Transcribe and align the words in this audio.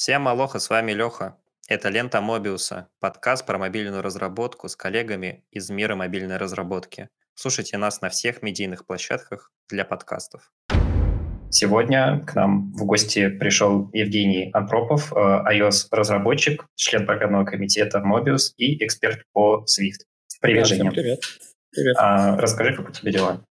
Всем 0.00 0.26
алоха, 0.28 0.60
с 0.60 0.70
вами 0.70 0.92
Леха. 0.92 1.36
Это 1.68 1.90
«Лента 1.90 2.22
Мобиуса», 2.22 2.88
подкаст 3.00 3.44
про 3.44 3.58
мобильную 3.58 4.00
разработку 4.00 4.66
с 4.66 4.74
коллегами 4.74 5.44
из 5.50 5.68
мира 5.68 5.94
мобильной 5.94 6.38
разработки. 6.38 7.10
Слушайте 7.34 7.76
нас 7.76 8.00
на 8.00 8.08
всех 8.08 8.40
медийных 8.40 8.86
площадках 8.86 9.52
для 9.68 9.84
подкастов. 9.84 10.50
Сегодня 11.50 12.24
к 12.26 12.34
нам 12.34 12.72
в 12.72 12.86
гости 12.86 13.28
пришел 13.28 13.90
Евгений 13.92 14.48
Антропов, 14.54 15.12
э, 15.12 15.16
iOS-разработчик, 15.18 16.64
член 16.76 17.04
программного 17.04 17.44
комитета 17.44 17.98
Mobius 17.98 18.54
и 18.56 18.82
эксперт 18.82 19.24
по 19.34 19.66
Swift. 19.66 20.06
Привет, 20.40 20.66
Женя. 20.66 20.92
Привет. 20.92 21.20
Привет. 21.72 21.96
А, 21.98 22.38
расскажи, 22.38 22.74
как 22.74 22.88
у 22.88 22.92
тебя 22.92 23.12
дела? 23.12 23.44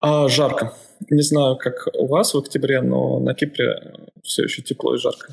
А, 0.00 0.28
жарко. 0.28 0.72
Не 1.10 1.22
знаю, 1.22 1.56
как 1.56 1.88
у 1.94 2.06
вас 2.06 2.34
в 2.34 2.38
октябре, 2.38 2.80
но 2.80 3.20
на 3.20 3.34
Кипре 3.34 3.94
все 4.22 4.44
еще 4.44 4.62
тепло 4.62 4.94
и 4.94 4.98
жарко. 4.98 5.32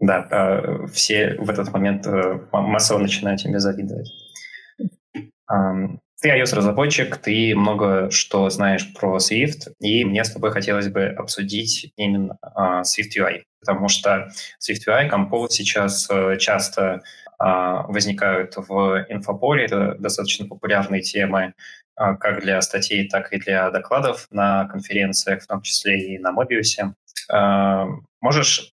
Да, 0.00 0.26
а, 0.30 0.86
все 0.88 1.36
в 1.38 1.48
этот 1.48 1.72
момент 1.72 2.06
э, 2.06 2.40
массово 2.52 2.98
начинают 2.98 3.40
тебе 3.40 3.60
завидовать. 3.60 4.10
Ты 6.22 6.28
iOS-разработчик, 6.28 7.16
ты 7.16 7.52
много 7.56 8.08
что 8.12 8.48
знаешь 8.48 8.94
про 8.94 9.18
Swift, 9.18 9.72
и 9.80 10.04
мне 10.04 10.22
с 10.22 10.30
тобой 10.30 10.52
хотелось 10.52 10.88
бы 10.88 11.06
обсудить 11.06 11.92
именно 11.96 12.38
uh, 12.56 12.82
Swift 12.82 13.18
UI, 13.18 13.42
потому 13.58 13.88
что 13.88 14.28
Swift 14.60 14.86
UI, 14.86 15.10
Compose 15.10 15.48
сейчас 15.48 16.08
uh, 16.08 16.36
часто 16.36 17.02
uh, 17.42 17.84
возникают 17.88 18.54
в 18.56 19.04
инфополе, 19.08 19.64
это 19.64 19.96
достаточно 19.98 20.46
популярные 20.46 21.02
темы 21.02 21.54
как 21.94 22.40
для 22.40 22.60
статей, 22.62 23.08
так 23.08 23.32
и 23.32 23.38
для 23.38 23.70
докладов 23.70 24.26
на 24.30 24.66
конференциях, 24.66 25.42
в 25.42 25.46
том 25.46 25.62
числе 25.62 26.14
и 26.14 26.18
на 26.18 26.32
Mobius. 26.32 26.94
Uh, 27.32 27.86
можешь 28.20 28.72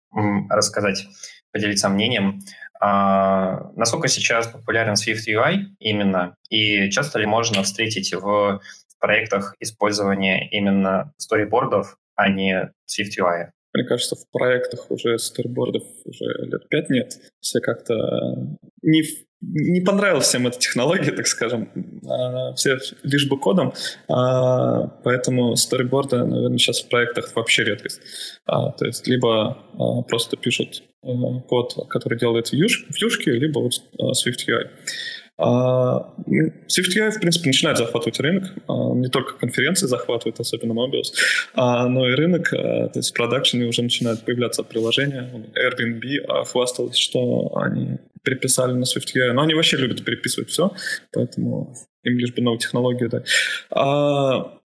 рассказать, 0.50 1.06
поделиться 1.52 1.88
мнением, 1.88 2.40
а, 2.80 3.70
насколько 3.76 4.08
сейчас 4.08 4.46
популярен 4.46 4.92
Swift 4.92 5.26
UI 5.26 5.74
именно, 5.78 6.36
и 6.50 6.90
часто 6.90 7.18
ли 7.18 7.26
можно 7.26 7.62
встретить 7.62 8.12
в 8.12 8.60
проектах 8.98 9.54
использования 9.60 10.48
именно 10.50 11.12
сторибордов, 11.16 11.96
а 12.14 12.28
не 12.28 12.72
Swift 12.86 13.18
UI? 13.18 13.50
Мне 13.72 13.84
кажется, 13.84 14.16
в 14.16 14.30
проектах 14.30 14.90
уже 14.90 15.18
сторибордов 15.18 15.82
уже 16.04 16.24
лет 16.44 16.68
пять 16.68 16.90
нет. 16.90 17.12
Все 17.40 17.60
как-то 17.60 18.58
не, 18.84 19.02
не 19.40 19.80
понравилась 19.80 20.26
всем 20.26 20.46
эта 20.46 20.58
технология, 20.58 21.12
так 21.12 21.26
скажем. 21.26 21.68
А, 22.08 22.54
все 22.54 22.78
лишь 23.02 23.28
бы 23.28 23.38
кодом. 23.38 23.72
А, 24.08 24.86
поэтому 25.02 25.56
сториборды, 25.56 26.18
наверное, 26.18 26.58
сейчас 26.58 26.82
в 26.82 26.88
проектах 26.88 27.34
вообще 27.34 27.64
редкость. 27.64 28.00
А, 28.46 28.70
то 28.72 28.86
есть 28.86 29.06
либо 29.06 29.58
просто 30.08 30.36
пишут 30.36 30.82
код, 31.48 31.74
который 31.90 32.18
делает 32.18 32.52
вьюшки, 32.52 33.28
либо 33.28 33.60
вот 33.60 33.72
Swift 34.00 34.46
UI. 34.48 34.70
А, 35.36 36.14
Swift 36.26 36.96
UI, 36.96 37.10
в 37.10 37.20
принципе, 37.20 37.48
начинает 37.48 37.78
захватывать 37.78 38.20
рынок. 38.20 38.52
Не 38.68 39.08
только 39.08 39.34
конференции 39.34 39.86
захватывает, 39.86 40.40
особенно 40.40 40.72
Mobius, 40.72 41.12
но 41.56 42.08
и 42.08 42.14
рынок, 42.14 42.50
то 42.50 42.92
есть 42.94 43.10
в 43.10 43.14
продакшене 43.14 43.66
уже 43.66 43.82
начинают 43.82 44.24
появляться 44.24 44.62
приложения. 44.62 45.30
Airbnb 45.54 46.44
хвасталась, 46.44 46.96
что 46.96 47.52
они 47.56 47.98
переписали 48.24 48.72
на 48.72 48.84
Swift 48.84 49.14
UI, 49.14 49.32
но 49.32 49.42
они 49.42 49.54
вообще 49.54 49.76
любят 49.76 50.04
переписывать 50.04 50.50
все, 50.50 50.72
поэтому 51.12 51.74
им 52.02 52.18
лишь 52.18 52.34
бы 52.34 52.42
новую 52.42 52.58
технологию 52.58 53.08
дать. 53.10 53.28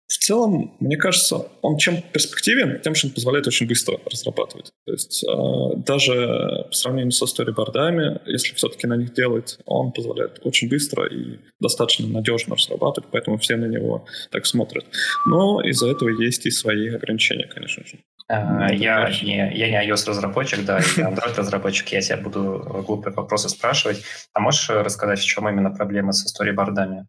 В 0.08 0.18
целом, 0.18 0.74
мне 0.80 0.96
кажется, 0.96 1.48
он 1.62 1.78
чем 1.78 2.02
перспективен, 2.02 2.80
тем, 2.82 2.96
что 2.96 3.08
он 3.08 3.14
позволяет 3.14 3.46
очень 3.48 3.68
быстро 3.68 4.00
разрабатывать. 4.10 4.72
То 4.86 4.94
есть 4.94 5.24
э, 5.24 5.78
даже 5.86 6.66
по 6.70 6.74
сравнению 6.74 7.12
со 7.12 7.26
сторибордами, 7.28 8.22
если 8.26 8.54
все-таки 8.56 8.88
на 8.88 8.96
них 8.96 9.14
делать, 9.14 9.60
он 9.66 9.92
позволяет 9.92 10.40
очень 10.44 10.70
быстро 10.70 11.08
и 11.08 11.40
достаточно 11.60 12.08
надежно 12.08 12.56
разрабатывать, 12.56 13.10
поэтому 13.12 13.38
все 13.38 13.58
на 13.58 13.66
него 13.66 14.06
так 14.32 14.46
смотрят. 14.46 14.86
Но 15.26 15.62
из-за 15.62 15.90
этого 15.90 16.10
есть 16.10 16.46
и 16.46 16.52
свои 16.52 16.88
ограничения, 16.88 17.48
конечно 17.48 17.86
же. 17.86 18.00
Uh, 18.30 18.76
я, 18.76 19.10
не, 19.24 19.58
я 19.58 19.70
не 19.70 19.90
iOS-разработчик, 19.90 20.66
да, 20.66 20.80
я 20.98 21.10
Android-разработчик, 21.10 21.88
я 21.90 22.02
тебя 22.02 22.18
буду 22.18 22.84
глупые 22.86 23.14
вопросы 23.14 23.48
спрашивать. 23.48 24.04
А 24.34 24.42
можешь 24.42 24.70
рассказать, 24.70 25.20
в 25.20 25.26
чем 25.26 25.48
именно 25.48 25.70
проблема 25.70 26.12
со 26.12 26.28
сторибордами? 26.28 27.08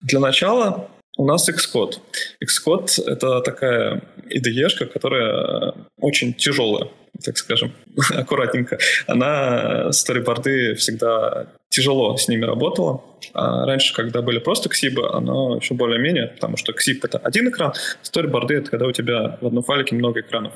Для 0.00 0.20
начала 0.20 0.88
у 1.16 1.26
нас 1.26 1.48
Xcode. 1.48 1.98
Xcode— 2.42 3.02
это 3.06 3.40
такая 3.40 4.02
IDE, 4.30 4.86
которая 4.86 5.74
очень 6.00 6.32
тяжелая, 6.32 6.88
так 7.24 7.36
скажем, 7.36 7.72
аккуратненько. 8.14 8.78
Она, 9.08 9.90
сториборды, 9.92 10.74
всегда 10.76 11.48
тяжело 11.70 12.16
с 12.16 12.28
ними 12.28 12.44
работала. 12.44 13.02
А 13.34 13.66
раньше, 13.66 13.92
когда 13.92 14.22
были 14.22 14.38
просто 14.38 14.68
ксибы, 14.68 15.08
она 15.12 15.56
еще 15.56 15.74
более-менее, 15.74 16.28
потому 16.28 16.56
что 16.56 16.72
ксиб— 16.72 17.04
это 17.04 17.18
один 17.18 17.48
экран, 17.48 17.72
сториборды— 18.02 18.54
это 18.58 18.70
когда 18.70 18.86
у 18.86 18.92
тебя 18.92 19.38
в 19.40 19.46
одном 19.46 19.64
файлике 19.64 19.96
много 19.96 20.20
экранов. 20.20 20.52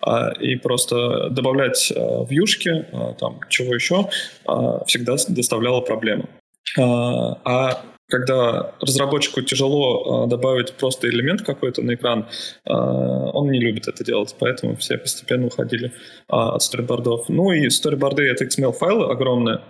А, 0.00 0.30
и 0.30 0.54
просто 0.54 1.30
добавлять 1.30 1.92
а, 1.94 2.24
вьюшки, 2.24 2.86
а, 2.92 3.14
там, 3.14 3.40
чего 3.48 3.74
еще, 3.74 4.08
а, 4.46 4.84
всегда 4.84 5.16
доставляло 5.28 5.80
проблемы. 5.80 6.28
А, 6.78 7.40
а 7.44 7.84
когда 8.08 8.74
разработчику 8.80 9.42
тяжело 9.42 10.26
э, 10.26 10.30
добавить 10.30 10.72
просто 10.74 11.08
элемент 11.08 11.42
какой-то 11.42 11.82
на 11.82 11.94
экран, 11.94 12.28
э, 12.64 12.70
он 12.70 13.50
не 13.50 13.58
любит 13.58 13.88
это 13.88 14.04
делать, 14.04 14.34
поэтому 14.38 14.76
все 14.76 14.98
постепенно 14.98 15.46
уходили 15.46 15.86
э, 15.86 15.90
от 16.28 16.62
сторибордов. 16.62 17.28
Ну 17.28 17.52
и 17.52 17.70
сториборды— 17.70 18.22
это 18.24 18.44
XML-файлы 18.44 19.10
огромные, 19.10 19.60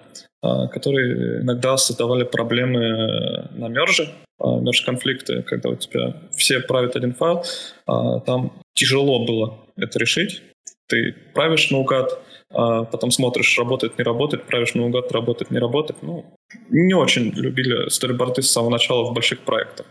которые 0.42 1.40
иногда 1.40 1.78
создавали 1.78 2.24
проблемы 2.24 3.48
на 3.52 3.68
мерже, 3.68 4.10
мерж-конфликты, 4.38 5.42
когда 5.42 5.70
у 5.70 5.76
тебя 5.76 6.16
все 6.36 6.60
правят 6.60 6.96
один 6.96 7.14
файл, 7.14 7.44
там 7.86 8.52
тяжело 8.74 9.24
было 9.24 9.58
это 9.76 9.98
решить. 9.98 10.42
Ты 10.86 11.14
правишь 11.32 11.70
наугад, 11.70 12.12
а 12.12 12.18
потом 12.54 13.10
смотришь, 13.10 13.58
работает, 13.58 13.98
не 13.98 14.04
работает, 14.04 14.46
правишь 14.46 14.74
наугад, 14.74 15.12
работает, 15.12 15.50
не 15.50 15.58
работает. 15.58 16.02
Ну, 16.02 16.24
не 16.70 16.94
очень 16.94 17.30
любили 17.30 17.88
сториборды 17.88 18.42
с 18.42 18.50
самого 18.50 18.70
начала 18.70 19.04
в 19.04 19.12
больших 19.12 19.40
проектах. 19.40 19.86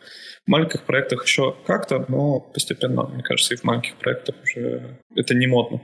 В 0.46 0.50
маленьких 0.50 0.84
проектах 0.84 1.26
еще 1.26 1.56
как-то, 1.66 2.06
но 2.08 2.40
постепенно, 2.40 3.04
мне 3.04 3.24
кажется, 3.24 3.54
и 3.54 3.58
в 3.58 3.64
маленьких 3.64 3.96
проектах 3.96 4.36
уже 4.44 5.00
это 5.16 5.34
не 5.36 5.48
модно. 5.48 5.82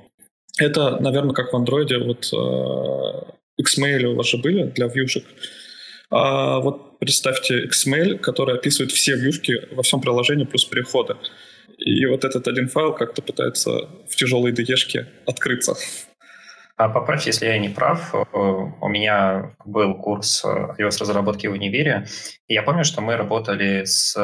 Это, 0.58 1.00
наверное, 1.00 1.34
как 1.34 1.54
в 1.54 1.56
андроиде, 1.56 1.98
вот 2.00 2.30
э, 2.34 3.62
XML 3.62 4.06
у 4.06 4.16
вас 4.16 4.28
же 4.28 4.38
были 4.38 4.64
для 4.64 4.88
вьюшек. 4.88 5.24
А 6.12 6.60
вот 6.60 7.00
представьте 7.00 7.66
XML, 7.66 8.18
который 8.18 8.56
описывает 8.56 8.92
все 8.92 9.16
вьюшки 9.16 9.68
во 9.72 9.84
всем 9.84 10.02
приложении 10.02 10.46
плюс 10.46 10.66
переходы. 10.66 11.16
И 11.78 12.06
вот 12.06 12.26
этот 12.26 12.48
один 12.48 12.68
файл 12.68 12.94
как-то 12.94 13.22
пытается 13.22 13.90
в 14.10 14.16
тяжелой 14.16 14.52
IDE 14.52 15.06
открыться. 15.26 15.76
А 16.80 16.88
поправь, 16.88 17.26
если 17.28 17.48
я 17.48 17.60
не 17.60 17.68
прав. 17.68 18.16
У 18.32 18.88
меня 18.88 19.52
был 19.66 19.96
курс 19.96 20.46
iOS-разработки 20.46 21.46
в 21.48 21.52
универе, 21.52 22.08
и 22.48 22.54
я 22.54 22.64
помню, 22.64 22.86
что 22.86 23.02
мы 23.02 23.18
работали 23.18 23.84
с, 23.84 24.16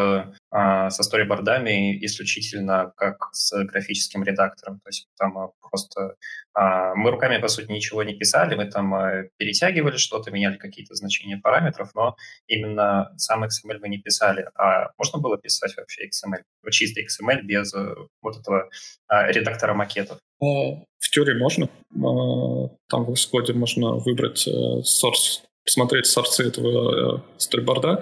со 0.89 1.03
сторибордами 1.03 1.97
исключительно 2.05 2.93
как 2.95 3.29
с 3.33 3.51
графическим 3.65 4.23
редактором. 4.23 4.79
То 4.79 4.89
есть 4.89 5.07
там 5.17 5.37
э, 5.37 5.47
просто 5.61 6.15
а, 6.53 6.95
мы 6.95 7.11
руками, 7.11 7.41
по 7.41 7.47
сути, 7.49 7.71
ничего 7.71 8.03
не 8.03 8.13
писали, 8.13 8.55
мы 8.55 8.65
там 8.65 8.93
перетягивали 9.37 9.97
что-то, 9.97 10.31
меняли 10.31 10.57
какие-то 10.57 10.95
значения 10.95 11.37
параметров, 11.37 11.91
но 11.93 12.15
именно 12.47 13.11
сам 13.17 13.43
XML 13.43 13.79
мы 13.81 13.89
не 13.89 13.97
писали. 13.97 14.47
А 14.55 14.91
можно 14.97 15.19
было 15.19 15.37
писать 15.37 15.75
вообще 15.75 16.05
XML? 16.05 16.43
Чистый 16.71 17.05
XML 17.05 17.41
без 17.43 17.73
вот 18.21 18.37
этого 18.37 18.69
а, 19.07 19.31
редактора 19.31 19.73
макетов? 19.73 20.19
В 20.39 21.09
теории 21.11 21.37
можно. 21.37 21.65
А, 21.65 22.69
там 22.87 23.05
в 23.05 23.13
исходе 23.13 23.53
можно 23.53 23.95
выбрать 23.95 24.47
э, 24.47 24.51
source, 24.51 25.43
посмотреть 25.65 26.05
сорцы 26.05 26.47
этого 26.47 27.17
э, 27.17 27.19
сториборда. 27.37 27.99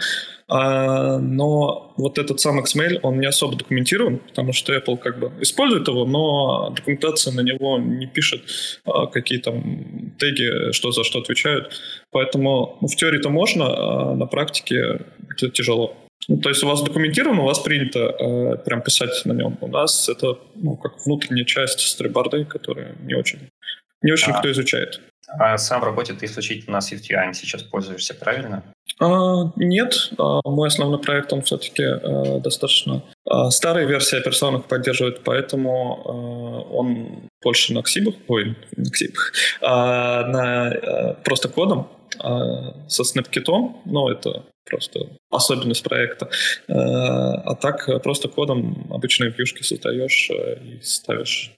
А, 0.48 1.18
но 1.20 1.94
вот 1.98 2.18
этот 2.18 2.40
сам 2.40 2.60
XML, 2.60 3.00
он 3.02 3.20
не 3.20 3.26
особо 3.26 3.56
документирован, 3.56 4.20
потому 4.20 4.52
что 4.52 4.76
Apple 4.76 4.98
как 4.98 5.18
бы 5.18 5.32
использует 5.40 5.88
его, 5.88 6.06
но 6.06 6.70
документация 6.76 7.34
на 7.34 7.42
него 7.42 7.80
не 7.80 8.06
пишет, 8.06 8.42
а, 8.86 9.08
какие 9.08 9.40
там 9.40 10.14
теги, 10.20 10.74
что 10.74 10.92
за 10.92 11.04
что 11.04 11.20
отвечают. 11.20 11.72
Поэтому 12.12 12.78
ну, 12.82 12.88
в 12.88 12.96
теории-то 12.96 13.30
можно, 13.30 13.66
а 13.66 14.16
на 14.16 14.26
практике 14.26 15.00
это 15.32 15.50
тяжело. 15.50 15.96
Ну, 16.28 16.38
то 16.38 16.50
есть 16.50 16.64
у 16.64 16.68
вас 16.68 16.82
документировано, 16.82 17.42
у 17.42 17.46
вас 17.46 17.60
принято 17.60 18.00
э, 18.00 18.58
прям 18.64 18.82
писать 18.82 19.26
на 19.26 19.34
нем. 19.34 19.58
У 19.60 19.68
нас 19.68 20.08
это 20.08 20.38
ну, 20.56 20.78
как 20.78 21.06
внутренняя 21.06 21.46
часть 21.46 21.80
стриборды, 21.80 22.46
которая 22.46 22.96
не 23.02 23.16
очень 23.16 23.50
не 24.02 24.12
очень 24.12 24.32
а, 24.34 24.40
кто 24.40 24.52
изучает. 24.52 25.02
А 25.28 25.58
сам 25.58 25.82
в 25.82 25.84
работе 25.84 26.14
ты 26.14 26.26
исключительно 26.26 26.78
SwiftUI 26.78 27.34
сейчас 27.34 27.64
пользуешься, 27.64 28.14
правильно? 28.14 28.64
А, 29.00 29.52
нет, 29.56 30.12
а, 30.18 30.42
мой 30.46 30.68
основной 30.68 31.00
проект, 31.00 31.34
он 31.34 31.42
все-таки 31.42 31.84
а, 31.84 32.40
достаточно 32.40 33.04
а, 33.26 33.50
старая 33.50 33.86
версия 33.86 34.18
операционных 34.18 34.66
поддерживает, 34.66 35.24
поэтому 35.24 36.04
а, 36.06 36.74
он 36.74 37.30
больше 37.42 37.74
на 37.74 37.80
Xib, 37.80 38.14
ой, 38.28 38.56
на 38.76 38.84
Xib, 38.84 39.16
а, 39.62 40.28
на 40.28 40.68
а, 40.68 41.14
просто 41.24 41.50
кодом 41.50 41.90
а, 42.20 42.88
со 42.88 43.04
SnapKit, 43.04 43.46
ну, 43.86 44.10
это 44.10 44.44
просто 44.70 45.08
особенность 45.32 45.84
проекта. 45.84 46.30
А, 46.70 47.56
так 47.56 47.90
просто 48.04 48.28
кодом 48.28 48.88
обычные 48.92 49.32
вьюшки 49.32 49.64
создаешь 49.64 50.30
и 50.30 50.80
ставишь 50.82 51.54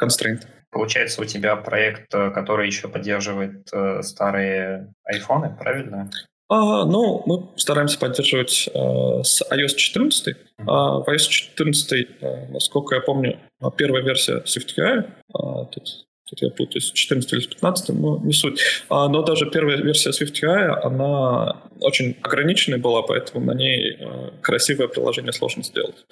constraint. 0.00 0.42
Получается, 0.70 1.22
у 1.22 1.24
тебя 1.24 1.56
проект, 1.56 2.14
э, 2.14 2.30
который 2.30 2.66
еще 2.66 2.88
поддерживает 2.88 3.68
э, 3.72 4.02
старые 4.02 4.92
айфоны, 5.04 5.56
правильно? 5.58 6.10
А, 6.50 6.86
ну, 6.86 7.22
мы 7.26 7.58
стараемся 7.58 7.98
поддерживать 7.98 8.68
э, 8.72 9.22
с 9.22 9.42
iOS 9.50 9.74
14. 9.76 10.34
Mm-hmm. 10.34 10.64
А, 10.66 11.00
в 11.00 11.08
iOS 11.08 11.28
14, 11.28 12.08
э, 12.20 12.46
насколько 12.48 12.94
я 12.94 13.02
помню, 13.02 13.38
первая 13.76 14.02
версия 14.02 14.42
SwiftUI, 14.46 15.10
а, 15.34 15.64
тут, 15.66 16.06
тут 16.26 16.40
я 16.40 16.50
путаюсь, 16.50 16.90
14 16.90 17.32
или 17.34 17.46
15, 17.46 17.90
но 17.90 18.18
не 18.18 18.32
суть. 18.32 18.60
А, 18.88 19.08
но 19.08 19.22
даже 19.22 19.50
первая 19.50 19.76
версия 19.76 20.10
SwiftUI, 20.10 20.80
она 20.82 21.64
очень 21.80 22.16
ограниченной 22.22 22.78
была, 22.78 23.02
поэтому 23.02 23.44
на 23.44 23.52
ней 23.52 23.98
э, 23.98 24.30
красивое 24.40 24.88
приложение 24.88 25.32
сложно 25.32 25.62
сделать. 25.62 26.06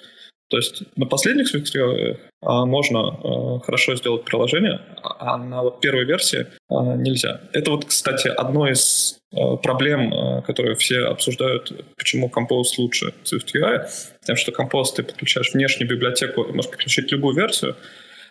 То 0.49 0.57
есть 0.57 0.83
на 0.95 1.05
последних 1.05 1.47
свитке 1.49 2.19
а, 2.41 2.65
можно 2.65 2.99
а, 2.99 3.59
хорошо 3.59 3.95
сделать 3.95 4.23
приложение, 4.23 4.79
а 5.01 5.37
на 5.37 5.69
первой 5.71 6.05
версии 6.05 6.47
а, 6.69 6.95
нельзя. 6.95 7.41
Это 7.51 7.71
вот, 7.71 7.85
кстати, 7.85 8.29
одно 8.29 8.69
из 8.69 9.19
проблем, 9.61 10.41
которые 10.43 10.75
все 10.75 10.99
обсуждают, 11.07 11.73
почему 11.97 12.31
Compose 12.33 12.77
лучше 12.77 13.13
SwiftUI, 13.25 13.85
потому 14.21 14.37
что 14.37 14.53
Compose 14.53 14.95
ты 14.95 15.03
подключаешь 15.03 15.53
внешнюю 15.53 15.89
библиотеку, 15.89 16.45
можешь 16.53 16.71
подключить 16.71 17.11
любую 17.11 17.35
версию, 17.35 17.75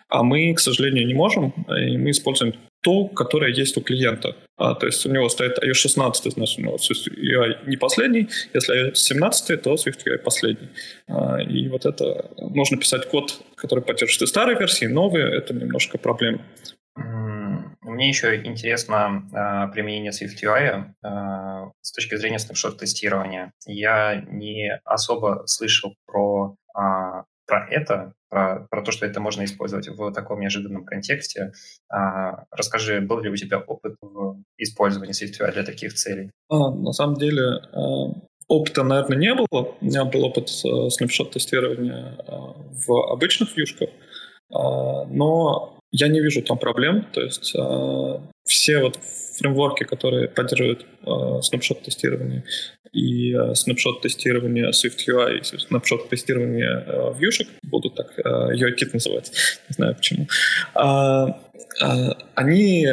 а 0.08 0.22
мы, 0.22 0.54
к 0.54 0.58
сожалению, 0.58 1.06
не 1.06 1.12
можем, 1.12 1.52
и 1.68 1.98
мы 1.98 2.12
используем 2.12 2.54
ту, 2.86 3.08
которая 3.08 3.50
есть 3.50 3.76
у 3.76 3.80
клиента. 3.80 4.36
А, 4.56 4.74
то 4.74 4.86
есть 4.86 5.04
у 5.06 5.10
него 5.10 5.28
стоит 5.28 5.58
iOS 5.58 5.74
16, 5.74 6.32
значит, 6.34 6.58
у 6.58 6.62
него 6.62 6.76
SwiftUI 6.76 7.68
не 7.68 7.76
последний. 7.76 8.28
Если 8.54 8.90
iOS 8.90 8.94
17, 8.94 9.62
то 9.62 9.74
SwiftUI 9.74 10.18
последний. 10.18 10.68
А, 11.08 11.42
и 11.42 11.68
вот 11.68 11.84
это 11.84 12.30
нужно 12.38 12.78
писать 12.78 13.08
код, 13.08 13.40
который 13.56 13.82
поддерживает 13.82 14.22
и 14.22 14.26
старые 14.26 14.56
версии, 14.56 14.84
и 14.84 14.88
новые. 14.88 15.36
Это 15.36 15.52
немножко 15.52 15.98
проблема. 15.98 16.40
Мне 17.82 18.08
еще 18.08 18.36
интересно 18.44 19.28
э, 19.32 19.72
применение 19.72 20.12
SwiftUI 20.12 20.84
э, 21.02 21.70
с 21.80 21.92
точки 21.92 22.16
зрения 22.16 22.38
снапшот-тестирования. 22.38 23.52
Я 23.66 24.24
не 24.30 24.80
особо 24.84 25.42
слышал 25.46 25.94
про 26.06 26.54
про 27.46 27.66
это, 27.70 28.12
про, 28.28 28.66
про 28.70 28.82
то, 28.82 28.92
что 28.92 29.06
это 29.06 29.20
можно 29.20 29.44
использовать 29.44 29.88
в 29.88 30.12
таком 30.12 30.40
неожиданном 30.40 30.84
контексте. 30.84 31.52
А, 31.88 32.44
расскажи, 32.50 33.00
был 33.00 33.20
ли 33.20 33.30
у 33.30 33.36
тебя 33.36 33.58
опыт 33.58 33.94
в 34.00 34.42
использовании 34.58 35.14
SwiftUI 35.14 35.52
для 35.52 35.62
таких 35.62 35.94
целей? 35.94 36.30
А, 36.50 36.70
на 36.70 36.92
самом 36.92 37.16
деле 37.16 37.60
а, 37.72 38.12
опыта, 38.48 38.82
наверное, 38.82 39.18
не 39.18 39.34
было. 39.34 39.74
У 39.80 39.84
меня 39.84 40.04
был 40.04 40.24
опыт 40.24 40.48
снапшот-тестирования 40.48 42.18
а, 42.26 42.54
в 42.86 43.12
обычных 43.12 43.56
вьюшках, 43.56 43.90
а, 44.52 45.04
но 45.06 45.78
я 45.92 46.08
не 46.08 46.20
вижу 46.20 46.42
там 46.42 46.58
проблем. 46.58 47.06
То 47.12 47.22
есть 47.22 47.54
все 48.44 48.78
вот 48.80 48.98
фреймворки, 49.36 49.84
которые 49.84 50.28
поддерживают 50.28 50.86
э, 51.04 51.40
снапшот-тестирование 51.42 52.44
и 52.92 53.34
э, 53.34 53.54
снапшот-тестирование 53.54 54.70
SwiftUI 54.70 55.38
и 55.38 55.42
снапшот-тестирование 55.42 56.84
э, 56.86 57.12
вьюшек, 57.18 57.48
будут 57.62 57.94
так 57.94 58.18
э, 58.18 58.54
UI-кит 58.54 58.94
называть, 58.94 59.32
не 59.68 59.74
знаю 59.74 59.94
почему, 59.94 60.28
э, 60.74 61.26
э, 61.84 62.12
они 62.34 62.86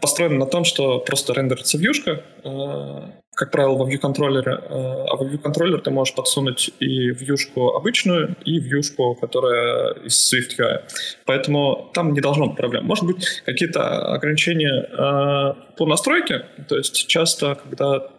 построены 0.00 0.36
на 0.36 0.46
том, 0.46 0.64
что 0.64 1.00
просто 1.00 1.32
рендерится 1.32 1.78
вьюшка, 1.78 2.22
э, 2.44 3.21
как 3.34 3.50
правило, 3.50 3.76
во 3.76 3.88
view-контроллере, 3.88 4.52
э, 4.52 5.06
а 5.08 5.16
во 5.16 5.24
view-контроллер 5.24 5.80
ты 5.80 5.90
можешь 5.90 6.14
подсунуть 6.14 6.70
и 6.80 7.10
вьюшку 7.10 7.74
обычную, 7.74 8.36
и 8.44 8.58
вьюшку, 8.58 9.14
которая 9.14 9.94
из 10.04 10.32
SwiftUI. 10.32 10.82
Поэтому 11.24 11.90
там 11.94 12.12
не 12.12 12.20
должно 12.20 12.48
быть 12.48 12.56
проблем. 12.56 12.84
Может 12.84 13.06
быть, 13.06 13.42
какие-то 13.44 14.12
ограничения 14.14 14.84
э, 14.84 15.76
по 15.76 15.86
настройке. 15.86 16.44
То 16.68 16.76
есть 16.76 17.06
часто, 17.06 17.54
когда 17.54 18.10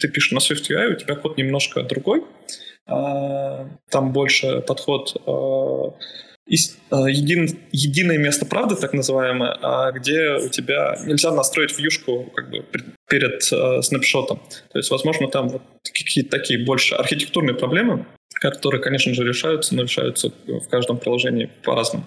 ты 0.00 0.08
пишешь 0.08 0.32
на 0.32 0.38
SwiftUI, 0.38 0.92
у 0.92 0.96
тебя 0.96 1.14
код 1.14 1.38
немножко 1.38 1.82
другой. 1.82 2.22
Э, 2.86 3.66
там 3.90 4.12
больше 4.12 4.60
подход 4.60 5.16
а, 5.26 5.94
един, 6.46 7.58
единое 7.72 8.18
место 8.18 8.46
правды, 8.46 8.74
так 8.76 8.92
называемое, 8.92 9.56
а 9.62 9.92
где 9.92 10.34
у 10.34 10.48
тебя 10.48 10.98
нельзя 11.04 11.32
настроить 11.32 11.78
вьюшку 11.78 12.30
как 12.34 12.50
бы 12.50 12.64
перед 13.08 13.42
э, 13.52 13.82
снапшотом. 13.82 14.40
То 14.72 14.78
есть, 14.78 14.90
возможно, 14.90 15.28
там 15.28 15.48
вот 15.48 15.62
какие-то 15.84 16.30
такие 16.30 16.64
больше 16.64 16.94
архитектурные 16.94 17.54
проблемы, 17.54 18.06
которые, 18.40 18.82
конечно 18.82 19.14
же, 19.14 19.24
решаются, 19.24 19.74
но 19.74 19.82
решаются 19.82 20.32
в 20.46 20.68
каждом 20.68 20.98
приложении 20.98 21.50
по-разному. 21.62 22.06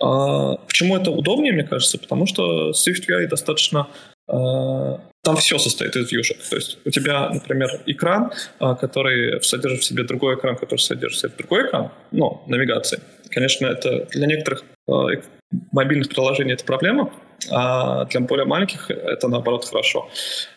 А, 0.00 0.56
почему 0.56 0.96
это 0.96 1.10
удобнее, 1.10 1.52
мне 1.52 1.64
кажется? 1.64 1.98
Потому 1.98 2.26
что 2.26 2.70
SwiftUI 2.70 3.26
достаточно 3.26 3.88
там 4.26 5.36
все 5.36 5.58
состоит 5.58 5.94
из 5.96 6.10
вьюшек. 6.10 6.38
То 6.48 6.56
есть 6.56 6.78
у 6.84 6.90
тебя, 6.90 7.28
например, 7.28 7.82
экран, 7.86 8.32
который 8.58 9.42
содержит 9.42 9.80
в 9.80 9.84
себе 9.84 10.04
другой 10.04 10.36
экран, 10.36 10.56
который 10.56 10.78
содержит 10.78 11.18
в 11.18 11.20
себе 11.20 11.32
другой 11.36 11.66
экран, 11.68 11.90
ну, 12.10 12.42
навигации. 12.46 13.00
Конечно, 13.32 13.66
это 13.66 14.06
для 14.06 14.26
некоторых 14.26 14.64
э, 14.88 14.92
мобильных 15.72 16.08
приложений 16.08 16.54
это 16.54 16.64
проблема, 16.64 17.12
а 17.50 18.04
для 18.06 18.20
более 18.20 18.46
маленьких 18.46 18.90
это 18.90 19.28
наоборот 19.28 19.64
хорошо. 19.64 20.08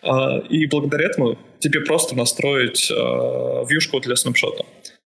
А, 0.04 0.38
и 0.40 0.68
благодаря 0.68 1.08
этому 1.08 1.38
тебе 1.60 1.82
просто 1.82 2.16
настроить 2.16 2.92
э, 2.92 2.94
вьюшку 2.94 4.00
для 4.00 4.16
снапшота. 4.16 4.66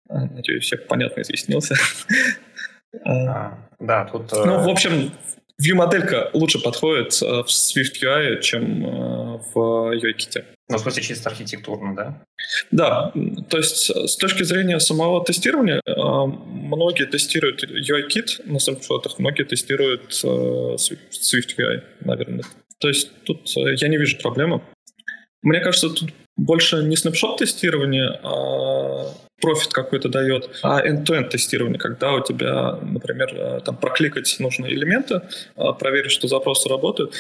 Надеюсь, 0.09 0.73
я 0.73 0.79
понятно 0.79 1.23
изъяснился. 1.23 1.75
А, 3.05 3.59
да, 3.79 4.07
тут... 4.07 4.33
Ну, 4.33 4.65
в 4.65 4.69
общем, 4.71 5.13
View-моделька 5.61 6.31
лучше 6.35 6.61
подходит 6.61 7.13
в 7.21 7.47
Swift 7.47 8.01
UI, 8.03 8.41
чем 8.41 9.41
в 9.53 9.57
UIKit. 9.97 10.45
Ну, 10.69 10.77
в 10.77 10.81
смысле, 10.81 11.03
чисто 11.03 11.31
архитектурно, 11.31 11.97
да? 11.97 12.23
Да, 12.71 13.13
то 13.49 13.57
есть 13.57 13.91
с 13.91 14.17
точки 14.17 14.45
зрения 14.45 14.79
самого 14.79 15.25
тестирования, 15.25 15.81
многие 15.87 17.07
тестируют 17.07 17.65
UI-кит 17.65 18.41
на 18.45 18.59
снапшотах, 18.59 19.19
многие 19.19 19.45
тестируют 19.45 20.13
Swift 20.13 21.57
UI, 21.59 21.83
наверное. 22.01 22.45
То 22.79 22.89
есть 22.89 23.11
тут 23.25 23.51
э, 23.57 23.75
я 23.75 23.89
не 23.89 23.97
вижу 23.97 24.19
проблемы. 24.19 24.63
Мне 25.43 25.61
кажется, 25.61 25.91
тут 25.91 26.11
больше 26.37 26.85
не 26.85 26.97
снапшот 26.97 27.39
тестирование, 27.39 28.21
а 28.23 29.13
профит 29.41 29.73
какой-то 29.73 30.09
дает, 30.09 30.51
а 30.63 30.85
end-to-end 30.85 31.29
тестирование, 31.29 31.79
когда 31.79 32.13
у 32.13 32.23
тебя, 32.23 32.79
например, 32.83 33.29
э, 33.33 33.61
там 33.65 33.77
прокликать 33.77 34.37
нужные 34.39 34.75
элементы, 34.75 35.23
проверить, 35.79 36.11
что 36.11 36.29
запросы 36.29 36.69
работают, 36.69 37.15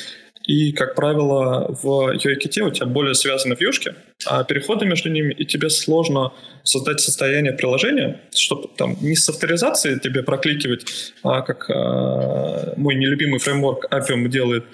и, 0.48 0.72
как 0.72 0.94
правило, 0.94 1.66
в 1.82 2.14
UIKit 2.14 2.62
у 2.62 2.70
тебя 2.70 2.86
более 2.86 3.14
связаны 3.14 3.54
вьюшки, 3.54 3.94
а 4.26 4.44
переходы 4.44 4.86
между 4.86 5.10
ними, 5.10 5.34
и 5.34 5.44
тебе 5.44 5.68
сложно 5.68 6.32
создать 6.62 7.00
состояние 7.00 7.52
приложения, 7.52 8.22
чтобы 8.34 8.68
там 8.74 8.96
не 9.02 9.14
с 9.14 9.28
авторизацией 9.28 10.00
тебе 10.00 10.22
прокликивать, 10.22 11.12
а 11.22 11.42
как 11.42 11.68
а, 11.68 12.72
мой 12.78 12.94
нелюбимый 12.94 13.40
фреймворк 13.40 13.92
Appium 13.92 14.26
делает, 14.28 14.64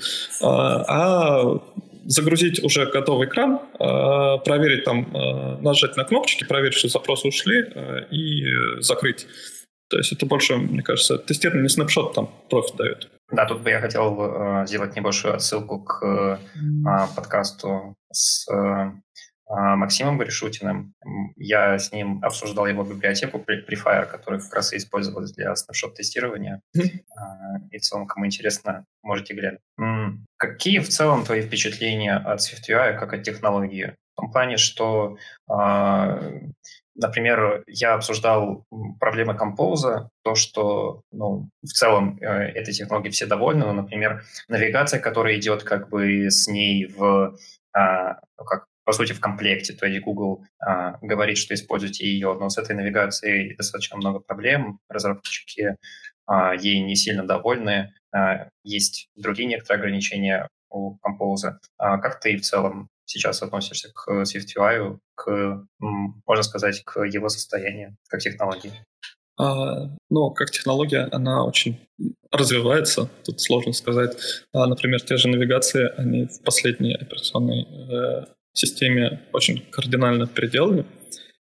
а, 0.40 0.84
а 0.86 1.60
загрузить 2.06 2.62
уже 2.62 2.86
готовый 2.86 3.28
экран, 3.28 3.60
а, 3.78 4.38
проверить 4.38 4.84
там, 4.84 5.08
а, 5.14 5.58
нажать 5.60 5.96
на 5.96 6.04
кнопочки, 6.04 6.44
проверить, 6.44 6.74
что 6.74 6.88
запросы 6.88 7.28
ушли, 7.28 7.64
а, 7.74 7.98
и 8.10 8.44
закрыть. 8.80 9.26
То 9.88 9.98
есть 9.98 10.12
это 10.12 10.26
больше, 10.26 10.56
мне 10.56 10.82
кажется, 10.82 11.18
тестирование 11.18 11.68
снапшот 11.68 12.14
там 12.14 12.30
профит 12.48 12.76
дает. 12.76 13.10
Да, 13.30 13.46
тут 13.46 13.62
бы 13.62 13.70
я 13.70 13.80
хотел 13.80 14.16
э, 14.20 14.66
сделать 14.66 14.96
небольшую 14.96 15.34
отсылку 15.34 15.80
к 15.80 16.02
э, 16.04 16.38
подкасту 17.16 17.94
с 18.12 18.48
э, 18.50 18.92
Максимом 19.54 20.18
Гришутиным. 20.18 20.94
Я 21.36 21.78
с 21.78 21.92
ним 21.92 22.20
обсуждал 22.22 22.66
его 22.66 22.82
библиотеку 22.84 23.38
Prefire, 23.38 24.06
которая 24.06 24.40
как 24.40 24.54
раз 24.54 24.72
и 24.72 24.76
использовалась 24.76 25.32
для 25.32 25.54
снапшот-тестирования. 25.54 26.60
И 27.70 27.78
в 27.78 27.80
целом, 27.80 28.06
кому 28.06 28.26
интересно, 28.26 28.84
можете 29.02 29.34
глянуть. 29.34 29.60
Какие 30.36 30.78
в 30.78 30.88
целом 30.88 31.24
твои 31.24 31.42
впечатления 31.42 32.16
от 32.16 32.40
SwiftUI 32.40 32.98
как 32.98 33.12
от 33.12 33.22
технологии? 33.22 33.94
В 34.14 34.20
том 34.20 34.32
плане, 34.32 34.56
что 34.56 35.16
например, 36.94 37.64
я 37.66 37.94
обсуждал 37.94 38.64
проблемы 39.00 39.34
композа, 39.36 40.10
то, 40.22 40.34
что 40.34 41.02
ну, 41.12 41.48
в 41.62 41.68
целом 41.68 42.18
э, 42.20 42.26
этой 42.26 42.72
технологией 42.72 43.12
все 43.12 43.26
довольны, 43.26 43.66
но, 43.66 43.72
например, 43.72 44.24
навигация, 44.48 45.00
которая 45.00 45.36
идет 45.36 45.64
как 45.64 45.88
бы 45.88 46.30
с 46.30 46.46
ней 46.46 46.86
в, 46.86 47.36
а, 47.72 48.20
ну, 48.38 48.44
как 48.44 48.66
по 48.84 48.92
сути, 48.92 49.12
в 49.12 49.20
комплекте. 49.20 49.72
То 49.72 49.86
есть 49.86 50.04
Google 50.04 50.44
а, 50.60 50.98
говорит, 51.00 51.38
что 51.38 51.54
используйте 51.54 52.06
ее, 52.06 52.36
но 52.38 52.48
с 52.48 52.58
этой 52.58 52.76
навигацией 52.76 53.56
достаточно 53.56 53.96
много 53.96 54.20
проблем. 54.20 54.78
Разработчики 54.88 55.76
а, 56.26 56.54
ей 56.54 56.80
не 56.80 56.96
сильно 56.96 57.26
довольны. 57.26 57.94
А, 58.14 58.48
есть 58.62 59.08
другие 59.16 59.48
некоторые 59.48 59.80
ограничения 59.80 60.48
у 60.70 60.96
Compose. 60.96 61.54
А 61.78 61.98
как 61.98 62.20
ты 62.20 62.36
в 62.36 62.42
целом 62.42 62.88
сейчас 63.06 63.42
относишься 63.42 63.92
к 63.92 64.08
SwiftUI, 64.22 64.98
к, 65.14 65.66
можно 65.78 66.42
сказать, 66.42 66.82
к 66.84 67.04
его 67.04 67.28
состоянию, 67.28 67.96
как 68.08 68.20
технологии? 68.20 68.72
А, 69.36 69.90
ну, 70.10 70.30
как 70.30 70.50
технология, 70.50 71.08
она 71.10 71.44
очень 71.44 71.78
развивается, 72.30 73.08
тут 73.24 73.40
сложно 73.40 73.72
сказать. 73.72 74.16
А, 74.52 74.66
например, 74.66 75.00
те 75.00 75.16
же 75.16 75.28
навигации, 75.28 75.90
они 75.96 76.26
в 76.26 76.42
последней 76.42 76.94
операционной 76.94 77.62
э, 77.62 78.24
системе 78.54 79.20
очень 79.32 79.62
кардинально 79.70 80.26
переделали. 80.26 80.86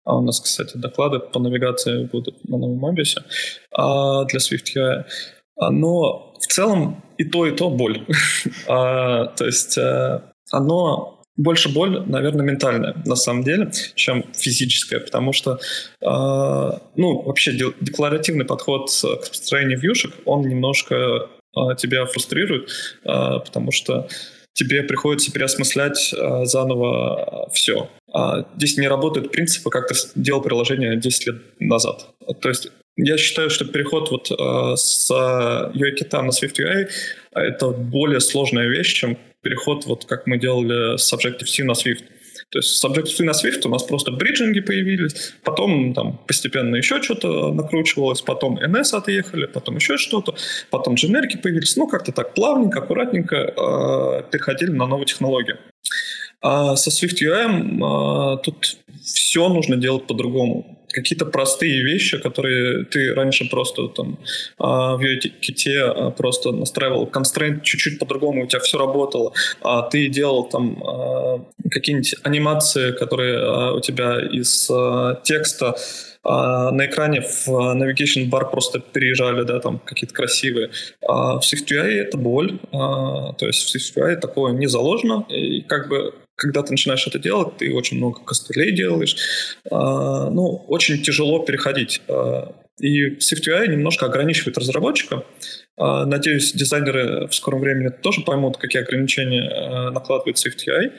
А 0.04 0.16
у 0.16 0.22
нас, 0.22 0.40
кстати, 0.40 0.76
доклады 0.76 1.18
по 1.18 1.38
навигации 1.38 2.04
будут 2.04 2.48
на 2.48 2.56
новом 2.56 2.78
Мобисе 2.78 3.22
а 3.70 4.24
для 4.24 4.38
SwiftUI. 4.38 5.04
А, 5.56 5.70
но 5.70 6.34
в 6.40 6.46
целом 6.46 7.04
и 7.18 7.24
то, 7.24 7.46
и 7.46 7.54
то 7.54 7.70
боль. 7.70 8.06
а, 8.68 9.26
то 9.26 9.44
есть 9.44 9.76
э, 9.76 10.20
оно 10.50 11.22
больше 11.36 11.72
боль, 11.72 12.02
наверное, 12.06 12.44
ментальная 12.44 12.94
на 13.04 13.14
самом 13.14 13.44
деле, 13.44 13.70
чем 13.94 14.24
физическая, 14.32 15.00
потому 15.00 15.32
что, 15.32 15.60
э, 16.00 16.06
ну, 16.96 17.22
вообще 17.22 17.52
декларативный 17.52 18.46
подход 18.46 18.90
к 18.90 19.28
построению 19.28 19.78
вьюшек, 19.78 20.14
он 20.24 20.42
немножко 20.42 21.28
тебя 21.78 22.06
фрустрирует, 22.06 22.70
потому 23.02 23.72
что 23.72 24.08
тебе 24.60 24.82
приходится 24.82 25.32
переосмыслять 25.32 26.12
э, 26.12 26.44
заново 26.44 27.48
все. 27.52 27.88
А 28.12 28.46
здесь 28.56 28.76
не 28.76 28.88
работают 28.88 29.32
принципы, 29.32 29.70
как 29.70 29.88
ты 29.88 29.94
делал 30.14 30.42
приложение 30.42 30.96
10 30.96 31.26
лет 31.26 31.36
назад. 31.58 32.08
То 32.40 32.48
есть 32.50 32.70
я 32.96 33.16
считаю, 33.16 33.48
что 33.48 33.64
переход 33.64 34.10
вот 34.10 34.30
э, 34.30 34.76
с 34.76 35.10
UI-кита 35.10 36.20
на 36.20 36.30
SwiftUI— 36.30 36.90
это 37.34 37.70
более 37.70 38.20
сложная 38.20 38.68
вещь, 38.68 38.92
чем 38.92 39.16
переход, 39.42 39.86
вот 39.86 40.04
как 40.04 40.26
мы 40.26 40.38
делали 40.38 40.98
с 40.98 41.10
Objective-C 41.14 41.64
на 41.64 41.72
Swift. 41.72 42.04
То 42.50 42.58
есть 42.58 42.78
с 42.78 42.84
Objective-C 42.84 43.22
на 43.22 43.30
Swift 43.30 43.60
у 43.64 43.68
нас 43.68 43.84
просто 43.84 44.10
бриджинги 44.10 44.60
появились, 44.60 45.34
потом 45.44 45.94
там 45.94 46.18
постепенно 46.26 46.76
еще 46.76 47.00
что-то 47.00 47.52
накручивалось, 47.52 48.22
потом 48.22 48.58
NS 48.58 48.96
отъехали, 48.96 49.46
потом 49.46 49.76
еще 49.76 49.96
что-то, 49.96 50.34
потом 50.70 50.94
дженерики 50.94 51.36
появились. 51.36 51.76
Ну, 51.76 51.86
как-то 51.86 52.10
так 52.10 52.34
плавненько, 52.34 52.80
аккуратненько 52.80 53.36
э, 53.36 54.30
переходили 54.32 54.70
на 54.70 54.86
новую 54.86 55.06
технологию. 55.06 55.58
А 56.42 56.74
со 56.74 56.90
SwiftUI 56.90 58.36
э, 58.36 58.42
тут 58.42 58.78
все 59.02 59.48
нужно 59.48 59.76
делать 59.76 60.08
по-другому 60.08 60.79
какие-то 60.92 61.26
простые 61.26 61.82
вещи, 61.84 62.18
которые 62.18 62.84
ты 62.84 63.14
раньше 63.14 63.48
просто 63.48 63.88
там 63.88 64.18
а, 64.58 64.96
в 64.96 65.00
UIKit 65.00 65.78
а, 65.78 66.10
просто 66.10 66.52
настраивал 66.52 67.06
constraint 67.06 67.62
чуть-чуть 67.62 67.98
по-другому, 67.98 68.44
у 68.44 68.46
тебя 68.46 68.60
все 68.60 68.78
работало, 68.78 69.32
а 69.62 69.82
ты 69.82 70.08
делал 70.08 70.48
там 70.48 70.82
а, 70.82 71.44
какие-нибудь 71.70 72.14
анимации, 72.22 72.92
которые 72.92 73.74
у 73.74 73.80
тебя 73.80 74.20
из 74.20 74.70
текста 75.24 75.76
на 76.22 76.84
экране 76.84 77.22
в 77.22 77.48
navigation 77.48 78.28
бар 78.28 78.50
просто 78.50 78.78
переезжали, 78.78 79.42
да, 79.44 79.58
там 79.58 79.78
какие-то 79.78 80.14
красивые. 80.14 80.70
А 81.08 81.38
в 81.38 81.42
SwiftUI 81.42 81.92
это 81.92 82.18
боль, 82.18 82.58
то 82.70 83.36
есть 83.40 83.62
в 83.62 83.74
SwiftUI 83.74 84.16
такое 84.16 84.52
не 84.52 84.66
заложено, 84.66 85.24
и 85.30 85.62
как 85.62 85.88
бы 85.88 86.12
когда 86.40 86.62
ты 86.62 86.72
начинаешь 86.72 87.06
это 87.06 87.18
делать, 87.18 87.58
ты 87.58 87.72
очень 87.72 87.98
много 87.98 88.20
костылей 88.24 88.72
делаешь. 88.72 89.14
А, 89.70 90.30
ну, 90.30 90.64
очень 90.68 91.02
тяжело 91.02 91.40
переходить. 91.40 92.00
А, 92.08 92.54
и 92.80 93.16
SwiftUI 93.18 93.68
немножко 93.68 94.06
ограничивает 94.06 94.56
разработчика. 94.56 95.24
А, 95.76 96.06
надеюсь, 96.06 96.52
дизайнеры 96.54 97.26
в 97.26 97.34
скором 97.34 97.60
времени 97.60 97.90
тоже 97.90 98.22
поймут, 98.22 98.56
какие 98.56 98.82
ограничения 98.82 99.90
накладывает 99.90 100.38
SwiftUI, 100.38 100.92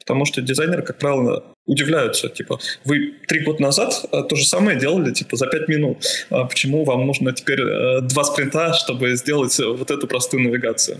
потому 0.00 0.24
что 0.24 0.42
дизайнеры, 0.42 0.82
как 0.82 0.98
правило, 0.98 1.44
удивляются. 1.64 2.28
Типа, 2.28 2.58
вы 2.84 3.14
три 3.28 3.44
года 3.44 3.62
назад 3.62 4.04
то 4.10 4.34
же 4.34 4.44
самое 4.44 4.80
делали 4.80 5.12
типа 5.12 5.36
за 5.36 5.46
пять 5.46 5.68
минут. 5.68 5.98
Почему 6.28 6.84
вам 6.84 7.06
нужно 7.06 7.32
теперь 7.32 7.60
два 8.02 8.24
спринта, 8.24 8.72
чтобы 8.74 9.14
сделать 9.14 9.56
вот 9.60 9.90
эту 9.92 10.08
простую 10.08 10.42
навигацию? 10.42 10.98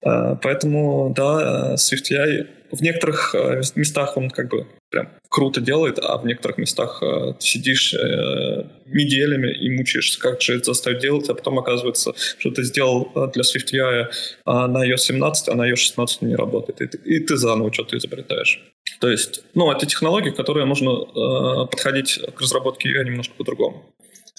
Поэтому, 0.00 1.12
да, 1.14 1.74
SwiftUI 1.74 2.46
в 2.70 2.82
некоторых 2.82 3.34
э, 3.34 3.62
местах 3.74 4.16
он 4.16 4.30
как 4.30 4.48
бы 4.48 4.66
прям 4.90 5.10
круто 5.28 5.60
делает, 5.60 5.98
а 5.98 6.16
в 6.18 6.26
некоторых 6.26 6.58
местах 6.58 7.02
э, 7.02 7.34
ты 7.38 7.46
сидишь 7.46 7.94
э, 7.94 8.64
неделями 8.86 9.52
и 9.52 9.70
мучаешься, 9.70 10.18
как 10.18 10.40
же 10.40 10.56
это 10.56 10.64
заставить 10.64 11.00
делать, 11.00 11.28
а 11.28 11.34
потом 11.34 11.58
оказывается, 11.58 12.14
что 12.38 12.50
ты 12.50 12.62
сделал 12.64 13.10
для 13.32 13.42
SwiftUI 13.42 14.06
а 14.44 14.68
на 14.68 14.88
iOS 14.88 14.98
17, 14.98 15.48
а 15.48 15.54
на 15.54 15.70
iOS 15.70 15.76
16 15.76 16.22
не 16.22 16.36
работает, 16.36 16.80
и 16.80 16.86
ты, 16.86 16.98
и 16.98 17.20
ты 17.20 17.36
заново 17.36 17.72
что-то 17.72 17.96
изобретаешь. 17.96 18.62
То 19.00 19.10
есть, 19.10 19.42
ну, 19.54 19.70
это 19.70 19.86
технология, 19.86 20.32
которой 20.32 20.66
нужно 20.66 20.90
э, 20.90 21.66
подходить 21.66 22.20
к 22.34 22.40
разработке 22.40 22.88
UI 22.88 23.04
немножко 23.04 23.34
по-другому. 23.34 23.84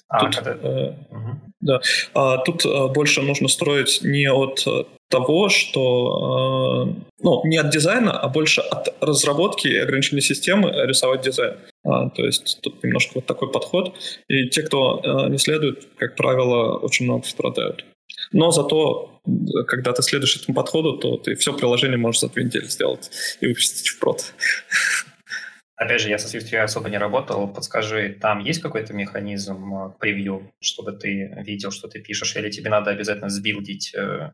А, 0.09 0.19
тут, 0.19 0.35
когда... 0.35 0.51
э, 0.51 0.93
угу. 1.11 1.39
Да. 1.61 1.81
А 2.13 2.37
тут 2.37 2.65
э, 2.65 2.87
больше 2.87 3.21
нужно 3.21 3.47
строить 3.47 3.99
не 4.03 4.29
от 4.29 4.65
того, 5.09 5.49
что 5.49 6.87
э, 6.87 7.01
ну, 7.21 7.41
не 7.45 7.57
от 7.57 7.69
дизайна, 7.69 8.17
а 8.17 8.29
больше 8.29 8.61
от 8.61 8.95
разработки 9.01 9.67
и 9.67 9.77
ограничительной 9.77 10.21
системы 10.21 10.71
рисовать 10.85 11.21
дизайн. 11.21 11.57
А, 11.83 12.09
то 12.09 12.25
есть 12.25 12.59
тут 12.61 12.83
немножко 12.83 13.13
вот 13.15 13.25
такой 13.25 13.51
подход. 13.51 13.95
И 14.27 14.49
те, 14.49 14.61
кто 14.61 15.01
э, 15.03 15.29
не 15.29 15.37
следует, 15.37 15.87
как 15.97 16.15
правило, 16.15 16.77
очень 16.77 17.05
много 17.05 17.25
страдают. 17.25 17.85
Но 18.31 18.51
зато, 18.51 19.21
когда 19.67 19.91
ты 19.93 20.03
следуешь 20.03 20.35
этому 20.35 20.55
подходу, 20.55 20.97
то 20.97 21.17
ты 21.17 21.35
все 21.35 21.53
приложение 21.53 21.97
можешь 21.97 22.21
за 22.21 22.29
две 22.29 22.43
недели 22.43 22.65
сделать 22.65 23.09
и 23.41 23.47
выпустить 23.47 23.87
в 23.87 23.99
прод. 23.99 24.33
Опять 25.79 26.01
же, 26.01 26.09
я 26.09 26.17
со 26.17 26.27
SwiftUI 26.27 26.57
особо 26.57 26.89
не 26.89 26.98
работал. 26.98 27.48
Подскажи, 27.48 28.17
там 28.21 28.39
есть 28.39 28.62
какой-то 28.62 28.93
механизм 28.93 29.74
э, 29.74 29.91
превью, 29.98 30.51
чтобы 30.59 30.91
ты 30.91 31.33
видел, 31.45 31.71
что 31.71 31.88
ты 31.88 32.01
пишешь, 32.01 32.36
или 32.36 32.51
тебе 32.51 32.69
надо 32.69 32.91
обязательно 32.91 33.29
сбилдить 33.29 33.95
э, 33.95 34.31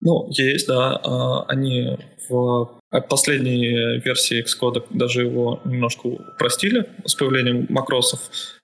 ну, 0.00 0.28
есть, 0.30 0.68
да. 0.68 1.00
А, 1.02 1.44
они 1.48 1.96
в 2.28 2.78
последней 3.08 3.98
версии 3.98 4.44
Xcode 4.44 4.84
даже 4.90 5.22
его 5.22 5.60
немножко 5.64 6.06
упростили 6.06 6.86
с 7.04 7.14
появлением 7.14 7.66
макросов, 7.68 8.20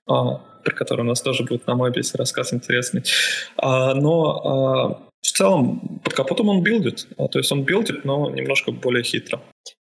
а, 0.07 0.37
про 0.63 0.73
которые 0.73 1.05
у 1.05 1.09
нас 1.09 1.21
тоже 1.21 1.43
будет 1.43 1.67
на 1.67 1.75
Мобисе 1.75 2.17
рассказ 2.17 2.53
интересный. 2.53 3.03
А, 3.57 3.93
но 3.93 5.09
в 5.21 5.27
целом 5.27 5.99
под 6.03 6.13
капотом 6.13 6.49
он 6.49 6.63
билдит. 6.63 7.07
То 7.17 7.39
есть 7.39 7.51
он 7.51 7.63
билдит, 7.63 8.05
но 8.05 8.29
немножко 8.29 8.71
более 8.71 9.03
хитро. 9.03 9.41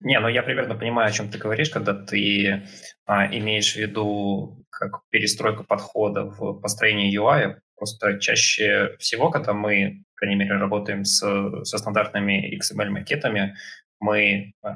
Не, 0.01 0.21
ну 0.21 0.29
я 0.29 0.43
примерно 0.43 0.75
понимаю, 0.75 1.09
о 1.09 1.13
чем 1.13 1.29
ты 1.29 1.39
говоришь, 1.39 1.71
когда 1.71 1.93
ты 1.93 2.63
а, 3.07 3.27
имеешь 3.27 3.75
в 3.75 3.77
виду 3.77 4.65
как 4.71 5.03
перестройку 5.11 5.65
подхода 5.65 6.25
в 6.25 6.61
построении 6.61 7.17
UI. 7.19 7.57
Просто 7.77 8.19
чаще 8.19 8.97
всего, 8.99 9.31
когда 9.31 9.53
мы 9.53 10.05
по 10.19 10.21
крайней 10.21 10.37
мере, 10.37 10.57
работаем 10.57 11.05
с, 11.05 11.21
со 11.65 11.79
стандартными 11.79 12.59
XML-макетами, 12.59 13.55
мы 14.01 14.53
э, 14.65 14.69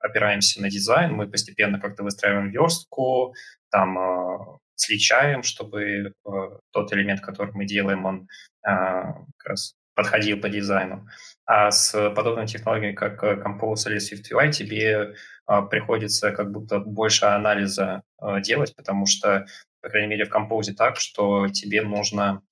опираемся 0.00 0.60
на 0.60 0.68
дизайн, 0.68 1.14
мы 1.14 1.26
постепенно 1.26 1.80
как-то 1.80 2.02
выстраиваем 2.02 2.50
верстку, 2.50 3.34
там 3.70 3.98
э, 3.98 4.58
сличаем, 4.74 5.42
чтобы 5.42 5.82
э, 5.82 6.12
тот 6.72 6.92
элемент, 6.92 7.22
который 7.22 7.52
мы 7.54 7.64
делаем, 7.64 8.04
он 8.04 8.28
как 8.64 9.44
раз 9.44 9.74
подходил 9.94 10.40
по 10.40 10.48
дизайну. 10.48 11.06
А 11.46 11.70
с 11.70 11.92
подобной 12.10 12.46
технологией, 12.46 12.94
как 12.94 13.22
Compose 13.22 13.88
или 13.90 13.98
SwiftUI, 13.98 14.50
тебе 14.50 15.14
приходится 15.70 16.30
как 16.30 16.50
будто 16.50 16.78
больше 16.78 17.26
анализа 17.26 18.02
делать, 18.40 18.74
потому 18.76 19.06
что, 19.06 19.46
по 19.82 19.88
крайней 19.88 20.08
мере, 20.08 20.24
в 20.24 20.32
Compose 20.32 20.72
так, 20.72 20.96
что 20.96 21.48
тебе 21.48 21.82
нужно 21.82 22.42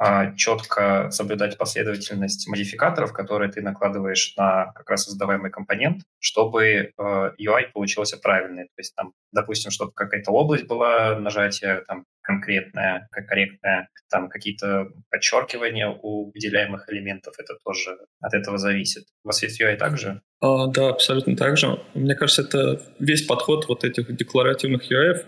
а, 0.00 0.32
четко 0.36 1.10
соблюдать 1.10 1.58
последовательность 1.58 2.46
модификаторов, 2.48 3.12
которые 3.12 3.50
ты 3.50 3.60
накладываешь 3.62 4.34
на 4.36 4.66
как 4.66 4.88
раз 4.90 5.04
создаваемый 5.04 5.50
компонент, 5.50 6.02
чтобы 6.20 6.64
э, 6.64 6.92
UI 6.96 7.72
получился 7.74 8.16
правильный. 8.16 8.66
То 8.66 8.78
есть, 8.78 8.94
там, 8.94 9.12
допустим, 9.32 9.72
чтобы 9.72 9.90
какая-то 9.90 10.30
область 10.30 10.68
была 10.68 11.18
нажатия, 11.18 11.82
там, 11.88 12.04
конкретное, 12.28 13.08
как 13.10 13.26
корректное, 13.26 13.88
там 14.10 14.28
какие-то 14.28 14.88
подчеркивания 15.10 15.88
у 15.88 16.30
выделяемых 16.30 16.84
элементов, 16.90 17.34
это 17.38 17.54
тоже 17.64 17.96
от 18.20 18.34
этого 18.34 18.58
зависит. 18.58 19.04
У 19.24 19.28
вас 19.28 19.42
есть 19.42 19.60
UI 19.60 19.76
также? 19.76 20.20
А, 20.40 20.66
да, 20.66 20.90
абсолютно 20.90 21.36
так 21.36 21.56
же. 21.56 21.80
Мне 21.94 22.14
кажется, 22.14 22.42
это 22.42 22.82
весь 22.98 23.22
подход 23.22 23.66
вот 23.68 23.82
этих 23.82 24.14
декларативных 24.14 24.92
UI. 24.92 25.24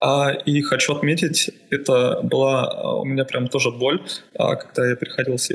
А, 0.00 0.30
и 0.30 0.60
хочу 0.60 0.94
отметить, 0.94 1.50
это 1.70 2.20
была 2.22 2.70
а, 2.70 2.96
у 2.96 3.04
меня 3.04 3.24
прям 3.24 3.48
тоже 3.48 3.70
боль, 3.70 4.02
а, 4.38 4.56
когда 4.56 4.90
я 4.90 4.96
переходил 4.96 5.38
с 5.38 5.48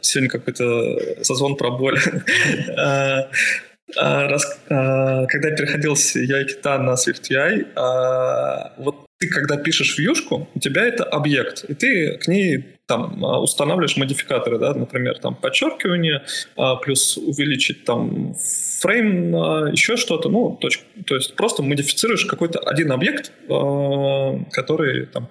Сегодня 0.00 0.30
какой-то 0.30 1.24
созвон 1.24 1.56
про 1.56 1.70
боль. 1.72 1.98
А, 3.96 4.26
раз, 4.26 4.60
а, 4.68 5.26
когда 5.26 5.48
я 5.50 5.56
переходил 5.56 5.94
с 5.94 6.16
UI-кита 6.16 6.76
на 6.78 6.94
SwiftUI, 6.94 7.66
вот 8.78 9.05
ты 9.18 9.28
когда 9.28 9.56
пишешь 9.56 9.98
вьюшку, 9.98 10.48
у 10.54 10.58
тебя 10.58 10.84
это 10.84 11.04
объект, 11.04 11.64
и 11.64 11.74
ты 11.74 12.18
к 12.18 12.28
ней 12.28 12.64
там 12.86 13.22
устанавливаешь 13.22 13.96
модификаторы, 13.96 14.58
да, 14.58 14.74
например, 14.74 15.18
там 15.18 15.34
подчеркивание, 15.34 16.24
плюс 16.82 17.16
увеличить 17.16 17.84
там 17.84 18.34
фрейм, 18.80 19.34
еще 19.72 19.96
что-то, 19.96 20.28
ну, 20.28 20.56
точка. 20.60 20.84
То 21.06 21.16
есть 21.16 21.34
просто 21.34 21.62
модифицируешь 21.62 22.26
какой-то 22.26 22.60
один 22.60 22.92
объект, 22.92 23.32
который 24.52 25.06
там 25.06 25.28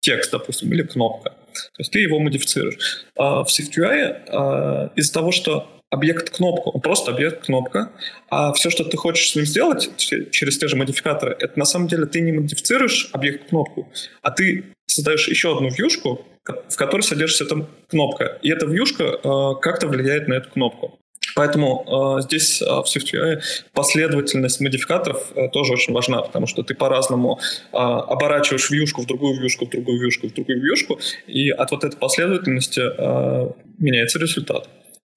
текст, 0.00 0.30
допустим, 0.32 0.72
или 0.72 0.82
кнопка. 0.82 1.30
То 1.30 1.80
есть 1.80 1.92
ты 1.92 2.00
его 2.00 2.18
модифицируешь. 2.20 3.04
в 3.16 3.46
SwiftUI 3.46 4.90
из-за 4.96 5.12
того, 5.12 5.32
что 5.32 5.68
объект 5.94 6.30
кнопку, 6.30 6.70
он 6.70 6.80
просто 6.80 7.12
объект 7.12 7.46
кнопка, 7.46 7.92
а 8.28 8.52
все, 8.52 8.68
что 8.70 8.84
ты 8.84 8.96
хочешь 8.96 9.30
с 9.30 9.36
ним 9.36 9.46
сделать 9.46 9.90
через 9.96 10.58
те 10.58 10.66
же 10.66 10.76
модификаторы, 10.76 11.36
это 11.38 11.56
на 11.58 11.64
самом 11.64 11.86
деле 11.86 12.06
ты 12.06 12.20
не 12.20 12.32
модифицируешь 12.32 13.10
объект 13.12 13.48
кнопку, 13.48 13.88
а 14.22 14.30
ты 14.30 14.64
создаешь 14.86 15.28
еще 15.28 15.56
одну 15.56 15.68
вьюшку, 15.70 16.26
в 16.44 16.76
которой 16.76 17.02
содержится 17.02 17.44
эта 17.44 17.66
кнопка, 17.88 18.38
и 18.42 18.50
эта 18.50 18.66
вьюшка 18.66 19.04
э, 19.04 19.60
как-то 19.62 19.86
влияет 19.86 20.28
на 20.28 20.34
эту 20.34 20.50
кнопку. 20.50 20.98
Поэтому 21.36 22.18
э, 22.18 22.22
здесь 22.22 22.60
э, 22.60 22.66
в 22.66 22.84
SwiftUI 22.84 23.40
последовательность 23.72 24.60
модификаторов 24.60 25.32
э, 25.34 25.48
тоже 25.48 25.72
очень 25.72 25.94
важна, 25.94 26.22
потому 26.22 26.46
что 26.46 26.62
ты 26.62 26.74
по-разному 26.74 27.38
э, 27.72 27.76
оборачиваешь 27.76 28.68
вьюшку 28.70 29.02
в 29.02 29.06
другую 29.06 29.40
вьюшку, 29.40 29.66
в 29.66 29.70
другую 29.70 30.00
вьюшку, 30.00 30.28
в 30.28 30.34
другую 30.34 30.60
вьюшку, 30.60 30.98
и 31.26 31.50
от 31.50 31.70
вот 31.70 31.84
этой 31.84 31.96
последовательности 31.96 32.80
э, 32.80 33.50
меняется 33.78 34.18
результат. 34.18 34.68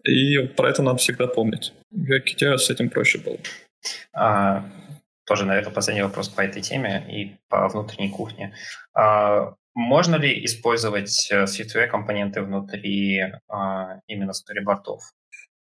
И 0.07 0.47
про 0.47 0.69
это 0.69 0.81
надо 0.81 0.97
всегда 0.97 1.27
помнить. 1.27 1.73
В 1.91 2.11
Яките 2.11 2.57
с 2.57 2.69
этим 2.69 2.89
проще 2.89 3.19
было. 3.19 3.37
А, 4.13 4.63
тоже, 5.25 5.45
наверное, 5.45 5.73
последний 5.73 6.03
вопрос 6.03 6.29
по 6.29 6.41
этой 6.41 6.61
теме 6.61 7.05
и 7.09 7.37
по 7.49 7.67
внутренней 7.67 8.09
кухне. 8.09 8.55
А, 8.93 9.53
можно 9.75 10.15
ли 10.15 10.43
использовать 10.45 11.29
э, 11.31 11.43
SwiftUI 11.43 11.87
компоненты 11.87 12.41
внутри 12.41 13.21
а, 13.47 13.99
именно 14.07 14.33
сторибортов? 14.33 15.03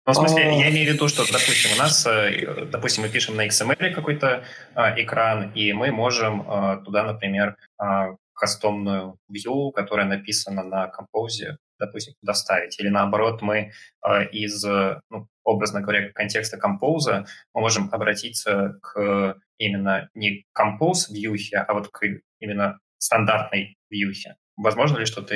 Ну, 0.07 0.13
в 0.13 0.17
смысле, 0.17 0.59
я 0.59 0.71
имею 0.71 0.91
в 0.91 0.95
виду, 0.95 1.09
что, 1.09 1.25
допустим, 1.27 1.73
у 1.75 1.79
нас, 1.79 2.07
э, 2.07 2.65
допустим, 2.71 3.03
мы 3.03 3.09
пишем 3.11 3.37
на 3.37 3.47
XML 3.47 3.91
какой-то 3.91 4.45
а, 4.75 4.95
экран, 4.99 5.51
и 5.53 5.73
мы 5.73 5.91
можем 5.91 6.49
а, 6.49 6.77
туда, 6.77 7.03
например, 7.03 7.57
а, 7.77 8.15
кастомную 8.33 9.19
view, 9.31 9.73
которая 9.73 10.07
написана 10.07 10.63
на 10.63 10.91
Compose, 10.91 11.57
допустим, 11.79 12.15
доставить. 12.23 12.79
Или 12.81 12.89
наоборот, 12.89 13.43
мы 13.43 13.73
э, 14.07 14.29
из, 14.31 14.65
ну, 14.65 15.29
образно 15.45 15.81
говоря, 15.81 16.11
контекста 16.13 16.57
композа 16.59 17.27
мы 17.55 17.61
можем 17.61 17.89
обратиться 17.93 18.79
к 18.83 19.37
именно 19.59 20.09
не 20.15 20.45
compose 20.57 21.11
вьюхе, 21.11 21.59
а 21.59 21.75
вот 21.75 21.89
к 21.89 22.05
именно 22.41 22.79
стандартной 22.99 23.77
вьюхе. 23.91 24.37
Возможно 24.57 24.99
ли 24.99 25.07
что-то 25.07 25.35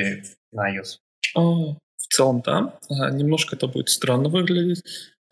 на 0.53 0.75
iOS? 0.75 0.99
А, 1.37 1.41
в 1.41 2.07
целом, 2.09 2.41
да. 2.41 2.75
А, 2.89 3.11
немножко 3.11 3.57
это 3.57 3.67
будет 3.67 3.89
странно 3.89 4.29
выглядеть. 4.29 4.83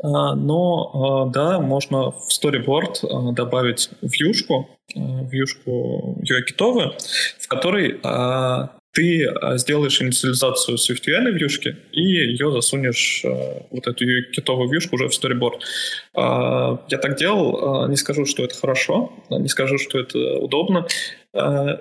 А, 0.02 0.34
но 0.34 1.30
да, 1.34 1.60
можно 1.60 2.12
в 2.12 2.28
storyboard 2.28 3.32
добавить 3.32 3.90
вьюшку, 4.02 4.68
вьюшку 4.94 6.16
UI-китовую, 6.22 6.92
в 7.38 7.48
которой 7.48 8.00
ты 8.98 9.26
а, 9.26 9.56
сделаешь 9.58 10.02
инициализацию 10.02 10.76
SwiftUI 10.76 11.20
на 11.20 11.28
вьюшке 11.28 11.76
и 11.92 12.02
ее 12.02 12.50
засунешь, 12.50 13.22
а, 13.24 13.62
вот 13.70 13.86
эту 13.86 14.04
китовую 14.32 14.68
вьюшку 14.68 14.96
уже 14.96 15.08
в 15.08 15.12
storyboard. 15.12 15.60
А, 16.16 16.80
я 16.88 16.98
так 16.98 17.16
делал, 17.16 17.86
не 17.88 17.96
скажу, 17.96 18.26
что 18.26 18.42
это 18.42 18.56
хорошо, 18.56 19.12
не 19.30 19.48
скажу, 19.48 19.78
что 19.78 20.00
это 20.00 20.18
удобно. 20.38 20.88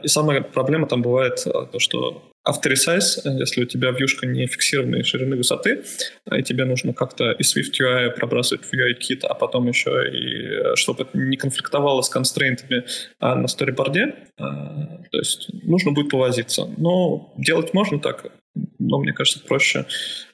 И 0.04 0.08
самая 0.08 0.42
проблема 0.42 0.88
там 0.88 1.02
бывает 1.02 1.44
то, 1.44 1.80
что 1.80 2.22
авторесайз, 2.48 3.20
если 3.25 3.63
у 3.63 3.66
тебя 3.66 3.92
вьюшка 3.92 4.25
не 4.25 4.48
фиксированной 4.48 5.04
ширины 5.04 5.36
высоты, 5.36 5.84
и 6.32 6.44
тебе 6.44 6.66
нужно 6.66 6.94
как-то 6.94 7.32
из 7.32 7.56
SwiftUI 7.56 8.12
пробрасывать 8.12 8.63
в 8.65 8.74
UI-кит, 8.74 9.24
а 9.26 9.34
потом 9.34 9.67
еще 9.67 9.91
и 10.12 10.76
чтобы 10.76 11.04
это 11.04 11.17
не 11.17 11.36
конфликтовало 11.36 12.02
с 12.02 12.10
констрейнтами 12.10 12.86
на 13.19 13.48
сториборде, 13.48 14.15
то 14.38 15.17
есть 15.17 15.50
нужно 15.63 15.91
будет 15.91 16.10
повозиться. 16.10 16.67
Но 16.78 17.34
делать 17.38 17.74
можно 17.74 18.00
так, 18.00 18.32
но 18.80 19.00
мне 19.00 19.13
кажется 19.13 19.39
проще 19.39 19.86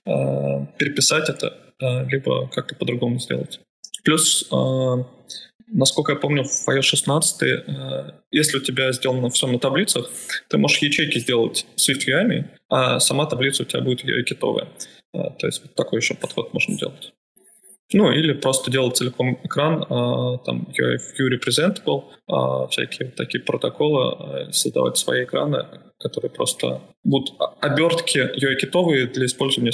переписать 0.05 1.29
это, 1.29 1.57
либо 1.79 2.47
как-то 2.49 2.75
по-другому 2.75 3.19
сделать. 3.19 3.59
Плюс 4.03 4.47
Насколько 5.75 6.12
я 6.12 6.19
помню, 6.19 6.43
в 6.43 6.69
iOS 6.69 6.83
16, 6.83 7.41
э, 7.41 8.12
если 8.29 8.57
у 8.57 8.62
тебя 8.62 8.91
сделано 8.91 9.29
все 9.29 9.47
на 9.47 9.57
таблицах, 9.57 10.09
ты 10.47 10.57
можешь 10.59 10.77
ячейки 10.77 11.17
сделать 11.17 11.65
SwiftUI, 11.75 12.45
а 12.69 12.99
сама 12.99 13.25
таблица 13.25 13.63
у 13.63 13.65
тебя 13.65 13.81
будет 13.81 14.05
UI-китовая. 14.05 14.67
Э, 15.15 15.31
то 15.39 15.47
есть 15.47 15.63
вот 15.63 15.73
такой 15.73 15.99
еще 15.99 16.13
подход 16.13 16.53
можно 16.53 16.77
делать. 16.77 17.13
Ну, 17.91 18.12
или 18.12 18.33
просто 18.33 18.71
делать 18.71 18.97
целиком 18.97 19.39
экран, 19.43 19.81
э, 19.81 20.38
там 20.45 20.67
UI 20.79 20.97
View 21.17 21.29
Representable, 21.31 22.69
всякие 22.69 23.07
вот 23.07 23.15
такие 23.15 23.43
протоколы, 23.43 24.51
создавать 24.51 24.97
свои 24.97 25.23
экраны, 25.23 25.65
которые 25.99 26.29
просто 26.29 26.81
будут 27.03 27.33
обертки 27.62 28.19
UI-китовые 28.19 29.07
для 29.07 29.25
использования 29.25 29.71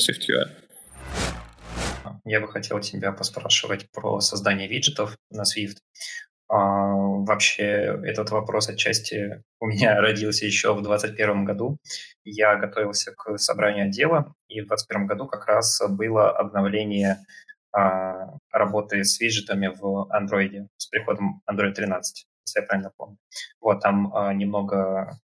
Я 2.25 2.41
бы 2.41 2.47
хотел 2.47 2.79
тебя 2.79 3.11
поспрашивать 3.11 3.89
про 3.91 4.19
создание 4.21 4.67
виджетов 4.67 5.17
на 5.29 5.43
Swift. 5.43 5.77
А, 6.47 6.57
вообще, 6.57 7.99
этот 8.03 8.31
вопрос 8.31 8.69
отчасти 8.69 9.43
у 9.59 9.67
меня 9.67 9.95
родился 10.01 10.45
еще 10.45 10.73
в 10.73 10.81
2021 10.81 11.45
году. 11.45 11.77
Я 12.23 12.55
готовился 12.55 13.13
к 13.15 13.37
собранию 13.37 13.85
отдела, 13.85 14.33
и 14.47 14.61
в 14.61 14.67
2021 14.67 15.07
году 15.07 15.27
как 15.27 15.45
раз 15.45 15.81
было 15.89 16.31
обновление 16.31 17.17
а, 17.71 18.37
работы 18.51 19.03
с 19.03 19.19
виджетами 19.19 19.67
в 19.67 20.09
Android 20.11 20.67
с 20.77 20.87
приходом 20.87 21.41
Android 21.49 21.73
13, 21.73 22.25
если 22.47 22.59
я 22.61 22.65
правильно 22.65 22.91
помню. 22.97 23.17
Вот, 23.61 23.81
там 23.81 24.15
а, 24.15 24.33
немного 24.33 25.19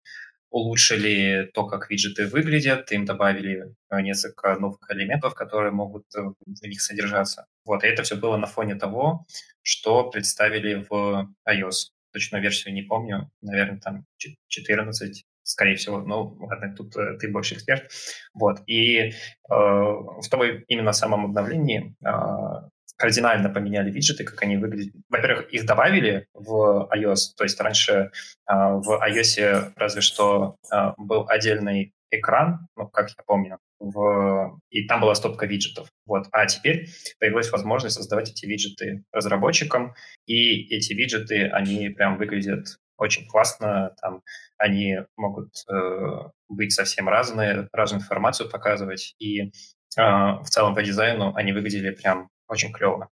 улучшили 0.56 1.52
то, 1.54 1.68
как 1.68 1.90
виджеты 1.90 2.28
выглядят, 2.28 2.90
им 2.94 3.04
добавили 3.04 3.76
э, 3.92 4.02
несколько 4.02 4.56
новых 4.56 4.80
элементов, 4.90 5.36
которые 5.36 5.72
могут 5.72 6.06
э, 6.16 6.22
в 6.22 6.68
них 6.68 6.82
содержаться. 6.82 7.46
Вот, 7.66 7.84
и 7.84 7.88
это 7.88 8.04
все 8.04 8.16
было 8.16 8.38
на 8.38 8.48
фоне 8.48 8.76
того, 8.76 9.26
что 9.62 10.10
представили 10.10 10.86
в 10.90 11.30
iOS. 11.46 11.92
Точно 12.14 12.38
версию 12.38 12.74
не 12.74 12.84
помню, 12.84 13.30
наверное, 13.42 13.82
там 13.82 14.06
14, 14.48 15.26
скорее 15.44 15.76
всего. 15.76 16.00
Ну, 16.00 16.38
ладно, 16.40 16.74
тут 16.74 16.96
э, 16.96 17.18
ты 17.20 17.30
больше 17.30 17.56
эксперт. 17.56 17.92
Вот, 18.34 18.62
и 18.66 18.98
э, 19.00 19.12
в 19.50 20.30
том 20.32 20.42
именно 20.70 20.94
самом 20.94 21.26
обновлении 21.26 21.98
э, 22.02 22.70
кардинально 22.98 23.50
поменяли 23.50 23.92
виджеты, 23.92 24.24
как 24.24 24.42
они 24.44 24.58
выглядят. 24.58 24.94
Во-первых, 25.10 25.50
их 25.50 25.66
добавили 25.66 26.28
в 26.34 26.90
iOS, 26.96 27.36
то 27.38 27.44
есть 27.44 27.60
раньше 27.60 28.12
э, 28.50 28.54
в 28.54 29.02
iOS 29.08 29.74
разве 29.76 30.02
что 30.02 30.56
э, 30.72 30.92
был 30.98 31.28
отдельный 31.28 31.94
экран, 32.12 32.68
ну, 32.76 32.88
как 32.88 33.10
я 33.10 33.24
помню, 33.26 33.60
в... 33.80 34.60
и 34.70 34.88
там 34.88 35.02
была 35.02 35.16
стопка 35.16 35.46
виджетов. 35.46 35.90
Вот. 36.06 36.28
А 36.32 36.46
теперь 36.46 36.90
появилась 37.20 37.52
возможность 37.52 37.96
создавать 37.96 38.32
эти 38.32 38.46
виджеты 38.46 39.04
разработчикам, 39.12 39.94
и 40.26 40.74
эти 40.76 40.94
виджеты, 40.94 41.50
они 41.50 41.90
прям 41.90 42.18
выглядят 42.18 42.78
очень 42.98 43.28
классно, 43.28 43.94
там 44.02 44.22
они 44.58 45.00
могут 45.18 45.50
э, 45.70 46.30
быть 46.48 46.72
совсем 46.72 47.10
разные, 47.10 47.68
разную 47.74 48.02
информацию 48.02 48.50
показывать, 48.50 49.16
и 49.20 49.42
э, 49.42 49.52
в 49.98 50.46
целом 50.46 50.76
по 50.76 50.82
дизайну 50.82 51.34
они 51.36 51.52
выглядели 51.52 51.90
прям 51.90 52.30
очень 52.48 52.72
клево. 52.72 53.10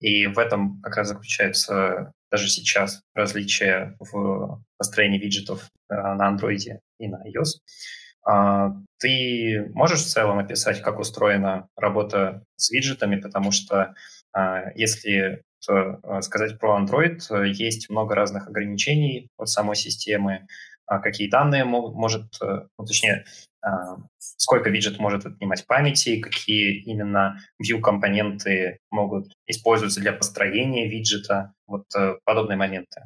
И 0.00 0.26
в 0.26 0.38
этом 0.38 0.80
как 0.80 0.96
раз 0.96 1.08
заключается 1.08 2.12
даже 2.30 2.48
сейчас 2.48 3.02
различие 3.14 3.96
в 3.98 4.62
построении 4.78 5.18
виджетов 5.18 5.68
э, 5.90 5.94
на 5.94 6.34
Android 6.34 6.78
и 6.98 7.08
на 7.08 7.22
iOS. 7.26 7.58
А, 8.24 8.70
ты 8.98 9.70
можешь 9.74 10.02
в 10.02 10.08
целом 10.08 10.38
описать, 10.38 10.82
как 10.82 10.98
устроена 10.98 11.68
работа 11.76 12.44
с 12.56 12.70
виджетами, 12.70 13.16
потому 13.16 13.50
что 13.50 13.94
а, 14.32 14.70
если 14.74 15.42
э, 15.68 16.20
сказать 16.22 16.58
про 16.58 16.80
Android. 16.80 17.20
Есть 17.52 17.90
много 17.90 18.14
разных 18.14 18.48
ограничений 18.48 19.28
от 19.36 19.48
самой 19.50 19.76
системы, 19.76 20.46
а 20.86 21.00
какие 21.00 21.28
данные 21.28 21.64
может, 21.64 22.32
ну, 22.40 22.84
точнее, 22.86 23.24
сколько 24.18 24.70
виджет 24.70 24.98
может 24.98 25.26
отнимать 25.26 25.66
памяти, 25.66 26.20
какие 26.20 26.80
именно 26.82 27.38
view-компоненты 27.58 28.78
могут 28.90 29.32
использоваться 29.46 30.00
для 30.00 30.12
построения 30.12 30.88
виджета, 30.88 31.52
вот 31.66 31.84
подобные 32.24 32.56
моменты. 32.56 33.02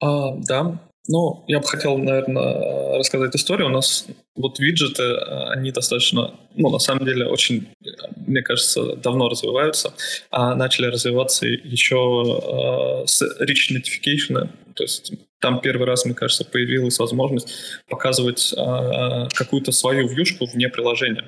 А, 0.00 0.36
да, 0.36 0.78
ну, 1.08 1.42
я 1.48 1.60
бы 1.60 1.66
хотел, 1.66 1.96
наверное, 1.96 2.98
рассказать 2.98 3.34
историю. 3.34 3.68
У 3.68 3.70
нас 3.70 4.06
вот 4.36 4.58
виджеты, 4.58 5.16
они 5.50 5.72
достаточно, 5.72 6.34
ну, 6.54 6.68
на 6.68 6.78
самом 6.78 7.06
деле, 7.06 7.26
очень, 7.26 7.68
мне 8.26 8.42
кажется, 8.42 8.94
давно 8.96 9.30
развиваются, 9.30 9.94
а 10.30 10.54
начали 10.54 10.86
развиваться 10.86 11.46
еще 11.46 13.02
э, 13.02 13.06
с 13.06 13.22
Rich 13.40 13.74
Notification, 13.74 14.50
то 14.74 14.84
есть 14.84 15.12
там 15.40 15.60
первый 15.60 15.86
раз, 15.86 16.04
мне 16.04 16.14
кажется, 16.14 16.44
появилась 16.44 16.98
возможность 16.98 17.54
показывать 17.88 18.52
э, 18.56 19.28
какую-то 19.34 19.72
свою 19.72 20.08
вьюшку 20.08 20.46
вне 20.46 20.68
приложения. 20.68 21.24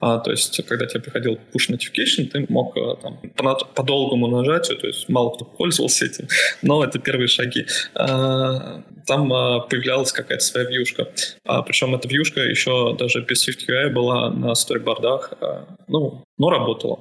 А, 0.00 0.18
то 0.18 0.30
есть, 0.30 0.64
когда 0.66 0.86
тебе 0.86 1.00
приходил 1.00 1.38
push 1.52 1.70
notification, 1.70 2.26
ты 2.26 2.46
мог 2.48 2.76
а, 2.76 2.96
там, 2.96 3.18
по, 3.36 3.54
по 3.54 3.82
долгому 3.82 4.28
нажатию, 4.28 4.78
то 4.78 4.86
есть 4.86 5.08
мало 5.08 5.30
кто 5.30 5.44
пользовался 5.44 6.06
этим, 6.06 6.28
но 6.62 6.84
это 6.84 6.98
первые 6.98 7.28
шаги. 7.28 7.66
А, 7.94 8.82
там 9.08 9.32
а, 9.32 9.60
появлялась 9.60 10.12
какая-то 10.12 10.44
своя 10.44 10.68
вьюшка. 10.68 11.08
А, 11.44 11.62
причем 11.62 11.94
эта 11.94 12.06
вьюшка 12.06 12.40
еще 12.42 12.94
даже 12.96 13.22
без 13.22 13.48
SwiftUI 13.48 13.88
была 13.88 14.30
на 14.30 14.54
сторибордах, 14.54 15.32
а, 15.40 15.66
ну, 15.88 16.24
но 16.36 16.50
работала. 16.50 17.00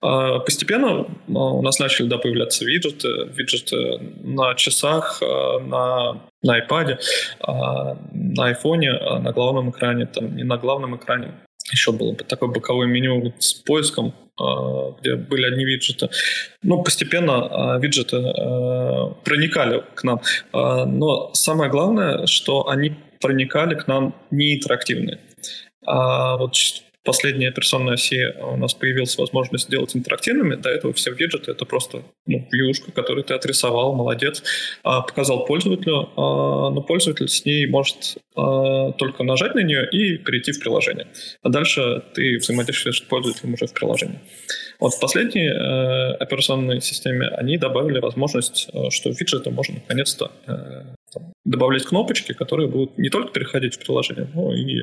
А, 0.00 0.38
постепенно 0.38 1.06
у 1.26 1.62
нас 1.62 1.80
начали 1.80 2.06
да, 2.06 2.16
появляться 2.16 2.64
виджеты, 2.64 3.08
виджеты 3.34 3.98
на 4.22 4.54
часах, 4.54 5.20
на 5.20 6.22
на 6.40 6.60
iPad, 6.60 7.00
на 7.44 8.52
iPhone, 8.52 9.18
на 9.18 9.32
главном 9.32 9.70
экране, 9.70 10.06
там 10.06 10.36
не 10.36 10.44
на 10.44 10.56
главном 10.56 10.94
экране, 10.94 11.34
еще 11.70 11.92
было 11.92 12.12
бы 12.12 12.24
такое 12.24 12.48
боковое 12.48 12.86
меню 12.86 13.32
с 13.38 13.54
поиском, 13.54 14.14
а, 14.38 14.92
где 15.00 15.16
были 15.16 15.44
одни 15.44 15.64
виджеты. 15.64 16.08
Ну, 16.62 16.82
постепенно 16.82 17.74
а, 17.74 17.78
виджеты 17.78 18.16
а, 18.16 19.14
проникали 19.24 19.82
к 19.94 20.04
нам. 20.04 20.20
Но 20.52 21.30
самое 21.34 21.70
главное, 21.70 22.26
что 22.26 22.68
они 22.68 22.94
проникали 23.20 23.74
к 23.74 23.88
нам 23.88 24.14
не 24.30 24.56
интерактивные. 24.56 25.18
А 25.84 26.36
вот 26.36 26.54
последней 27.08 27.46
операционной 27.46 27.94
оси 27.94 28.34
у 28.38 28.58
нас 28.58 28.74
появилась 28.74 29.16
возможность 29.16 29.64
сделать 29.64 29.96
интерактивными. 29.96 30.56
До 30.56 30.68
этого 30.68 30.92
все 30.92 31.10
виджеты— 31.10 31.50
это 31.52 31.64
просто 31.64 32.02
ну, 32.26 32.46
вьюшка, 32.52 32.92
которую 32.92 33.24
ты 33.24 33.32
отрисовал, 33.32 33.94
молодец, 33.94 34.42
а, 34.82 35.00
показал 35.00 35.46
пользователю, 35.46 36.10
а, 36.16 36.68
но 36.68 36.82
пользователь 36.82 37.28
с 37.28 37.46
ней 37.46 37.66
может 37.66 38.18
а, 38.36 38.92
только 38.92 39.24
нажать 39.24 39.54
на 39.54 39.60
нее 39.60 39.88
и 39.90 40.18
перейти 40.18 40.52
в 40.52 40.60
приложение. 40.60 41.06
А 41.42 41.48
дальше 41.48 42.02
ты 42.12 42.36
взаимодействуешь 42.36 42.98
с 42.98 43.00
пользователем 43.00 43.54
уже 43.54 43.66
в 43.66 43.72
приложении. 43.72 44.20
Вот 44.78 44.92
в 44.92 45.00
последней 45.00 45.48
э, 45.48 46.12
операционной 46.20 46.82
системе 46.82 47.28
они 47.28 47.56
добавили 47.56 48.00
возможность, 48.00 48.68
э, 48.70 48.90
что 48.90 49.08
виджеты 49.08 49.50
можно 49.50 49.76
наконец-то 49.76 50.30
э, 51.16 51.20
добавлять 51.44 51.84
кнопочки, 51.84 52.32
которые 52.32 52.68
будут 52.68 52.98
не 52.98 53.10
только 53.10 53.32
переходить 53.32 53.76
в 53.76 53.78
приложение, 53.78 54.28
но 54.34 54.54
и 54.54 54.82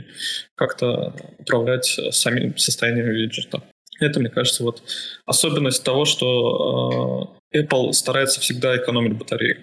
как-то 0.56 1.16
управлять 1.40 1.86
самим 2.12 2.58
состоянием 2.58 3.08
виджета. 3.08 3.62
Это, 4.00 4.20
мне 4.20 4.30
кажется, 4.30 4.64
вот 4.64 4.84
особенность 5.26 5.84
того, 5.84 6.06
что 6.06 7.38
э, 7.54 7.60
Apple 7.62 7.94
старается 7.94 8.42
всегда 8.42 8.76
экономить 8.76 9.18
батареи. 9.18 9.58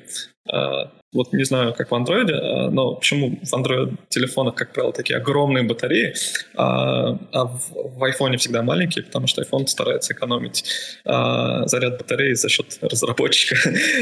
Э, 0.51 0.87
вот 1.13 1.33
не 1.33 1.45
знаю, 1.45 1.75
как 1.75 1.91
в 1.91 1.95
Android, 1.95 2.31
а, 2.31 2.71
но 2.71 2.95
почему 2.95 3.39
в 3.43 3.55
Android 3.55 3.97
телефонах, 4.09 4.55
как 4.55 4.73
правило, 4.73 4.93
такие 4.93 5.19
огромные 5.19 5.63
батареи, 5.63 6.15
а, 6.55 7.19
а 7.33 7.45
в, 7.45 8.03
iPhone 8.03 8.37
всегда 8.39 8.63
маленькие, 8.63 9.05
потому 9.05 9.27
что 9.27 9.43
iPhone 9.43 9.67
старается 9.67 10.15
экономить 10.15 10.65
а, 11.05 11.67
заряд 11.67 11.99
батареи 11.99 12.33
за 12.33 12.49
счет 12.49 12.79
разработчика, 12.81 13.57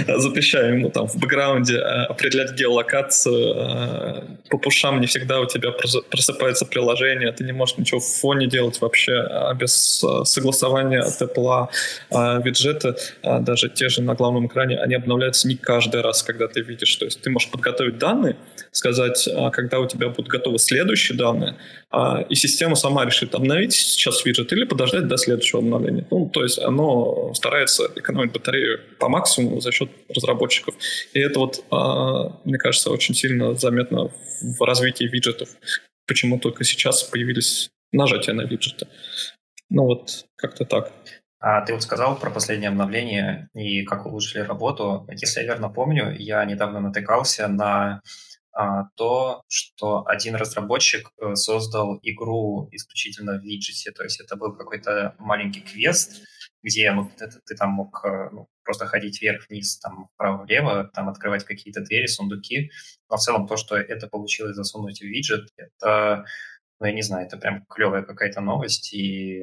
запрещая 0.19 0.73
ему 0.73 0.91
там 0.91 1.09
в 1.09 1.17
бэкграунде 1.17 1.79
определять 1.79 2.53
геолокацию, 2.53 4.39
по 4.49 4.59
пушам 4.59 5.01
не 5.01 5.07
всегда 5.07 5.41
у 5.41 5.47
тебя 5.47 5.73
просыпается 5.73 6.65
приложение, 6.65 7.33
ты 7.33 7.45
не 7.45 7.53
можешь 7.53 7.77
ничего 7.77 8.01
в 8.01 8.07
фоне 8.07 8.47
делать 8.47 8.81
вообще 8.81 9.29
без 9.57 10.05
согласования 10.25 11.01
от 11.01 11.21
Apple 11.21 11.69
виджеты, 12.43 12.95
даже 13.23 13.69
те 13.69 13.89
же 13.89 14.03
на 14.03 14.15
главном 14.15 14.47
экране, 14.47 14.79
они 14.79 14.95
обновляются 14.95 15.49
не 15.49 15.57
каждый 15.57 16.03
раз, 16.03 16.23
когда 16.23 16.47
ты 16.49 16.61
видишь 16.61 17.00
то 17.01 17.07
есть 17.07 17.23
ты 17.23 17.31
можешь 17.31 17.51
подготовить 17.51 17.97
данные, 17.97 18.37
сказать, 18.73 19.27
а, 19.27 19.51
когда 19.51 19.81
у 19.81 19.89
тебя 19.89 20.11
будут 20.11 20.29
готовы 20.29 20.59
следующие 20.59 21.17
данные, 21.17 21.57
а, 21.91 22.21
и 22.29 22.35
система 22.35 22.77
сама 22.77 23.07
решит 23.07 23.35
обновить 23.35 23.73
сейчас 23.73 24.23
виджет 24.27 24.53
или 24.53 24.65
подождать 24.65 25.09
до 25.09 25.17
следующего 25.17 25.61
обновления. 25.61 26.07
Ну, 26.11 26.29
то 26.29 26.43
есть 26.43 26.59
оно 26.59 27.33
старается 27.33 27.91
экономить 27.97 28.33
батарею 28.33 28.81
по 28.99 29.09
максимуму 29.09 29.63
за 29.63 29.73
счет 29.73 29.89
разработчиков. 30.15 30.75
И 31.15 31.21
это 31.21 31.39
вот, 31.39 31.65
а, 31.71 32.39
мне 32.45 32.59
кажется, 32.59 32.91
очень 32.91 33.15
сильно 33.15 33.55
заметно 33.55 34.11
в 34.43 34.63
развитии 34.63 35.05
виджетов. 35.05 35.49
Почему 36.07 36.39
только 36.39 36.65
сейчас 36.65 37.03
появились 37.03 37.71
нажатия 37.93 38.35
на 38.35 38.43
виджеты. 38.43 38.87
Ну 39.71 39.85
вот, 39.85 40.27
как-то 40.37 40.67
так. 40.67 40.93
А 41.41 41.63
ты 41.63 41.73
вот 41.73 41.83
сказал 41.83 42.19
про 42.19 42.31
последнее 42.31 42.69
обновление 42.69 43.49
и 43.55 43.83
как 43.85 44.05
улучшили 44.05 44.43
работу. 44.43 45.07
Если 45.11 45.41
я 45.41 45.47
верно 45.47 45.71
помню, 45.71 46.15
я 46.15 46.45
недавно 46.45 46.81
натыкался 46.81 47.49
на 47.49 48.03
а, 48.53 48.85
то, 48.95 49.43
что 49.49 50.07
один 50.07 50.35
разработчик 50.35 51.11
э, 51.19 51.35
создал 51.37 51.99
игру 52.03 52.69
исключительно 52.73 53.39
в 53.39 53.43
виджете. 53.43 53.91
То 53.91 54.03
есть 54.03 54.21
это 54.21 54.37
был 54.37 54.55
какой-то 54.55 55.15
маленький 55.19 55.63
квест, 55.63 56.21
где 56.63 56.93
ну, 56.93 57.11
ты, 57.17 57.31
ты 57.47 57.55
там 57.57 57.71
мог 57.71 58.05
э, 58.05 58.29
ну, 58.33 58.49
просто 58.63 58.87
ходить 58.87 59.23
вверх-вниз, 59.23 59.79
там 59.79 60.09
вправо-влево, 60.15 60.91
там 60.93 61.09
открывать 61.09 61.45
какие-то 61.45 61.81
двери, 61.81 62.07
сундуки. 62.07 62.71
Но 63.09 63.17
в 63.17 63.21
целом 63.21 63.47
то, 63.47 63.57
что 63.57 63.77
это 63.77 64.09
получилось 64.09 64.57
засунуть 64.57 65.01
в 65.01 65.05
виджет, 65.05 65.49
это, 65.57 66.27
ну, 66.81 66.87
я 66.87 66.93
не 66.93 67.03
знаю, 67.03 67.27
это 67.27 67.39
прям 67.39 67.65
клевая 67.67 68.03
какая-то 68.03 68.43
новость. 68.43 68.93
И 68.93 69.43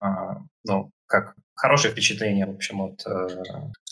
а, 0.00 0.38
ну, 0.64 0.90
как 1.08 1.34
хорошее 1.54 1.92
впечатление, 1.92 2.46
в 2.46 2.50
общем, 2.50 2.80
от... 2.82 3.04
Э, 3.06 3.26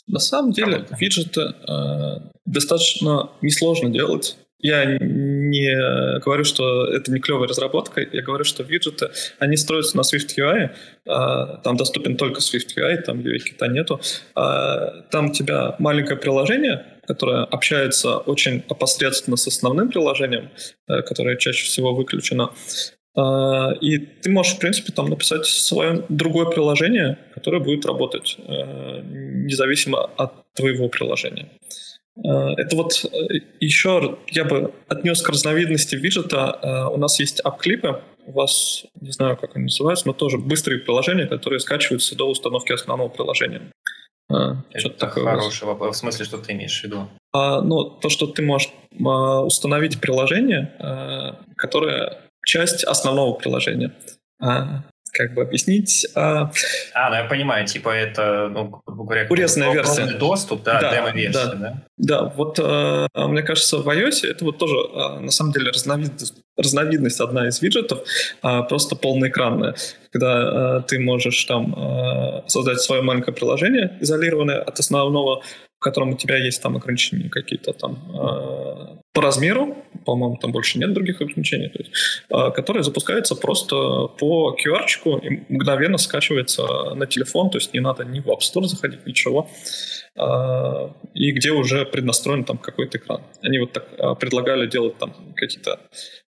На 0.06 0.20
самом 0.20 0.52
деле, 0.52 0.76
работы. 0.76 0.96
виджеты 1.00 1.40
э, 1.40 2.20
достаточно 2.44 3.30
несложно 3.42 3.90
делать. 3.90 4.36
Я 4.58 4.84
не 4.98 6.20
говорю, 6.20 6.44
что 6.44 6.86
это 6.86 7.12
не 7.12 7.20
клевая 7.20 7.46
разработка, 7.46 8.00
я 8.00 8.22
говорю, 8.22 8.44
что 8.44 8.62
виджеты, 8.62 9.10
они 9.38 9.56
строятся 9.56 9.96
на 9.96 10.00
SwiftUI, 10.00 10.70
э, 10.70 11.10
там 11.62 11.76
доступен 11.76 12.16
только 12.16 12.40
SwiftUI, 12.40 12.96
там 13.02 13.20
UI-кита 13.20 13.66
нету. 13.68 14.00
Э, 14.34 15.02
там 15.10 15.26
у 15.26 15.32
тебя 15.32 15.76
маленькое 15.78 16.18
приложение, 16.18 16.86
которое 17.06 17.44
общается 17.44 18.16
очень 18.18 18.64
опосредственно 18.68 19.36
с 19.36 19.46
основным 19.46 19.90
приложением, 19.90 20.50
э, 20.88 21.02
которое 21.02 21.36
чаще 21.36 21.66
всего 21.66 21.94
выключено. 21.94 22.50
А, 23.16 23.72
и 23.80 23.98
ты 23.98 24.30
можешь, 24.30 24.54
в 24.54 24.58
принципе, 24.58 24.92
там 24.92 25.08
написать 25.08 25.46
свое 25.46 26.04
другое 26.08 26.46
приложение, 26.46 27.18
которое 27.34 27.60
будет 27.60 27.86
работать 27.86 28.36
э, 28.38 29.00
независимо 29.02 30.10
от 30.16 30.32
твоего 30.52 30.88
приложения. 30.88 31.48
Э, 32.18 32.52
это 32.58 32.76
вот 32.76 33.04
э, 33.04 33.38
еще 33.58 34.18
я 34.28 34.44
бы 34.44 34.74
отнес 34.88 35.22
к 35.22 35.28
разновидности 35.30 35.96
виджета. 35.96 36.90
У 36.92 36.98
нас 36.98 37.18
есть 37.18 37.40
ап-клипы, 37.40 38.02
у 38.26 38.32
вас, 38.32 38.84
не 39.00 39.12
знаю, 39.12 39.38
как 39.38 39.56
они 39.56 39.64
называются, 39.64 40.06
но 40.06 40.12
тоже 40.12 40.36
быстрые 40.36 40.80
приложения, 40.80 41.26
которые 41.26 41.60
скачиваются 41.60 42.16
до 42.16 42.28
установки 42.28 42.72
основного 42.72 43.08
приложения. 43.08 43.62
Это 44.28 44.90
такое 44.90 45.24
хороший 45.24 45.66
вопрос. 45.66 45.96
В 45.96 45.98
смысле, 46.00 46.24
что 46.24 46.38
ты 46.38 46.52
имеешь 46.52 46.80
в 46.80 46.84
виду? 46.84 47.08
А, 47.32 47.60
ну, 47.60 47.84
то, 47.84 48.08
что 48.08 48.26
ты 48.26 48.42
можешь 48.42 48.70
а, 49.04 49.42
установить 49.42 50.00
приложение, 50.00 50.74
а, 50.80 51.38
которое 51.56 52.25
часть 52.46 52.84
основного 52.84 53.34
приложения. 53.34 53.92
А, 54.40 54.84
как 55.12 55.34
бы 55.34 55.42
объяснить. 55.42 56.06
А, 56.14 56.50
а, 56.94 57.10
ну 57.10 57.16
я 57.16 57.24
понимаю, 57.24 57.66
типа 57.66 57.88
это, 57.88 58.48
ну, 58.50 58.82
грубо 58.86 59.04
говоря, 59.04 59.26
урезанная 59.30 59.72
версия. 59.72 60.06
доступ, 60.18 60.62
да, 60.62 60.80
да 60.80 60.94
демо-версия, 60.94 61.46
да, 61.46 61.54
да? 61.54 61.82
Да, 61.96 62.24
вот 62.36 62.58
э, 62.58 63.08
мне 63.14 63.42
кажется, 63.42 63.78
в 63.78 63.88
iOS 63.88 64.28
это 64.28 64.44
вот 64.44 64.58
тоже 64.58 64.76
э, 64.76 65.20
на 65.20 65.30
самом 65.30 65.52
деле 65.52 65.70
разновидность, 65.70 66.34
разновидность 66.56 67.20
одна 67.20 67.48
из 67.48 67.62
виджетов, 67.62 68.06
э, 68.42 68.62
просто 68.68 68.94
полноэкранная, 68.94 69.74
когда 70.10 70.78
э, 70.78 70.82
ты 70.86 70.98
можешь 70.98 71.42
там 71.46 71.74
э, 71.74 72.42
создать 72.48 72.80
свое 72.80 73.00
маленькое 73.00 73.34
приложение, 73.34 73.96
изолированное 74.00 74.60
от 74.60 74.78
основного, 74.78 75.42
котором 75.86 76.10
у 76.10 76.16
тебя 76.16 76.36
есть 76.36 76.60
там 76.62 76.76
ограничения 76.76 77.28
какие-то 77.28 77.72
там 77.72 77.92
э, 78.08 78.96
по 79.12 79.22
размеру, 79.22 79.76
по-моему, 80.04 80.36
там 80.36 80.50
больше 80.50 80.78
нет 80.80 80.92
других 80.92 81.20
ограничений, 81.20 81.68
то 81.68 81.78
есть, 81.78 81.92
э, 82.28 82.50
которые 82.50 82.82
запускаются 82.82 83.36
просто 83.36 83.76
по 84.18 84.56
QR-чику 84.58 85.18
и 85.18 85.44
мгновенно 85.48 85.98
скачивается 85.98 86.62
на 86.96 87.06
телефон, 87.06 87.50
то 87.50 87.58
есть 87.58 87.72
не 87.74 87.80
надо 87.80 88.04
ни 88.04 88.18
в 88.20 88.26
App 88.26 88.40
Store 88.40 88.64
заходить, 88.64 89.06
ничего, 89.06 89.48
э, 90.16 90.88
и 91.14 91.30
где 91.30 91.52
уже 91.52 91.84
преднастроен 91.84 92.44
там 92.44 92.58
какой-то 92.58 92.98
экран. 92.98 93.20
Они 93.42 93.60
вот 93.60 93.72
так 93.72 94.18
предлагали 94.18 94.66
делать 94.66 94.98
там 94.98 95.14
какие-то 95.36 95.78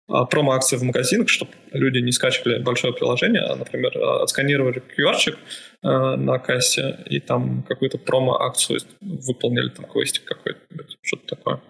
промо-акции 0.08 0.76
в 0.76 0.82
магазинах, 0.82 1.28
чтобы 1.28 1.52
люди 1.72 1.98
не 1.98 2.12
скачивали 2.12 2.62
большое 2.62 2.92
приложение, 2.92 3.42
а, 3.42 3.56
например, 3.56 3.92
а, 3.96 4.22
отсканировали 4.22 4.82
QR-чик 4.96 5.38
на 5.82 6.38
кассе 6.38 6.98
и 7.06 7.20
там 7.20 7.62
какую-то 7.62 7.98
промо-акцию 7.98 8.80
выполнили, 9.00 9.68
там 9.68 9.84
квестик 9.84 10.24
какой-то, 10.24 10.60
что-то 11.02 11.36
такое. 11.36 11.60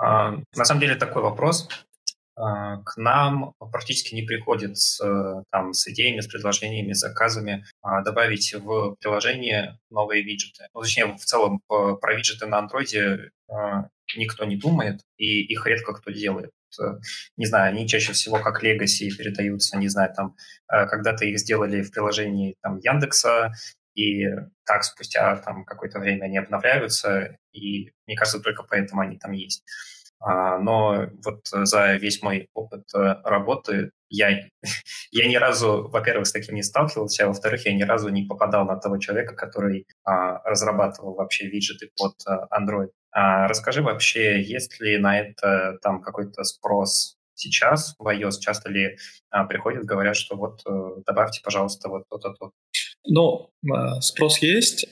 А, 0.00 0.32
на 0.54 0.64
самом 0.64 0.80
деле 0.80 0.94
такой 0.94 1.22
вопрос. 1.22 1.68
А, 2.36 2.78
к 2.78 2.96
нам 2.96 3.52
практически 3.58 4.14
не 4.14 4.22
приходит 4.22 4.78
с, 4.78 4.98
там, 5.50 5.74
с 5.74 5.86
идеями, 5.88 6.20
с 6.20 6.26
предложениями, 6.26 6.94
с 6.94 7.00
заказами 7.00 7.64
а, 7.82 8.02
добавить 8.02 8.54
в 8.54 8.96
приложение 9.00 9.78
новые 9.90 10.22
виджеты. 10.22 10.68
Ну, 10.72 10.80
точнее, 10.80 11.16
в 11.16 11.24
целом 11.24 11.60
про 11.68 12.14
виджеты 12.14 12.46
на 12.46 12.58
андроиде 12.58 13.30
никто 14.16 14.44
не 14.44 14.56
думает, 14.56 15.02
и 15.18 15.42
их 15.42 15.66
редко 15.66 15.92
кто 15.92 16.10
делает. 16.10 16.50
Не 17.36 17.46
знаю, 17.46 17.70
они 17.70 17.88
чаще 17.88 18.12
всего 18.12 18.38
как 18.38 18.62
Legacy 18.62 19.10
передаются, 19.16 19.76
не 19.78 19.88
знаю, 19.88 20.12
там, 20.14 20.36
когда-то 20.66 21.24
их 21.24 21.38
сделали 21.38 21.82
в 21.82 21.90
приложении 21.90 22.56
там, 22.62 22.78
Яндекса, 22.78 23.52
и 23.94 24.24
так 24.64 24.84
спустя 24.84 25.36
там 25.36 25.64
какое-то 25.64 25.98
время 25.98 26.24
они 26.24 26.38
обновляются, 26.38 27.36
и 27.52 27.90
мне 28.06 28.16
кажется, 28.16 28.40
только 28.40 28.62
поэтому 28.62 29.02
они 29.02 29.18
там 29.18 29.32
есть. 29.32 29.64
А, 30.20 30.58
но 30.58 31.08
вот 31.24 31.46
за 31.46 31.94
весь 31.94 32.22
мой 32.22 32.48
опыт 32.52 32.84
э, 32.94 33.16
работы 33.24 33.90
я, 34.10 34.28
я 35.10 35.28
ни 35.28 35.36
разу, 35.36 35.88
во-первых, 35.88 36.26
с 36.26 36.32
таким 36.32 36.54
не 36.54 36.62
сталкивался, 36.62 37.24
а 37.24 37.28
во-вторых, 37.28 37.64
я 37.64 37.74
ни 37.74 37.82
разу 37.82 38.10
не 38.10 38.24
попадал 38.24 38.66
на 38.66 38.76
того 38.76 38.98
человека, 38.98 39.34
который 39.34 39.86
а, 40.04 40.42
разрабатывал 40.44 41.14
вообще 41.14 41.46
виджеты 41.46 41.90
под 41.96 42.14
Android. 42.52 42.90
А, 43.12 43.48
расскажи 43.48 43.82
вообще, 43.82 44.42
есть 44.42 44.80
ли 44.80 44.98
на 44.98 45.18
это 45.18 45.78
там 45.82 46.00
какой-то 46.02 46.44
спрос 46.44 47.16
сейчас 47.34 47.94
в 47.98 48.06
iOS? 48.06 48.38
Часто 48.40 48.68
ли 48.70 48.96
а, 49.30 49.44
приходят, 49.44 49.84
говорят, 49.84 50.16
что 50.16 50.36
вот 50.36 50.62
а, 50.66 51.00
добавьте, 51.06 51.40
пожалуйста, 51.42 51.88
вот 51.88 52.04
то-то, 52.08 52.34
то. 52.34 52.52
Ну, 53.06 53.50
спрос 54.00 54.38
есть, 54.38 54.86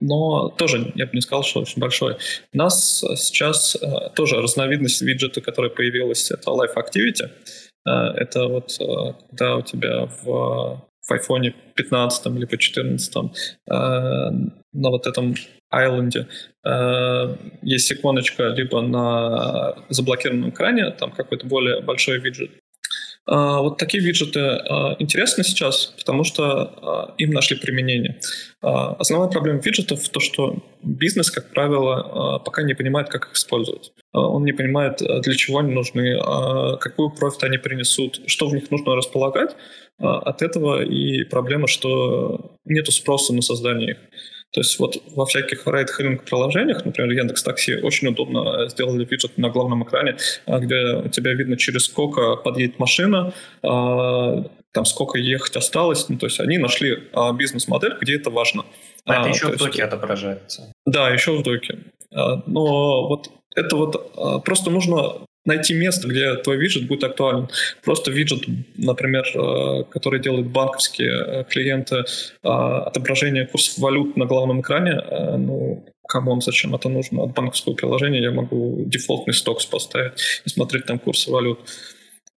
но 0.00 0.50
тоже 0.50 0.92
я 0.94 1.06
бы 1.06 1.12
не 1.14 1.20
сказал, 1.20 1.42
что 1.42 1.60
очень 1.60 1.80
большой. 1.80 2.16
У 2.52 2.56
нас 2.56 3.00
сейчас 3.16 3.76
э, 3.76 4.10
тоже 4.14 4.36
разновидность 4.36 5.02
виджета, 5.02 5.40
которая 5.40 5.70
появилась, 5.70 6.30
это 6.30 6.50
Life 6.50 6.76
Activity. 6.76 7.30
Э, 7.86 7.90
это 8.16 8.46
вот 8.46 8.76
э, 8.80 9.14
когда 9.28 9.56
у 9.56 9.62
тебя 9.62 10.06
в, 10.06 10.82
в 11.00 11.12
iPhone 11.12 11.52
15 11.74 12.26
либо 12.26 12.56
14 12.56 13.14
на 13.66 14.90
вот 14.90 15.06
этом 15.06 15.34
айленде 15.70 16.26
есть 17.62 17.90
иконочка 17.92 18.48
либо 18.48 18.82
на 18.82 19.74
заблокированном 19.88 20.50
экране, 20.50 20.90
там 20.90 21.12
какой-то 21.12 21.46
более 21.46 21.80
большой 21.80 22.18
виджет, 22.18 22.50
а, 23.30 23.60
вот 23.60 23.76
такие 23.76 24.02
виджеты 24.02 24.40
а, 24.40 24.96
интересны 24.98 25.44
сейчас, 25.44 25.92
потому 25.98 26.24
что 26.24 27.14
им 27.18 27.30
нашли 27.30 27.56
применение. 27.58 28.20
Основная 28.60 29.28
проблема 29.28 29.60
виджетов 29.60 30.02
в 30.02 30.08
том, 30.08 30.22
что 30.22 30.56
бизнес, 30.82 31.30
как 31.30 31.50
правило, 31.50 32.38
пока 32.44 32.62
не 32.62 32.74
понимает, 32.74 33.08
как 33.08 33.26
их 33.26 33.34
использовать. 33.34 33.92
Он 34.12 34.44
не 34.44 34.52
понимает, 34.52 34.98
для 34.98 35.34
чего 35.34 35.58
они 35.58 35.72
нужны, 35.72 36.18
какую 36.80 37.10
профит 37.10 37.44
они 37.44 37.58
принесут, 37.58 38.20
что 38.26 38.48
в 38.48 38.54
них 38.54 38.70
нужно 38.70 38.96
располагать. 38.96 39.54
От 39.98 40.42
этого 40.42 40.82
и 40.82 41.24
проблема, 41.24 41.68
что 41.68 42.56
нет 42.64 42.90
спроса 42.90 43.34
на 43.34 43.42
создание 43.42 43.92
их. 43.92 43.98
То 44.52 44.60
есть 44.60 44.78
вот 44.78 44.96
во 45.14 45.26
всяких 45.26 45.66
ride-hailing 45.66 46.24
приложениях, 46.24 46.84
например, 46.84 47.10
Яндекс 47.12 47.42
Такси, 47.42 47.76
очень 47.76 48.08
удобно 48.08 48.64
э, 48.64 48.68
сделали 48.70 49.04
виджет 49.04 49.36
на 49.36 49.50
главном 49.50 49.84
экране, 49.84 50.16
э, 50.46 50.58
где 50.58 50.94
у 51.04 51.08
тебя 51.08 51.34
видно, 51.34 51.58
через 51.58 51.84
сколько 51.84 52.36
подъедет 52.36 52.78
машина, 52.78 53.34
э, 53.62 53.68
там 54.72 54.84
сколько 54.86 55.18
ехать 55.18 55.56
осталось. 55.56 56.08
Ну, 56.08 56.16
то 56.18 56.26
есть 56.26 56.40
они 56.40 56.56
нашли 56.56 57.08
бизнес-модель, 57.34 57.96
где 58.00 58.16
это 58.16 58.30
важно. 58.30 58.64
А, 59.04 59.20
это 59.20 59.28
еще 59.30 59.48
в 59.48 59.56
доке 59.56 59.84
отображается. 59.84 60.72
Да, 60.86 61.10
еще 61.10 61.36
в 61.36 61.42
доке. 61.42 61.78
Но 62.10 63.08
вот 63.08 63.30
это 63.56 63.76
вот 63.76 64.44
просто 64.44 64.70
нужно 64.70 65.26
найти 65.48 65.74
место, 65.74 66.06
где 66.06 66.36
твой 66.36 66.58
виджет 66.58 66.86
будет 66.86 67.04
актуален. 67.04 67.48
Просто 67.82 68.12
виджет, 68.12 68.44
например, 68.76 69.24
э, 69.34 69.84
который 69.90 70.20
делают 70.20 70.46
банковские 70.46 71.12
э, 71.12 71.44
клиенты, 71.44 71.96
э, 71.96 72.48
отображение 72.48 73.46
курсов 73.46 73.78
валют 73.78 74.16
на 74.16 74.26
главном 74.26 74.60
экране, 74.60 75.02
ну, 75.38 75.84
come 76.06 76.25
on, 76.25 76.40
зачем 76.40 76.74
это 76.74 76.88
нужно? 76.88 77.22
От 77.22 77.34
банковского 77.34 77.74
приложения 77.74 78.22
я 78.22 78.30
могу 78.30 78.84
дефолтный 78.86 79.34
Stocks 79.34 79.66
поставить 79.66 80.42
и 80.46 80.48
смотреть 80.48 80.86
там 80.86 80.98
курсы 80.98 81.30
валют. 81.30 81.58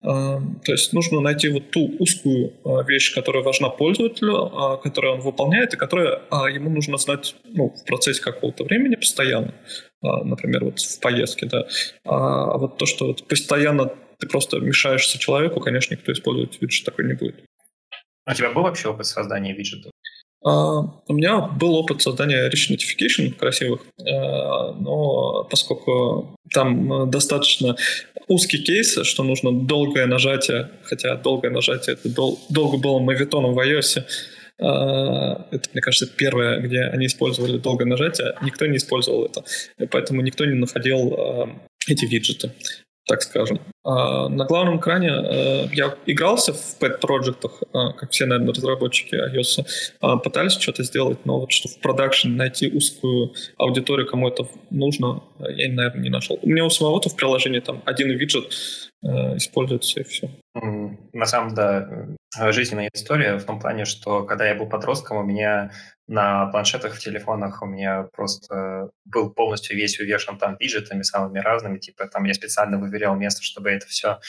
То 0.03 0.43
есть 0.67 0.93
нужно 0.93 1.21
найти 1.21 1.51
вот 1.51 1.71
ту 1.71 1.95
узкую 1.99 2.55
вещь, 2.87 3.15
которая 3.15 3.43
важна 3.43 3.69
пользователю, 3.69 4.79
которую 4.83 5.15
он 5.15 5.21
выполняет, 5.21 5.75
и 5.75 5.77
которая 5.77 6.23
ему 6.51 6.71
нужно 6.71 6.97
знать 6.97 7.37
ну, 7.45 7.69
в 7.69 7.85
процессе 7.85 8.23
какого-то 8.23 8.65
времени 8.65 8.97
постоянно. 8.97 9.55
А, 10.03 10.25
например, 10.25 10.65
вот 10.65 10.81
в 10.81 11.01
поездке, 11.01 11.47
да. 11.47 11.67
А 12.05 12.57
вот 12.57 12.79
то, 12.79 12.87
что 12.87 13.09
вот 13.09 13.29
постоянно 13.29 13.93
ты 14.19 14.27
просто 14.27 14.59
мешаешься 14.59 15.19
человеку, 15.19 15.61
конечно, 15.61 15.95
никто 15.95 16.13
использовать 16.13 16.61
виджет 16.63 16.87
такой 16.87 17.07
не 17.07 17.15
будет. 17.15 17.45
А 18.25 18.33
у 18.33 18.35
тебя 18.35 18.51
был 18.51 18.63
вообще 18.63 18.89
опыт 18.89 19.07
создания 19.07 19.55
виджетов? 19.55 19.93
Uh, 20.43 20.89
у 21.07 21.13
меня 21.13 21.41
был 21.41 21.75
опыт 21.75 22.01
создания 22.01 22.49
rich 22.49 22.71
notification 22.71 23.31
красивых, 23.33 23.83
uh, 24.01 24.73
но 24.81 25.45
поскольку 25.45 26.35
там 26.51 27.11
достаточно 27.11 27.77
узкий 28.27 28.63
кейс, 28.63 28.99
что 29.03 29.23
нужно 29.23 29.53
долгое 29.53 30.07
нажатие, 30.07 30.71
хотя 30.85 31.17
долгое 31.17 31.51
нажатие 31.51 31.95
это 31.95 32.09
дол- 32.09 32.41
долго 32.49 32.79
было 32.79 32.99
мавитоном 33.01 33.53
в 33.53 33.59
iOS, 33.59 34.05
а, 34.63 35.47
это, 35.51 35.71
мне 35.73 35.81
кажется, 35.81 36.07
первое, 36.07 36.61
где 36.61 36.83
они 36.83 37.07
использовали 37.07 37.59
долгое 37.59 37.87
нажатие. 37.87 38.35
Никто 38.43 38.67
не 38.67 38.77
использовал 38.77 39.25
это. 39.25 39.43
Поэтому 39.91 40.21
никто 40.21 40.45
не 40.45 40.55
находил 40.55 41.15
а, 41.15 41.49
эти 41.89 42.05
виджеты 42.05 42.53
так 43.11 43.23
скажем. 43.23 43.61
А 43.83 44.29
на 44.29 44.45
главном 44.45 44.79
экране 44.79 45.09
э, 45.09 45.67
я 45.73 45.95
игрался 46.05 46.53
в 46.53 46.79
пэт-проектах, 46.79 47.63
э, 47.63 47.93
как 47.97 48.11
все, 48.11 48.27
наверное, 48.27 48.53
разработчики 48.53 49.15
iOS, 49.15 49.65
э, 50.03 50.19
пытались 50.23 50.53
что-то 50.53 50.83
сделать, 50.85 51.25
но 51.25 51.41
вот 51.41 51.51
что 51.51 51.69
в 51.69 51.79
продакшн 51.81 52.37
найти 52.37 52.71
узкую 52.71 53.33
аудиторию, 53.57 54.07
кому 54.07 54.29
это 54.29 54.47
нужно, 54.69 55.23
я, 55.39 55.73
наверное, 55.73 56.03
не 56.03 56.11
нашел. 56.11 56.39
У 56.43 56.49
меня 56.49 56.67
у 56.67 56.71
самого-то 56.71 57.09
в 57.09 57.17
приложении 57.17 57.61
там 57.61 57.83
один 57.87 58.11
виджет 58.11 58.53
э, 59.03 59.37
используется 59.37 60.01
и 60.01 60.05
все. 60.05 60.29
На 61.13 61.27
самом 61.27 61.55
деле, 61.55 62.17
да, 62.37 62.53
жизненная 62.53 62.91
история 62.93 63.39
в 63.39 63.45
том 63.45 63.61
плане, 63.61 63.87
что 63.87 64.25
когда 64.25 64.47
я 64.47 64.55
был 64.55 64.69
подростком, 64.69 65.17
у 65.19 65.23
меня 65.23 65.71
на 66.11 66.47
планшетах, 66.47 66.97
в 66.97 66.99
телефонах 66.99 67.63
у 67.63 67.67
меня 67.67 68.09
просто 68.13 68.91
был 69.05 69.31
полностью 69.31 69.77
весь 69.77 70.01
увешан 70.01 70.39
там 70.39 70.57
виджетами 70.59 71.03
самыми 71.03 71.39
разными, 71.39 71.79
типа 71.79 72.09
там 72.09 72.25
я 72.25 72.35
специально 72.35 72.79
выверял 72.79 73.15
место, 73.15 73.45
чтобы 73.45 73.70
это 73.73 73.87
все 73.87 74.21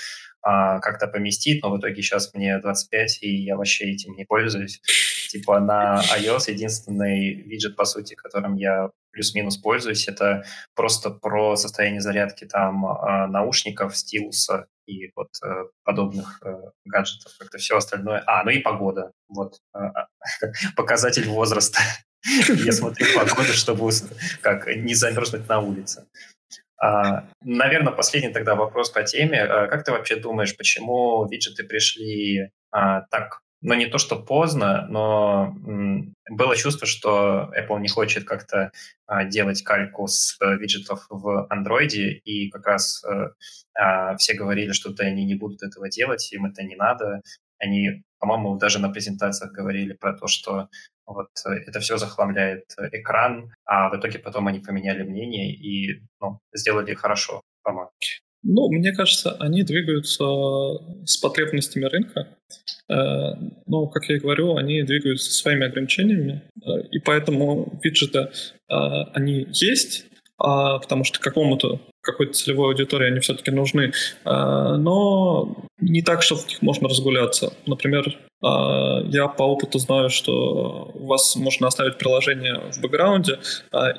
а, 0.42 0.80
как-то 0.80 1.08
поместить, 1.08 1.62
но 1.62 1.72
в 1.72 1.80
итоге 1.80 2.02
сейчас 2.02 2.34
мне 2.34 2.58
25, 2.60 3.20
и 3.22 3.44
я 3.44 3.56
вообще 3.58 3.92
этим 3.92 4.14
не 4.14 4.26
пользуюсь. 4.26 4.82
Типа 5.30 5.60
на 5.60 6.02
iOS 6.18 6.52
единственный 6.52 7.34
виджет, 7.34 7.76
по 7.76 7.86
сути, 7.86 8.16
которым 8.16 8.56
я 8.56 8.90
плюс-минус 9.12 9.58
пользуюсь, 9.58 10.08
это 10.08 10.44
просто 10.74 11.12
про 11.12 11.56
состояние 11.56 12.02
зарядки 12.02 12.46
там 12.46 12.86
а, 12.86 13.28
наушников, 13.28 13.96
стилуса 13.96 14.68
и 14.88 15.12
вот 15.16 15.30
э, 15.44 15.66
подобных 15.84 16.42
э, 16.44 16.54
гаджетов, 16.86 17.34
как-то 17.38 17.58
все 17.58 17.78
остальное. 17.78 18.24
А, 18.26 18.44
ну 18.44 18.50
и 18.52 18.60
погода. 18.60 19.12
Вот 19.30 19.60
э, 19.76 19.80
показатель 20.76 21.28
возраста. 21.30 21.80
Я 22.66 22.72
смотрю 22.72 23.08
погоду, 23.16 23.54
чтобы 23.54 23.90
как 24.42 24.68
не 24.76 24.96
замерзнуть 24.96 25.48
на 25.48 25.60
улице. 25.60 26.08
А, 26.82 27.26
наверное, 27.42 27.94
последний 27.94 28.34
тогда 28.34 28.56
вопрос 28.56 28.90
по 28.90 29.04
теме. 29.04 29.44
А, 29.44 29.68
как 29.68 29.84
ты 29.84 29.92
вообще 29.92 30.16
думаешь, 30.16 30.58
почему 30.58 31.28
виджеты 31.30 31.64
пришли 31.64 32.50
а, 32.72 33.02
так 33.12 33.42
но 33.64 33.76
не 33.76 33.86
то, 33.86 34.00
что 34.00 34.16
поздно, 34.16 34.88
но 34.90 35.56
было 36.32 36.56
чувство, 36.56 36.88
что 36.88 37.52
Apple 37.56 37.80
не 37.80 37.90
хочет 37.90 38.24
как-то 38.24 38.72
делать 39.26 39.62
кальку 39.62 40.08
с 40.08 40.36
э, 40.42 40.56
виджетов 40.58 41.06
в 41.12 41.48
Android, 41.52 41.90
и 41.90 42.50
как 42.50 42.66
раз 42.66 43.04
э, 43.04 44.16
все 44.18 44.34
говорили, 44.34 44.72
что 44.72 44.90
да, 44.90 45.04
они 45.04 45.26
не 45.26 45.36
будут 45.36 45.62
этого 45.62 45.90
делать, 45.90 46.32
им 46.34 46.48
это 46.48 46.64
не 46.64 46.76
надо. 46.76 47.22
Они, 47.60 48.02
по-моему, 48.18 48.58
даже 48.58 48.80
на 48.80 48.90
презентациях 48.90 49.52
говорили 49.52 49.94
про 49.94 50.14
то, 50.14 50.26
что 50.26 50.68
вот 51.14 51.30
это 51.46 51.80
все 51.80 51.98
захламляет 51.98 52.66
экран, 52.92 53.54
а 53.66 53.90
в 53.90 54.00
итоге 54.00 54.20
потом 54.20 54.48
они 54.48 54.60
поменяли 54.60 55.04
мнение 55.04 55.54
и 55.54 56.02
ну, 56.20 56.40
сделали 56.54 56.94
хорошо, 56.94 57.42
по-моему. 57.64 57.92
Ну, 58.44 58.72
мне 58.72 58.92
кажется, 58.92 59.36
они 59.40 59.64
двигаются 59.64 60.26
с 61.06 61.18
потребностями 61.18 61.86
рынка. 61.86 62.28
Э, 62.90 63.34
но, 63.68 63.88
как 63.88 64.10
я 64.10 64.16
и 64.18 64.20
говорю, 64.20 64.56
они 64.56 64.82
двигаются 64.84 65.32
своими 65.32 65.66
ограничениями, 65.66 66.44
э, 66.56 66.82
и 66.92 67.00
поэтому 67.00 67.80
виджеты, 67.84 68.20
э, 68.20 68.74
они 69.14 69.48
есть, 69.52 70.06
потому 70.42 71.04
что 71.04 71.20
какому-то 71.20 71.80
какой-то 72.02 72.34
целевой 72.34 72.70
аудитории 72.70 73.08
они 73.08 73.20
все-таки 73.20 73.52
нужны, 73.52 73.94
но 74.26 75.56
не 75.80 76.02
так, 76.02 76.24
что 76.24 76.36
в 76.36 76.48
них 76.48 76.62
можно 76.62 76.90
разгуляться. 76.90 77.54
Например, 77.68 78.18
я 78.42 79.28
по 79.28 79.44
опыту 79.44 79.78
знаю, 79.78 80.10
что 80.10 80.92
у 80.96 81.06
вас 81.06 81.36
можно 81.36 81.68
оставить 81.68 82.00
приложение 82.00 82.60
в 82.72 82.82
бэкграунде 82.82 83.38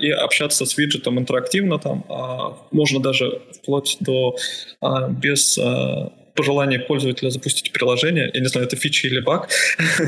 и 0.01 0.11
общаться 0.11 0.67
с 0.67 0.77
виджетом 0.77 1.19
интерактивно 1.19 1.79
там. 1.79 2.05
А 2.09 2.57
можно 2.73 3.01
даже 3.01 3.41
вплоть 3.53 3.99
до 4.01 4.37
без 5.11 5.57
пожелание 6.35 6.79
пользователя 6.79 7.31
запустить 7.31 7.73
приложение. 7.73 8.31
Я 8.33 8.41
не 8.41 8.47
знаю, 8.47 8.67
это 8.67 8.77
фича 8.77 9.09
или 9.09 9.21
баг. 9.21 9.49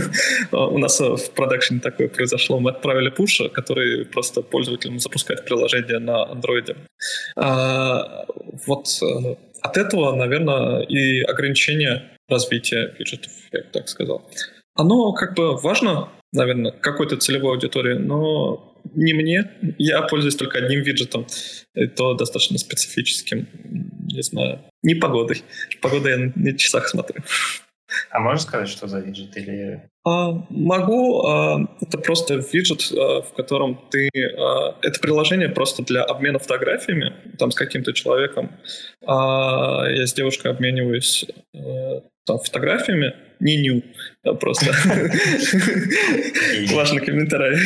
У 0.53 0.79
нас 0.79 1.01
в 1.01 1.31
продакшене 1.35 1.81
такое 1.81 2.09
произошло. 2.09 2.59
Мы 2.61 2.71
отправили 2.71 3.11
пуш, 3.11 3.41
который 3.53 4.05
просто 4.07 4.43
пользователям 4.43 4.99
запускает 4.99 5.45
приложение 5.45 5.99
на 5.99 6.25
андроиде. 6.31 6.77
Вот 8.67 8.87
э, 9.03 9.37
от 9.63 9.77
этого, 9.77 10.15
наверное, 10.15 10.83
и 10.83 11.23
ограничение 11.23 12.11
развития 12.29 12.95
виджетов, 12.99 13.33
я 13.53 13.61
бы 13.61 13.67
так 13.73 13.89
сказал. 13.89 14.29
Оно 14.75 15.13
как 15.13 15.35
бы 15.35 15.57
важно, 15.57 16.09
наверное, 16.33 16.73
какой-то 16.73 17.17
целевой 17.17 17.53
аудитории, 17.53 17.95
но 17.95 18.74
не 18.95 19.13
мне. 19.15 19.51
Я 19.79 20.03
пользуюсь 20.03 20.37
только 20.37 20.59
одним 20.59 20.83
виджетом, 20.83 21.27
и 21.75 21.87
то 21.87 22.15
достаточно 22.15 22.59
специфическим. 22.59 23.49
Не 24.13 24.23
знаю, 24.23 24.61
не 24.83 24.95
погодой. 24.95 25.43
Погода 25.81 26.11
я 26.11 26.33
на 26.35 26.57
часах 26.57 26.89
смотрю. 26.89 27.23
А 28.11 28.21
можешь 28.21 28.43
сказать, 28.43 28.69
что 28.69 28.87
за 28.87 29.01
виджет 29.01 29.37
или... 29.37 29.83
А, 30.05 30.33
могу. 30.51 31.27
А, 31.27 31.59
это 31.81 31.99
просто 31.99 32.43
виджет, 32.53 32.91
а, 32.93 33.23
в 33.23 33.33
котором 33.35 33.81
ты... 33.91 34.09
А, 34.39 34.77
это 34.83 35.01
приложение 35.01 35.49
просто 35.49 35.83
для 35.83 36.03
обмена 36.03 36.39
фотографиями, 36.39 37.15
там 37.39 37.51
с 37.51 37.55
каким-то 37.55 37.93
человеком. 37.93 38.57
А, 39.07 39.87
я 39.89 40.07
с 40.07 40.15
девушкой 40.15 40.53
обмениваюсь 40.53 41.27
а, 41.55 42.03
там, 42.27 42.39
фотографиями, 42.39 43.15
не 43.41 43.57
ню, 43.57 43.83
а 44.25 44.35
просто 44.35 44.73
важный 46.73 47.01
комментарий. 47.01 47.59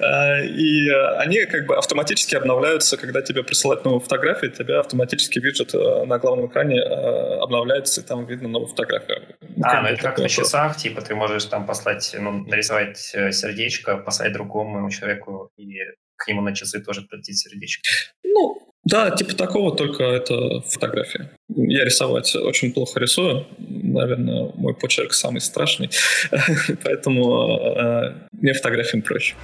А, 0.00 0.40
и 0.44 0.88
а, 0.90 1.20
они 1.20 1.44
как 1.46 1.66
бы 1.66 1.76
автоматически 1.76 2.36
обновляются, 2.36 2.96
когда 2.96 3.22
тебе 3.22 3.42
присылают 3.42 3.84
новую 3.84 4.00
фотографию, 4.00 4.52
тебя 4.52 4.80
автоматически 4.80 5.38
виджет 5.40 5.72
на 5.74 6.18
главном 6.18 6.48
экране 6.48 6.80
обновляется, 6.80 8.00
и 8.00 8.04
там 8.04 8.26
видно 8.26 8.48
новую 8.48 8.68
фотографию. 8.68 9.22
Ну, 9.40 9.64
а, 9.64 9.82
ну 9.82 9.88
это 9.88 10.02
как 10.02 10.18
на 10.18 10.28
часах, 10.28 10.76
типа 10.76 11.02
ты 11.02 11.14
можешь 11.14 11.44
там 11.46 11.66
послать, 11.66 12.14
ну, 12.18 12.44
нарисовать 12.44 13.10
э, 13.14 13.32
сердечко, 13.32 13.96
послать 13.96 14.32
другому 14.32 14.88
человеку, 14.90 15.50
и 15.56 15.78
к 16.16 16.28
нему 16.28 16.42
на 16.42 16.54
часы 16.54 16.80
тоже 16.80 17.02
прилетит 17.02 17.36
сердечко. 17.36 17.82
Ну, 18.22 18.64
да, 18.84 19.10
типа 19.10 19.34
такого, 19.34 19.74
только 19.74 20.04
это 20.04 20.60
фотография. 20.60 21.30
Я 21.56 21.84
рисовать 21.84 22.34
очень 22.34 22.72
плохо 22.72 22.98
рисую. 23.00 23.46
Наверное, 23.58 24.50
мой 24.54 24.74
почерк 24.74 25.12
самый 25.12 25.40
страшный. 25.40 25.90
Поэтому 26.84 27.58
э, 27.58 28.14
мне 28.32 28.52
фотографиям 28.54 29.02
проще. 29.02 29.34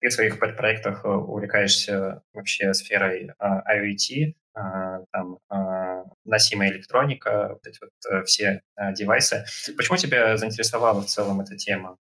Ты 0.00 0.08
в 0.08 0.12
своих 0.12 0.38
проектах 0.38 1.04
э, 1.04 1.08
увлекаешься 1.08 2.22
вообще 2.34 2.74
сферой 2.74 3.30
э, 3.38 3.44
IoT, 3.44 4.34
там, 4.54 5.38
носимая 6.24 6.70
электроника, 6.70 7.50
вот 7.52 7.66
эти 7.66 7.78
вот 7.80 8.26
все 8.26 8.60
девайсы. 8.92 9.44
Почему 9.76 9.96
тебя 9.96 10.36
заинтересовала 10.36 11.00
в 11.00 11.06
целом 11.06 11.40
эта 11.40 11.56
тема? 11.56 11.96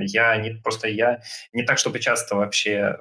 Я 0.00 0.36
не 0.36 0.50
просто 0.62 0.88
я 0.88 1.20
не 1.52 1.64
так, 1.64 1.78
чтобы 1.78 1.98
часто 1.98 2.36
вообще 2.36 2.96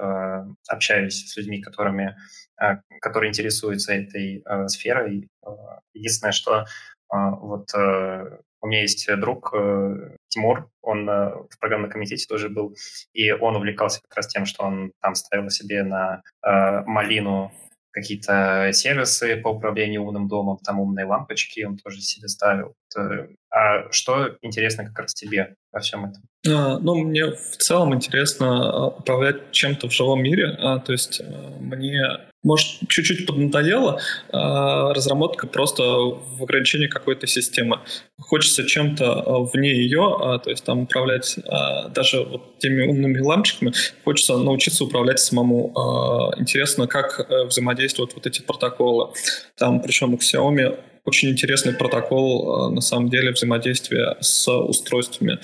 общаюсь 0.68 1.28
с 1.28 1.38
людьми, 1.38 1.62
которыми 1.62 2.16
а, 2.60 2.80
которые 3.02 3.30
интересуются 3.30 3.94
этой 3.94 4.42
э, 4.44 4.68
сферой. 4.68 5.30
А, 5.46 5.80
единственное, 5.94 6.32
что 6.32 6.66
а, 7.10 7.30
вот 7.32 7.68
э, 7.76 8.40
у 8.62 8.68
меня 8.68 8.82
есть 8.82 9.08
друг 9.18 9.54
э, 9.54 10.16
Тимур, 10.30 10.68
он 10.82 11.06
в 11.06 11.60
программном 11.60 11.92
комитете 11.92 12.26
тоже 12.28 12.50
был, 12.50 12.76
и 13.14 13.32
он 13.32 13.56
увлекался 13.56 14.02
как 14.02 14.18
раз 14.18 14.28
тем, 14.28 14.46
что 14.46 14.64
он 14.64 14.92
там 15.02 15.16
ставил 15.16 15.50
себе 15.50 15.84
на 15.84 16.22
малину 16.44 17.52
какие-то 17.98 18.70
сервисы 18.74 19.38
по 19.38 19.50
управлению 19.50 20.04
умным 20.04 20.28
домом, 20.28 20.60
там 20.64 20.80
умные 20.80 21.06
лампочки 21.06 21.64
он 21.64 21.78
тоже 21.78 22.02
себе 22.02 22.28
ставил. 22.28 22.76
А 23.58 23.92
что 23.92 24.38
интересно 24.42 24.86
как 24.86 25.00
раз 25.00 25.14
тебе 25.14 25.56
во 25.72 25.80
всем 25.80 26.06
этом? 26.06 26.22
А, 26.48 26.78
ну, 26.80 26.96
мне 26.96 27.26
в 27.26 27.58
целом 27.58 27.96
интересно 27.96 28.88
управлять 28.88 29.52
чем-то 29.52 29.90
в 29.90 29.94
живом 29.94 30.22
мире. 30.22 30.56
А, 30.60 30.80
то 30.80 30.92
есть 30.92 31.22
мне 31.60 32.02
может, 32.44 32.88
чуть-чуть 32.88 33.26
поднадоело, 33.26 34.00
а 34.32 34.94
разработка 34.94 35.48
просто 35.48 35.84
в 35.84 36.42
ограничении 36.42 36.88
какой-то 36.88 37.28
системы. 37.28 37.80
Хочется 38.20 38.64
чем-то 38.64 39.22
а, 39.22 39.40
вне 39.40 39.74
ее, 39.74 40.16
а, 40.20 40.40
то 40.40 40.50
есть 40.50 40.64
там 40.64 40.84
управлять 40.84 41.38
а, 41.46 41.90
даже 41.90 42.24
вот 42.24 42.60
теми 42.60 42.88
умными 42.88 43.20
лампочками, 43.20 43.74
хочется 44.06 44.38
научиться 44.38 44.86
управлять 44.86 45.20
самому. 45.20 45.74
Интересно, 46.38 46.88
как 46.88 47.20
э, 47.20 47.46
взаимодействуют 47.46 48.14
вот 48.14 48.26
эти 48.26 48.42
протоколы. 48.42 49.14
Там, 49.58 49.82
причем 49.82 50.14
у 50.14 50.18
Xiaomi 50.18 50.80
очень 51.08 51.30
интересный 51.30 51.74
протокол, 51.74 52.72
на 52.72 52.82
самом 52.82 53.10
деле, 53.10 53.32
взаимодействия 53.32 54.18
с 54.20 54.52
устройствами. 54.52 55.40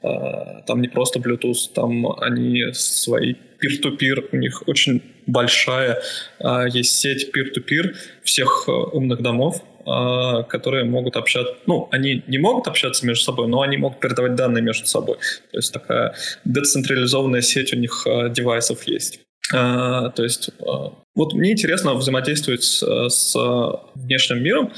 Там 0.00 0.80
не 0.80 0.88
просто 0.88 1.18
Bluetooth, 1.18 1.72
там 1.74 2.06
они 2.20 2.72
свои 2.72 3.34
peer-to-peer, 3.62 4.28
у 4.32 4.36
них 4.36 4.62
очень 4.66 5.02
большая 5.26 6.00
а, 6.40 6.66
есть 6.66 6.98
сеть 6.98 7.30
peer-to-peer 7.34 7.94
всех 8.22 8.64
э, 8.68 8.70
умных 8.70 9.20
домов, 9.20 9.62
которые 9.84 10.84
могут 10.84 11.16
общаться, 11.16 11.54
ну, 11.64 11.88
они 11.90 12.22
не 12.26 12.36
могут 12.36 12.68
общаться 12.68 13.06
между 13.06 13.24
собой, 13.24 13.48
но 13.48 13.62
они 13.62 13.78
могут 13.78 14.00
передавать 14.00 14.34
данные 14.34 14.62
между 14.62 14.86
собой. 14.86 15.16
То 15.50 15.56
есть 15.56 15.72
такая 15.72 16.14
децентрализованная 16.44 17.40
сеть 17.40 17.72
у 17.72 17.76
них 17.76 18.06
девайсов 18.30 18.82
есть. 18.82 19.20
То 19.50 20.12
есть 20.18 20.50
вот 21.14 21.32
мне 21.32 21.52
интересно 21.52 21.94
взаимодействовать 21.94 22.64
с, 22.64 23.08
с 23.08 23.34
внешним 23.94 24.42
миром, 24.42 24.72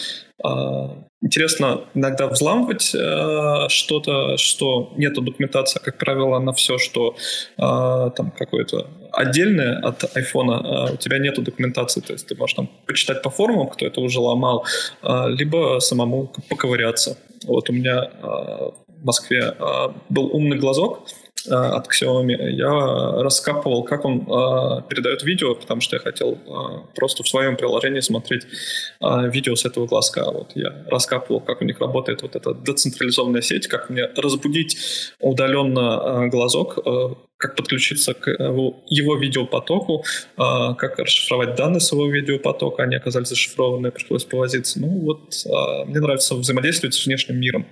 Интересно 1.23 1.83
иногда 1.93 2.29
взламывать 2.29 2.95
э, 2.95 3.69
что-то, 3.69 4.39
что 4.39 4.91
нету 4.97 5.21
документации, 5.21 5.79
как 5.79 5.99
правило, 5.99 6.39
на 6.39 6.55
все, 6.55 6.79
что 6.79 7.15
э, 7.59 8.11
там 8.17 8.31
какое-то 8.31 8.87
отдельное 9.13 9.81
от 9.81 10.17
айфона, 10.17 10.89
э, 10.89 10.95
у 10.95 10.97
тебя 10.97 11.19
нету 11.19 11.43
документации, 11.43 12.01
то 12.01 12.15
есть 12.15 12.27
ты 12.27 12.35
можешь 12.37 12.55
там 12.55 12.71
почитать 12.87 13.21
по 13.21 13.29
форумам, 13.29 13.69
кто 13.69 13.85
это 13.85 14.01
уже 14.01 14.19
ломал, 14.19 14.65
э, 15.03 15.29
либо 15.29 15.79
самому 15.81 16.33
поковыряться. 16.49 17.19
Вот 17.45 17.69
у 17.69 17.73
меня 17.75 18.05
э, 18.05 18.23
в 18.23 19.05
Москве 19.05 19.55
э, 19.59 19.89
был 20.09 20.35
умный 20.35 20.57
глазок, 20.57 21.03
Э, 21.03 21.20
от 21.47 21.89
Xiaomi, 21.89 22.51
я 22.51 23.23
раскапывал, 23.23 23.83
как 23.85 24.05
он 24.05 24.21
э, 24.21 24.83
передает 24.89 25.23
видео, 25.23 25.55
потому 25.55 25.81
что 25.81 25.97
я 25.97 26.01
хотел 26.01 26.33
э, 26.33 26.95
просто 26.95 27.23
в 27.23 27.29
своем 27.29 27.57
приложении 27.57 28.01
смотреть 28.01 28.47
э, 29.01 29.31
видео 29.31 29.55
с 29.55 29.65
этого 29.65 29.87
глазка. 29.87 30.31
Вот 30.31 30.53
я 30.55 30.85
раскапывал, 30.87 31.41
как 31.41 31.63
у 31.63 31.65
них 31.65 31.81
работает 31.81 32.23
вот 32.23 32.37
эта 32.37 32.55
децентрализованная 32.55 33.43
сеть, 33.43 33.69
как 33.69 33.91
мне 33.91 34.07
разбудить 34.17 34.77
удаленно 35.21 36.25
э, 36.25 36.29
глазок, 36.29 36.79
э, 36.85 37.15
как 37.41 37.57
подключиться 37.57 38.13
к 38.13 38.29
его, 38.29 38.85
его 38.87 39.17
видеопотоку, 39.17 40.05
э, 40.37 40.75
как 40.77 40.99
расшифровать 40.99 41.55
данные 41.55 41.81
своего 41.81 42.11
видеопотока, 42.11 42.83
они 42.83 42.97
оказались 42.97 43.29
зашифрованы, 43.29 43.91
пришлось 43.91 44.25
повозиться. 44.25 44.79
Ну 44.79 44.89
вот, 44.89 45.35
э, 45.47 45.85
мне 45.87 46.01
нравится 46.01 46.35
взаимодействовать 46.35 46.95
с 46.95 47.07
внешним 47.07 47.41
миром. 47.41 47.67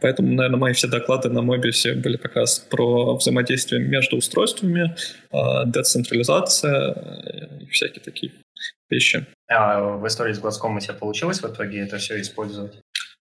Поэтому, 0.00 0.32
наверное, 0.32 0.58
мои 0.58 0.72
все 0.72 0.88
доклады 0.88 1.28
на 1.28 1.40
Mobius 1.40 1.94
были 2.00 2.16
как 2.16 2.36
раз 2.36 2.58
про 2.58 3.16
взаимодействие 3.16 3.80
между 3.82 4.16
устройствами, 4.16 4.96
а, 5.30 5.64
децентрализация 5.64 6.92
э, 6.92 7.62
и 7.62 7.66
всякие 7.66 8.02
такие 8.02 8.32
вещи. 8.88 9.26
А 9.48 9.80
в 9.80 10.06
истории 10.06 10.32
с 10.32 10.38
глазком 10.38 10.76
у 10.76 10.80
тебя 10.80 10.94
получилось 10.94 11.40
в 11.40 11.46
итоге 11.46 11.80
это 11.80 11.98
все 11.98 12.20
использовать? 12.20 12.74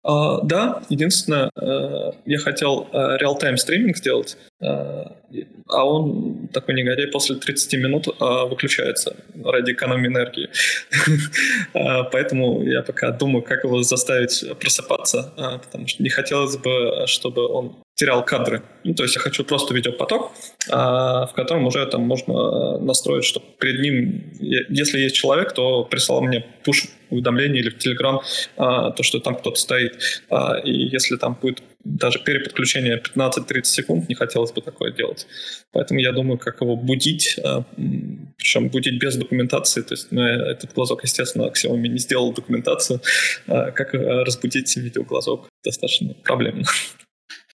Uh, 0.04 0.40
да, 0.44 0.82
единственное, 0.90 1.52
uh, 1.60 2.16
я 2.26 2.40
хотел 2.40 2.90
uh, 2.92 3.20
real-time 3.22 3.56
стриминг 3.58 3.98
сделать, 3.98 4.36
а 4.62 5.86
он, 5.86 6.48
такой 6.54 6.76
негодяй, 6.76 7.08
после 7.08 7.36
30 7.36 7.74
минут 7.74 8.08
выключается 8.20 9.16
ради 9.44 9.72
экономии 9.72 10.08
энергии. 10.08 10.50
Поэтому 12.12 12.62
я 12.64 12.82
пока 12.84 13.12
думаю, 13.12 13.42
как 13.42 13.64
его 13.64 13.82
заставить 13.82 14.44
просыпаться, 14.60 15.34
потому 15.64 15.88
что 15.88 16.04
не 16.04 16.10
хотелось 16.10 16.58
бы, 16.58 17.06
чтобы 17.08 17.48
он 17.48 17.76
терял 18.02 18.26
кадры. 18.26 18.64
Ну, 18.84 18.96
то 18.96 19.04
есть 19.04 19.16
я 19.16 19.22
хочу 19.22 19.44
просто 19.44 19.76
видеопоток, 19.76 20.32
а, 20.72 21.28
в 21.28 21.34
котором 21.34 21.68
уже 21.68 21.86
там 21.86 22.02
можно 22.02 22.80
настроить, 22.80 23.26
чтобы 23.26 23.46
перед 23.60 23.80
ним, 23.80 24.34
если 24.40 25.00
есть 25.00 25.16
человек, 25.16 25.54
то 25.54 25.84
прислал 25.84 26.22
мне 26.22 26.44
push 26.66 26.90
уведомление 27.12 27.62
или 27.62 27.70
в 27.70 27.78
Telegram, 27.78 28.20
а, 28.58 28.90
то, 28.92 29.04
что 29.04 29.20
там 29.20 29.36
кто-то 29.36 29.60
стоит. 29.60 30.00
А, 30.32 30.58
и 30.58 30.72
если 30.72 31.18
там 31.18 31.38
будет 31.40 31.62
даже 31.84 32.20
переподключение 32.20 33.02
15-30 33.02 33.64
секунд, 33.64 34.10
не 34.10 34.16
хотелось 34.16 34.52
бы 34.52 34.62
такое 34.62 34.92
делать. 34.92 35.28
Поэтому 35.72 36.00
я 36.00 36.12
думаю, 36.12 36.38
как 36.38 36.62
его 36.62 36.76
будить, 36.76 37.40
а, 37.44 37.64
причем 38.38 38.70
будить 38.70 39.00
без 39.00 39.16
документации. 39.16 39.82
То 39.82 39.94
есть 39.94 40.12
ну, 40.12 40.22
этот 40.22 40.74
глазок, 40.74 41.04
естественно, 41.04 41.52
Xiaomi 41.52 41.88
не 41.88 42.00
сделал 42.00 42.34
документацию. 42.34 43.02
Как 43.48 43.94
разбудить 43.94 44.76
видеоглазок 44.76 45.48
достаточно 45.64 46.14
проблемно. 46.14 46.66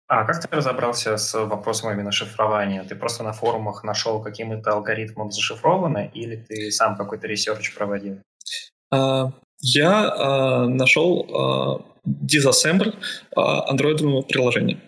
А 0.08 0.24
как 0.24 0.40
ты 0.40 0.48
разобрался 0.54 1.16
с 1.16 1.34
вопросом 1.34 1.92
именно 1.92 2.12
шифрования? 2.12 2.84
Ты 2.84 2.94
просто 2.94 3.24
на 3.24 3.32
форумах 3.32 3.82
нашел 3.82 4.22
каким-то 4.22 4.72
алгоритмом 4.72 5.32
зашифровано, 5.32 6.10
или 6.14 6.36
ты 6.36 6.70
сам 6.70 6.96
какой-то 6.96 7.26
research 7.26 7.74
проводил? 7.74 8.20
я 9.60 10.66
нашел 10.68 11.86
дизассембль 12.06 12.88
э, 12.88 13.40
андроидного 13.40 14.22
приложения. 14.22 14.78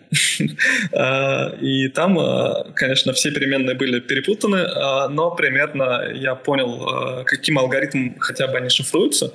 э, 0.91 1.57
и 1.61 1.89
там, 1.89 2.17
э, 2.17 2.71
конечно, 2.75 3.13
все 3.13 3.31
переменные 3.31 3.75
были 3.75 3.99
перепутаны, 3.99 4.65
но 5.09 5.31
примерно 5.31 6.11
я 6.13 6.35
понял, 6.35 7.23
каким 7.25 7.59
алгоритмом 7.59 8.17
хотя 8.19 8.47
бы 8.47 8.57
они 8.57 8.69
шифруются 8.69 9.33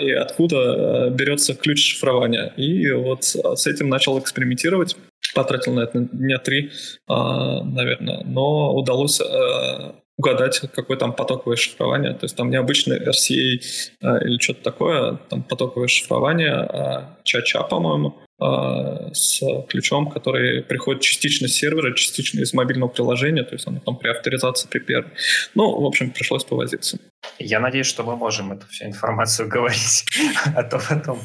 и 0.00 0.10
откуда 0.10 1.10
берется 1.10 1.54
ключ 1.54 1.92
шифрования. 1.92 2.52
И 2.56 2.90
вот 2.92 3.24
с 3.24 3.66
этим 3.66 3.88
начал 3.88 4.18
экспериментировать. 4.18 4.96
Потратил 5.34 5.72
на 5.72 5.80
это 5.80 6.00
дня 6.00 6.38
три, 6.38 6.70
наверное, 7.08 8.22
но 8.24 8.74
удалось 8.74 9.20
угадать, 10.16 10.60
какой 10.74 10.96
там 10.96 11.12
потоковое 11.12 11.56
шифрование. 11.56 12.14
То 12.14 12.24
есть 12.24 12.36
там 12.36 12.50
необычный 12.50 12.98
RCA 12.98 13.60
а, 14.02 14.18
или 14.18 14.38
что-то 14.40 14.62
такое, 14.62 15.16
там 15.28 15.42
потоковое 15.42 15.88
шифрование, 15.88 16.54
а, 16.54 17.18
чача, 17.22 17.62
по-моему, 17.62 18.18
а, 18.38 19.12
с 19.12 19.40
ключом, 19.68 20.10
который 20.10 20.62
приходит 20.62 21.02
частично 21.02 21.48
с 21.48 21.52
сервера, 21.52 21.94
частично 21.94 22.40
из 22.40 22.54
мобильного 22.54 22.88
приложения, 22.88 23.44
то 23.44 23.54
есть 23.54 23.66
оно 23.66 23.80
там 23.80 23.96
при 23.96 24.08
авторизации 24.08 24.68
при 24.68 24.78
первой. 24.78 25.10
Ну, 25.54 25.80
в 25.80 25.84
общем, 25.84 26.10
пришлось 26.10 26.44
повозиться. 26.44 26.98
Я 27.38 27.60
надеюсь, 27.60 27.86
что 27.86 28.02
мы 28.02 28.16
можем 28.16 28.52
эту 28.52 28.66
всю 28.68 28.86
информацию 28.86 29.48
говорить, 29.54 30.06
а 30.54 30.62
то 30.62 30.80
потом 30.88 31.20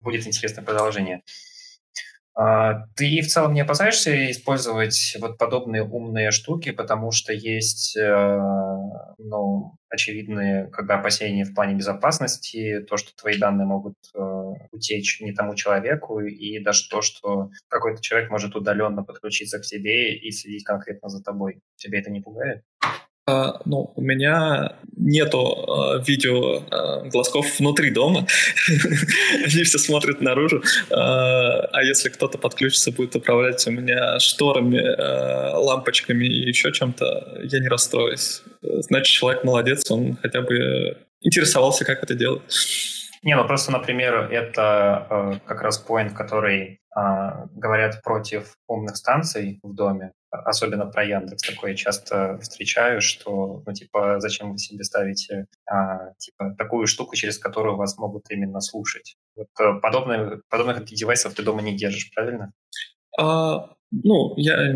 будет 0.00 0.26
интересное 0.26 0.64
продолжение. 0.64 1.22
А, 2.42 2.86
ты 2.96 3.20
в 3.20 3.26
целом 3.26 3.52
не 3.52 3.60
опасаешься 3.60 4.30
использовать 4.30 5.14
вот 5.20 5.36
подобные 5.36 5.82
умные 5.82 6.30
штуки, 6.30 6.70
потому 6.70 7.12
что 7.12 7.34
есть, 7.34 7.94
э, 7.98 8.38
ну, 9.18 9.74
очевидные 9.90 10.68
когда 10.68 10.94
опасения 10.94 11.44
в 11.44 11.54
плане 11.54 11.74
безопасности, 11.74 12.80
то, 12.88 12.96
что 12.96 13.14
твои 13.14 13.36
данные 13.36 13.66
могут 13.66 13.96
э, 14.14 14.20
утечь 14.70 15.20
не 15.20 15.34
тому 15.34 15.54
человеку, 15.54 16.20
и 16.20 16.64
даже 16.64 16.88
то, 16.88 17.02
что 17.02 17.50
какой-то 17.68 18.00
человек 18.00 18.30
может 18.30 18.56
удаленно 18.56 19.02
подключиться 19.02 19.58
к 19.58 19.66
тебе 19.66 20.16
и 20.16 20.30
следить 20.30 20.64
конкретно 20.64 21.10
за 21.10 21.22
тобой. 21.22 21.60
Тебе 21.76 21.98
это 21.98 22.10
не 22.10 22.22
пугает? 22.22 22.62
А, 23.30 23.60
ну, 23.64 23.92
у 23.94 24.02
меня 24.02 24.72
нету 24.96 25.38
э, 25.38 26.02
видео 26.06 26.62
э, 26.70 27.08
глазков 27.08 27.46
внутри 27.58 27.90
дома. 27.90 28.26
Они 29.44 29.62
все 29.62 29.78
смотрят 29.78 30.20
наружу. 30.20 30.62
Э, 30.90 30.94
а 30.94 31.82
если 31.82 32.08
кто-то 32.08 32.38
подключится, 32.38 32.90
будет 32.90 33.14
управлять 33.14 33.64
у 33.66 33.70
меня 33.70 34.18
шторами, 34.18 34.78
э, 34.78 35.54
лампочками 35.54 36.26
и 36.26 36.48
еще 36.48 36.72
чем-то, 36.72 37.38
я 37.44 37.60
не 37.60 37.68
расстроюсь. 37.68 38.42
Значит, 38.62 39.14
человек 39.14 39.44
молодец, 39.44 39.88
он 39.90 40.16
хотя 40.20 40.42
бы 40.42 40.98
интересовался, 41.22 41.84
как 41.84 42.02
это 42.02 42.14
делать. 42.14 42.42
Не, 43.22 43.36
ну 43.36 43.46
просто, 43.46 43.70
например, 43.72 44.30
это 44.32 45.06
э, 45.10 45.46
как 45.46 45.60
раз 45.60 45.78
поинт, 45.78 46.14
который 46.14 46.80
э, 46.96 47.00
говорят 47.52 48.02
против 48.02 48.54
умных 48.66 48.96
станций 48.96 49.60
в 49.62 49.74
доме, 49.74 50.12
особенно 50.30 50.86
про 50.86 51.04
Яндекс. 51.04 51.42
Такое 51.42 51.74
часто 51.74 52.38
встречаю, 52.38 53.02
что, 53.02 53.62
ну, 53.66 53.72
типа, 53.74 54.20
зачем 54.20 54.52
вы 54.52 54.58
себе 54.58 54.84
ставите, 54.84 55.46
а, 55.70 56.12
типа, 56.18 56.54
такую 56.56 56.86
штуку, 56.86 57.14
через 57.14 57.38
которую 57.38 57.76
вас 57.76 57.98
могут 57.98 58.30
именно 58.30 58.60
слушать. 58.60 59.16
Вот 59.36 59.48
э, 59.60 59.80
подобных, 59.80 60.42
подобных 60.48 60.84
девайсов 60.86 61.34
ты 61.34 61.42
дома 61.42 61.60
не 61.60 61.76
держишь, 61.76 62.10
правильно? 62.14 62.52
А, 63.18 63.74
ну, 63.90 64.34
я 64.36 64.72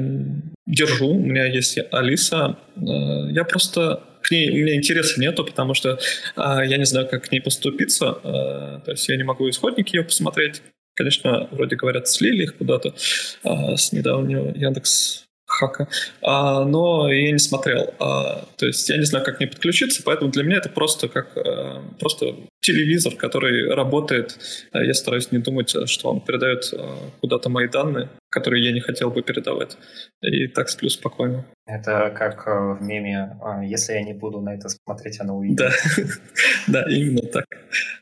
держу, 0.67 1.09
у 1.09 1.19
меня 1.19 1.47
есть 1.47 1.79
Алиса. 1.93 2.59
Э, 2.77 3.31
я 3.31 3.45
просто 3.45 4.03
к 4.25 4.31
ней 4.31 4.51
у 4.51 4.55
меня 4.55 4.75
интереса 4.75 5.21
нету, 5.21 5.45
потому 5.45 5.75
что 5.75 5.99
а, 6.35 6.65
я 6.65 6.79
не 6.79 6.87
знаю, 6.87 7.07
как 7.09 7.25
к 7.25 7.33
ней 7.33 7.41
поступиться. 7.41 8.19
А, 8.23 8.81
то 8.81 8.91
есть 8.91 9.09
я 9.09 9.17
не 9.17 9.23
могу 9.23 9.49
исходник 9.49 9.89
ее 9.91 10.03
посмотреть. 10.03 10.63
Конечно, 10.95 11.49
вроде 11.51 11.77
говорят, 11.77 12.09
слили 12.09 12.45
их 12.45 12.57
куда-то 12.57 12.95
а, 13.43 13.77
с 13.77 13.93
недавнего 13.93 14.57
Яндекс 14.57 15.25
хака, 15.47 15.89
а, 16.23 16.65
но 16.65 17.13
я 17.13 17.33
не 17.33 17.39
смотрел. 17.39 17.95
А, 17.99 18.47
то 18.57 18.67
есть 18.67 18.89
я 18.89 18.97
не 18.97 19.05
знаю, 19.05 19.25
как 19.25 19.37
к 19.37 19.41
ней 19.41 19.47
подключиться, 19.47 20.03
поэтому 20.05 20.31
для 20.31 20.43
меня 20.43 20.57
это 20.57 20.69
просто 20.69 21.09
как 21.09 21.37
а, 21.37 21.83
просто 22.01 22.35
телевизор, 22.61 23.15
который 23.17 23.73
работает. 23.75 24.39
А 24.73 24.83
я 24.83 24.95
стараюсь 24.95 25.31
не 25.33 25.39
думать, 25.39 25.75
что 25.87 26.11
он 26.11 26.21
передает 26.21 26.71
а, 26.73 26.97
куда-то 27.21 27.51
мои 27.51 27.69
данные, 27.69 28.09
которые 28.35 28.65
я 28.65 28.73
не 28.73 28.81
хотел 28.81 29.11
бы 29.11 29.23
передавать. 29.23 29.79
И 30.21 30.49
так 30.49 30.69
сплю 30.69 30.91
спокойно. 30.91 31.45
Это 31.67 32.11
как 32.11 32.47
э, 32.49 32.75
в 32.75 32.83
меме 32.83 33.39
«Если 33.63 33.95
я 33.95 34.03
не 34.03 34.13
буду 34.13 34.41
на 34.41 34.55
это 34.55 34.69
смотреть, 34.69 35.21
оно 35.21 35.39
увидит». 35.39 35.57
Да, 35.57 35.71
да 36.67 36.85
именно 36.91 37.23
так. 37.29 37.47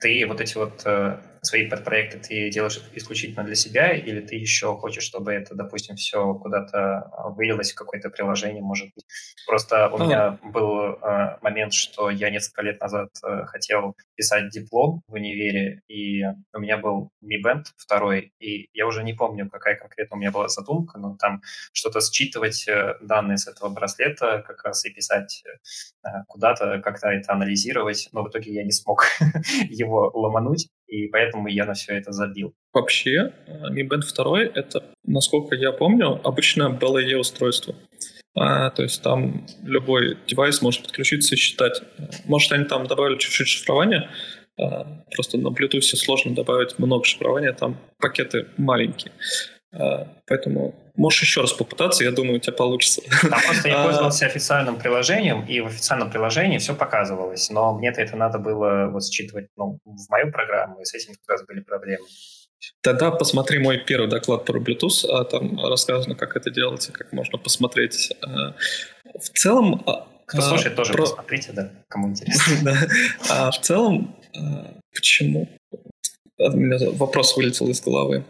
Ты 0.00 0.26
вот 0.26 0.40
эти 0.40 0.56
вот 0.56 0.82
э, 0.86 1.18
свои 1.42 1.68
подпроекты 1.68 2.18
ты 2.18 2.50
делаешь 2.50 2.80
исключительно 2.94 3.44
для 3.44 3.56
себя, 3.56 3.92
или 3.92 4.20
ты 4.20 4.36
еще 4.36 4.76
хочешь, 4.76 5.02
чтобы 5.02 5.32
это, 5.32 5.54
допустим, 5.54 5.96
все 5.96 6.34
куда-то 6.34 7.10
вылилось 7.36 7.72
в 7.72 7.74
какое-то 7.74 8.10
приложение, 8.10 8.62
может 8.62 8.88
быть? 8.94 9.04
Просто 9.46 9.88
у 9.88 9.96
а. 9.96 10.04
меня 10.04 10.38
был 10.42 10.94
э, 10.94 11.38
момент, 11.42 11.72
что 11.72 12.10
я 12.10 12.30
несколько 12.30 12.62
лет 12.62 12.80
назад 12.80 13.10
э, 13.24 13.44
хотел 13.46 13.96
писать 14.14 14.50
диплом 14.50 15.02
в 15.08 15.14
универе, 15.14 15.82
и 15.88 16.22
у 16.54 16.60
меня 16.60 16.78
был 16.78 17.10
Mi 17.22 17.42
Band 17.44 17.64
второй, 17.76 18.32
и 18.38 18.68
я 18.72 18.86
уже 18.86 19.02
не 19.02 19.14
помню, 19.14 19.48
какая 19.50 19.74
конкретно 19.74 20.16
меня 20.22 20.30
была 20.30 20.48
задумка, 20.48 20.98
но 20.98 21.16
там 21.18 21.42
что-то 21.72 22.00
считывать 22.00 22.66
э, 22.68 22.96
данные 23.02 23.36
с 23.36 23.46
этого 23.46 23.68
браслета 23.68 24.42
как 24.46 24.64
раз 24.64 24.84
и 24.84 24.90
писать 24.90 25.42
э, 25.44 26.08
куда-то, 26.28 26.80
как-то 26.80 27.08
это 27.08 27.32
анализировать, 27.32 28.08
но 28.12 28.22
в 28.22 28.28
итоге 28.28 28.52
я 28.52 28.64
не 28.64 28.72
смог 28.72 29.04
его 29.68 30.10
ломануть, 30.14 30.68
и 30.86 31.06
поэтому 31.08 31.48
я 31.48 31.64
на 31.64 31.74
все 31.74 31.94
это 31.98 32.12
забил. 32.12 32.54
Вообще, 32.72 33.32
Mi 33.48 33.86
Band 33.86 34.02
2— 34.14 34.42
это, 34.54 34.84
насколько 35.04 35.54
я 35.54 35.72
помню, 35.72 36.20
обычное 36.26 36.68
BLE 36.68 37.16
устройство. 37.16 37.74
А, 38.34 38.70
то 38.70 38.82
есть 38.82 39.02
там 39.02 39.46
любой 39.62 40.16
девайс 40.26 40.62
может 40.62 40.82
подключиться 40.82 41.34
и 41.34 41.38
считать. 41.38 41.82
Может, 42.24 42.52
они 42.52 42.64
там 42.64 42.86
добавили 42.86 43.18
чуть-чуть 43.18 43.48
шифрования, 43.48 44.10
а, 44.58 45.04
просто 45.14 45.38
на 45.38 45.48
Bluetooth 45.48 45.82
сложно 45.82 46.34
добавить 46.34 46.78
много 46.78 47.04
шифрования, 47.04 47.52
там 47.52 47.78
пакеты 47.98 48.48
маленькие. 48.56 49.12
А, 49.72 50.06
поэтому 50.26 50.74
можешь 50.96 51.22
еще 51.22 51.40
раз 51.40 51.52
попытаться, 51.52 52.04
я 52.04 52.10
думаю, 52.10 52.36
у 52.36 52.38
тебя 52.38 52.52
получится. 52.52 53.02
Там 53.22 53.40
просто 53.40 53.68
я 53.68 53.80
а, 53.82 53.84
пользовался 53.84 54.26
официальным 54.26 54.78
приложением, 54.78 55.46
и 55.46 55.60
в 55.60 55.66
официальном 55.66 56.10
приложении 56.10 56.58
все 56.58 56.74
показывалось, 56.74 57.48
но 57.50 57.74
мне-то 57.74 58.00
это 58.00 58.16
надо 58.16 58.38
было 58.38 58.90
вот 58.92 59.04
считывать 59.04 59.48
ну, 59.56 59.78
в 59.84 60.10
мою 60.10 60.30
программу, 60.30 60.80
и 60.80 60.84
с 60.84 60.94
этим 60.94 61.14
как 61.14 61.36
раз 61.36 61.46
были 61.46 61.60
проблемы. 61.60 62.04
Тогда 62.82 63.10
посмотри 63.10 63.58
мой 63.58 63.78
первый 63.78 64.08
доклад 64.08 64.44
про 64.44 64.60
Bluetooth, 64.60 65.08
а 65.08 65.24
там 65.24 65.58
рассказано, 65.64 66.14
как 66.14 66.36
это 66.36 66.50
делается, 66.50 66.92
как 66.92 67.12
можно 67.12 67.38
посмотреть. 67.38 68.12
В 68.20 69.38
целом... 69.38 69.84
Кто 70.26 70.40
слушает, 70.40 70.76
тоже 70.76 70.92
про... 70.92 71.02
посмотрите, 71.02 71.52
да, 71.52 71.70
кому 71.88 72.10
интересно. 72.10 72.54
да. 73.28 73.50
В 73.50 73.58
целом, 73.60 74.16
почему? 74.94 75.48
У 76.38 76.56
меня 76.56 76.78
вопрос 76.92 77.36
вылетел 77.36 77.68
из 77.68 77.80
головы. 77.80 78.24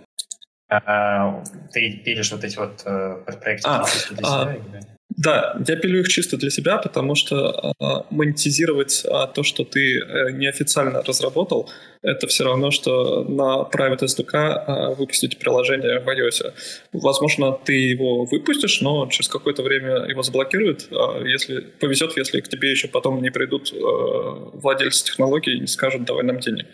Ты 1.73 2.03
пилишь 2.05 2.33
вот 2.33 2.45
эти 2.45 2.57
вот 2.57 2.83
э, 2.85 3.17
проекты 3.41 3.69
а, 3.69 3.85
для 4.11 4.25
себя? 4.25 4.83
Да, 5.17 5.57
я 5.69 5.77
пилю 5.77 6.01
их 6.01 6.09
чисто 6.09 6.37
для 6.37 6.51
себя, 6.51 6.79
потому 6.79 7.15
что 7.15 7.75
э, 7.81 7.85
монетизировать 8.11 9.05
э, 9.05 9.27
то, 9.35 9.43
что 9.43 9.65
ты 9.65 9.99
э, 9.99 10.31
неофициально 10.33 11.03
разработал, 11.03 11.71
это 12.03 12.27
все 12.27 12.45
равно, 12.45 12.71
что 12.71 13.25
на 13.25 13.69
Private 13.71 14.01
SDK 14.01 14.35
э, 14.35 14.95
выпустить 14.95 15.39
приложение 15.39 16.01
в 16.01 16.09
iOS. 16.09 16.53
Возможно, 16.93 17.53
ты 17.53 17.75
его 17.75 18.25
выпустишь, 18.25 18.81
но 18.81 19.07
через 19.09 19.29
какое-то 19.29 19.63
время 19.63 20.07
его 20.09 20.23
заблокируют. 20.23 20.89
Э, 20.91 21.23
если 21.27 21.61
повезет, 21.61 22.17
если 22.17 22.41
к 22.41 22.49
тебе 22.49 22.71
еще 22.71 22.89
потом 22.89 23.21
не 23.23 23.31
придут 23.31 23.73
э, 23.73 23.77
владельцы 23.77 25.05
технологий 25.05 25.57
и 25.57 25.61
не 25.61 25.67
скажут, 25.67 26.05
давай 26.05 26.25
нам 26.25 26.41
денег. 26.41 26.67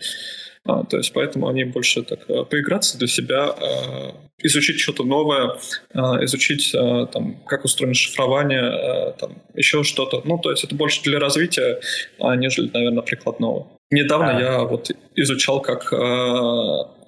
А, 0.65 0.83
то 0.83 0.97
есть 0.97 1.13
поэтому 1.13 1.47
они 1.47 1.63
больше 1.63 2.03
так 2.03 2.25
поиграться 2.49 2.97
для 2.97 3.07
себя, 3.07 3.55
изучить 4.41 4.79
что-то 4.79 5.03
новое, 5.03 5.57
изучить 5.93 6.71
там, 6.71 7.43
как 7.45 7.65
устроено 7.65 7.93
шифрование, 7.93 9.13
там, 9.19 9.41
еще 9.53 9.83
что-то. 9.83 10.21
Ну, 10.25 10.37
то 10.37 10.51
есть 10.51 10.63
это 10.63 10.75
больше 10.75 11.01
для 11.03 11.19
развития, 11.19 11.79
нежели, 12.19 12.69
наверное, 12.73 13.03
прикладного. 13.03 13.67
Недавно 13.91 14.37
а. 14.37 14.39
я 14.39 14.59
вот 14.63 14.91
изучал, 15.15 15.61
как 15.61 15.91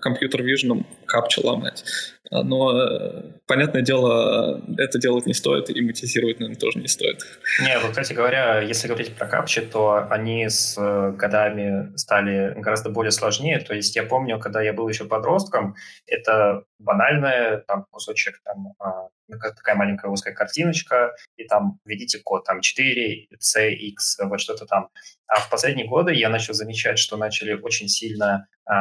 компьютер 0.01 0.43
виженом 0.43 0.85
капчу 1.05 1.45
ломать. 1.45 1.83
А, 2.31 2.43
но, 2.43 2.81
э, 2.81 3.23
понятное 3.45 3.81
дело, 3.81 4.61
это 4.77 4.99
делать 4.99 5.25
не 5.25 5.33
стоит, 5.33 5.69
и 5.69 5.81
монетизировать, 5.81 6.39
наверное, 6.39 6.59
тоже 6.59 6.79
не 6.79 6.87
стоит. 6.87 7.19
Не, 7.61 7.77
вот, 7.79 7.89
кстати 7.91 8.13
говоря, 8.13 8.61
если 8.61 8.87
говорить 8.87 9.15
про 9.15 9.27
капчи, 9.27 9.61
то 9.61 10.07
они 10.09 10.47
с 10.47 10.77
э, 10.77 11.11
годами 11.11 11.95
стали 11.97 12.53
гораздо 12.57 12.89
более 12.89 13.11
сложнее. 13.11 13.59
То 13.59 13.75
есть 13.75 13.95
я 13.95 14.03
помню, 14.03 14.39
когда 14.39 14.61
я 14.61 14.73
был 14.73 14.87
еще 14.87 15.05
подростком, 15.05 15.75
это 16.07 16.63
банальная 16.79 17.57
там 17.67 17.85
кусочек 17.91 18.41
там 18.43 18.73
а, 18.79 19.09
такая 19.29 19.75
маленькая 19.75 20.09
узкая 20.09 20.33
картиночка, 20.33 21.13
и 21.37 21.43
там 21.45 21.79
введите 21.85 22.19
код 22.19 22.45
там 22.45 22.61
4, 22.61 23.27
C, 23.39 23.73
X, 23.73 24.17
вот 24.23 24.39
что-то 24.39 24.65
там. 24.65 24.89
А 25.31 25.39
в 25.39 25.49
последние 25.49 25.87
годы 25.87 26.13
я 26.13 26.27
начал 26.27 26.53
замечать, 26.53 26.99
что 26.99 27.15
начали 27.15 27.53
очень 27.53 27.87
сильно 27.87 28.47
э, 28.69 28.73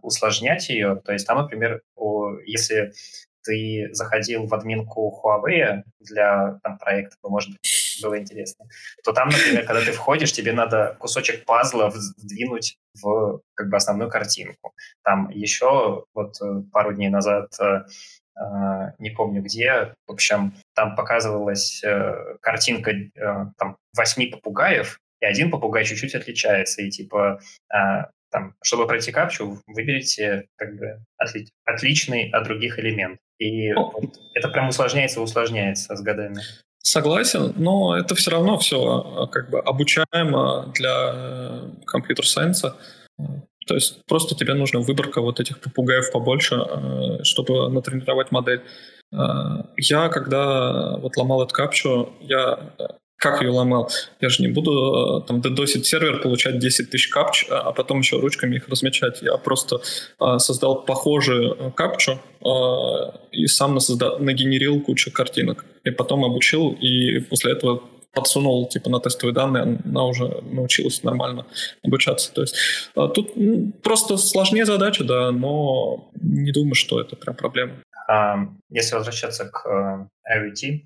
усложнять 0.00 0.70
ее. 0.70 0.96
То 1.04 1.12
есть 1.12 1.26
там, 1.26 1.36
например, 1.36 1.82
у, 1.94 2.38
если 2.46 2.92
ты 3.42 3.90
заходил 3.92 4.46
в 4.46 4.54
админку 4.54 5.12
Huawei 5.22 5.82
для 6.00 6.58
там, 6.62 6.78
проекта, 6.78 7.16
то, 7.22 7.28
может 7.28 7.50
быть, 7.50 8.00
было 8.02 8.18
интересно, 8.18 8.64
то 9.04 9.12
там, 9.12 9.28
например, 9.28 9.66
когда 9.66 9.84
ты 9.84 9.92
входишь, 9.92 10.32
тебе 10.32 10.52
надо 10.52 10.96
кусочек 10.98 11.44
пазла 11.44 11.90
вдвинуть 11.90 12.78
в 12.98 13.42
как 13.54 13.68
бы 13.68 13.76
основную 13.76 14.10
картинку. 14.10 14.72
Там 15.04 15.28
еще 15.28 16.06
вот 16.14 16.40
э, 16.40 16.62
пару 16.72 16.94
дней 16.94 17.10
назад 17.10 17.52
э, 17.60 17.82
э, 18.40 18.92
не 18.98 19.10
помню 19.10 19.42
где, 19.42 19.92
в 20.06 20.12
общем, 20.12 20.54
там 20.74 20.96
показывалась 20.96 21.82
картинка 22.40 22.92
там 23.58 23.76
восьми 23.94 24.28
попугаев, 24.28 24.98
и 25.20 25.26
один 25.26 25.50
попугай 25.50 25.84
чуть-чуть 25.84 26.14
отличается, 26.14 26.82
и 26.82 26.90
типа 26.90 27.40
там, 28.30 28.54
чтобы 28.62 28.86
пройти 28.86 29.12
капчу, 29.12 29.58
выберите 29.66 30.46
как 30.56 30.76
бы 30.76 31.00
отли- 31.22 31.48
отличный 31.64 32.30
от 32.30 32.44
других 32.44 32.78
элемент. 32.78 33.18
И 33.38 33.72
вот, 33.72 34.18
это 34.34 34.48
прям 34.48 34.68
усложняется 34.68 35.20
усложняется 35.20 35.96
с 35.96 36.02
годами. 36.02 36.40
Согласен, 36.82 37.52
но 37.56 37.96
это 37.96 38.14
все 38.14 38.30
равно 38.30 38.58
все 38.58 38.80
а, 38.80 39.26
как 39.26 39.50
бы 39.50 39.60
обучаемо 39.60 40.72
для 40.74 41.12
э, 41.14 41.70
компьютер-сайенса. 41.86 42.76
То 43.66 43.74
есть 43.74 44.04
просто 44.06 44.34
тебе 44.34 44.54
нужна 44.54 44.80
выборка 44.80 45.20
вот 45.20 45.40
этих 45.40 45.60
попугаев 45.60 46.10
побольше, 46.10 46.56
э, 46.56 47.22
чтобы 47.22 47.70
натренировать 47.70 48.32
модель. 48.32 48.62
Э, 49.12 49.16
я, 49.76 50.08
когда 50.08 50.96
вот 50.96 51.16
ломал 51.16 51.42
эту 51.42 51.54
капчу, 51.54 52.14
я 52.20 52.72
как 53.20 53.42
ее 53.42 53.50
ломал? 53.50 53.90
Я 54.20 54.30
же 54.30 54.42
не 54.42 54.48
буду 54.48 55.20
э, 55.22 55.26
там 55.26 55.42
дедосить 55.42 55.84
сервер, 55.84 56.22
получать 56.22 56.58
10 56.58 56.90
тысяч 56.90 57.08
капч, 57.08 57.44
а, 57.50 57.68
а 57.68 57.72
потом 57.72 57.98
еще 57.98 58.18
ручками 58.18 58.56
их 58.56 58.68
размечать. 58.68 59.20
Я 59.20 59.36
просто 59.36 59.82
а, 60.18 60.38
создал 60.38 60.86
похожую 60.86 61.52
э, 61.52 61.70
капчу 61.72 62.18
и 63.32 63.46
сам 63.46 63.76
насозда- 63.76 64.16
нагенерил 64.18 64.80
кучу 64.80 65.12
картинок. 65.12 65.66
И 65.84 65.90
потом 65.90 66.24
обучил, 66.24 66.70
и 66.70 67.18
после 67.18 67.52
этого 67.52 67.82
подсунул 68.14 68.66
типа 68.66 68.88
на 68.88 68.98
тестовые 69.00 69.34
данные, 69.34 69.78
она 69.84 70.06
уже 70.06 70.40
научилась 70.50 71.02
нормально 71.02 71.44
обучаться. 71.84 72.32
То 72.32 72.40
есть 72.40 72.56
тут 72.94 73.34
просто 73.82 74.16
сложнее 74.16 74.64
задача, 74.64 75.04
да, 75.04 75.30
но 75.30 76.10
не 76.14 76.50
думаю, 76.52 76.74
что 76.74 76.98
это 76.98 77.14
прям 77.14 77.36
проблема. 77.36 77.74
Если 78.70 78.94
возвращаться 78.96 79.44
к 79.44 80.08
IoT, 80.26 80.80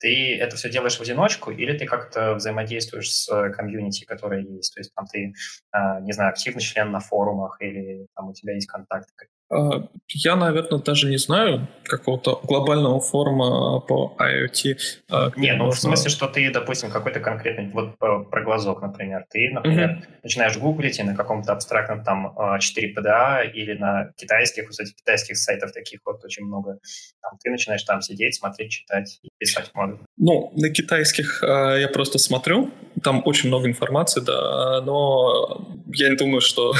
ты 0.00 0.36
это 0.38 0.56
все 0.56 0.70
делаешь 0.70 0.96
в 0.96 1.02
одиночку 1.02 1.50
или 1.50 1.76
ты 1.76 1.86
как-то 1.86 2.34
взаимодействуешь 2.34 3.12
с 3.12 3.28
э, 3.28 3.50
комьюнити, 3.50 4.04
которое 4.04 4.42
есть? 4.42 4.74
То 4.74 4.80
есть 4.80 4.94
там 4.94 5.06
ты, 5.06 5.34
а, 5.70 6.00
не 6.00 6.12
знаю, 6.12 6.30
активный 6.30 6.62
член 6.62 6.90
на 6.90 7.00
форумах 7.00 7.58
или 7.60 8.06
там 8.16 8.30
у 8.30 8.32
тебя 8.32 8.54
есть 8.54 8.66
контакты 8.66 9.28
я, 9.50 10.36
наверное, 10.36 10.80
даже 10.80 11.08
не 11.08 11.16
знаю 11.16 11.66
какого-то 11.82 12.40
глобального 12.44 13.00
форума 13.00 13.80
по 13.80 14.16
IoT. 14.16 14.76
А, 15.10 15.32
Нет, 15.36 15.58
ну 15.58 15.70
в 15.70 15.78
смысле, 15.78 16.08
что 16.08 16.28
ты, 16.28 16.52
допустим, 16.52 16.90
какой-то 16.90 17.18
конкретный, 17.18 17.68
вот 17.70 17.98
про 17.98 18.44
глазок, 18.44 18.80
например, 18.80 19.24
ты, 19.28 19.50
например, 19.52 19.90
uh-huh. 19.90 20.20
начинаешь 20.22 20.56
гуглить 20.56 21.00
и 21.00 21.02
на 21.02 21.16
каком-то 21.16 21.52
абстрактном 21.52 22.04
там 22.04 22.32
4 22.60 22.94
PDA 22.94 23.50
или 23.50 23.72
на 23.72 24.12
китайских, 24.16 24.68
кстати, 24.68 24.92
китайских 24.92 25.36
сайтов 25.36 25.72
таких 25.72 25.98
вот 26.04 26.24
очень 26.24 26.44
много, 26.44 26.78
там, 27.20 27.32
ты 27.42 27.50
начинаешь 27.50 27.82
там 27.82 28.02
сидеть, 28.02 28.36
смотреть, 28.36 28.70
читать 28.70 29.18
и 29.24 29.30
писать 29.38 29.72
модуль. 29.74 29.98
Ну, 30.16 30.52
на 30.54 30.70
китайских 30.70 31.42
я 31.42 31.88
просто 31.92 32.18
смотрю, 32.18 32.70
там 33.02 33.22
очень 33.24 33.48
много 33.48 33.66
информации, 33.68 34.20
да, 34.20 34.80
но 34.82 35.66
я 35.92 36.10
не 36.10 36.16
думаю, 36.16 36.40
что 36.40 36.72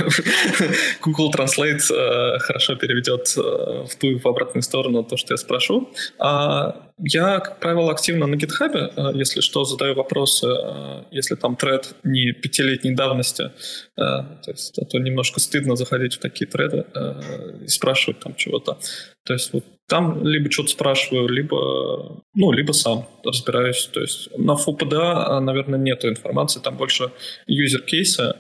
Google 1.03 1.33
Translate 1.33 2.39
хорошо 2.39 2.60
хорошо 2.61 2.77
переведет 2.77 3.35
э, 3.37 3.87
в 3.87 3.97
ту 3.97 4.07
и 4.09 4.19
в 4.19 4.27
обратную 4.27 4.63
сторону 4.63 5.03
то, 5.03 5.17
что 5.17 5.35
я 5.35 5.39
спрошу. 5.39 5.89
А 6.19 6.90
я, 7.03 7.41
как 7.41 7.61
правило, 7.61 7.91
активно 7.91 8.27
на 8.27 8.35
GitHub, 8.35 8.75
э, 8.75 9.11
если 9.15 9.41
что, 9.41 9.65
задаю 9.65 9.95
вопросы, 9.95 10.47
э, 10.47 11.05
если 11.11 11.35
там 11.35 11.57
тред 11.57 11.95
не 12.05 12.33
пятилетней 12.33 12.95
давности, 12.95 13.51
то 13.97 14.39
есть 14.47 14.79
а 14.79 14.85
то 14.85 14.99
немножко 14.99 15.41
стыдно 15.41 15.77
заходить 15.77 16.15
в 16.15 16.19
такие 16.19 16.47
треды 16.47 16.87
и 17.63 17.69
спрашивать 17.69 18.21
там 18.21 18.35
чего-то. 18.35 18.79
То 19.27 19.35
есть 19.35 19.53
вот 19.53 19.65
там 19.89 20.27
либо 20.27 20.51
что-то 20.51 20.71
спрашиваю, 20.71 21.29
либо, 21.29 22.23
ну, 22.35 22.53
либо 22.53 22.73
сам 22.73 23.09
разбираюсь. 23.25 23.91
То 23.93 24.01
есть 24.01 24.31
на 24.39 24.53
FUPDA, 24.53 25.41
наверное, 25.41 25.79
нету 25.79 26.09
информации, 26.09 26.61
там 26.61 26.77
больше 26.77 27.11
юзер-кейсы, 27.47 28.35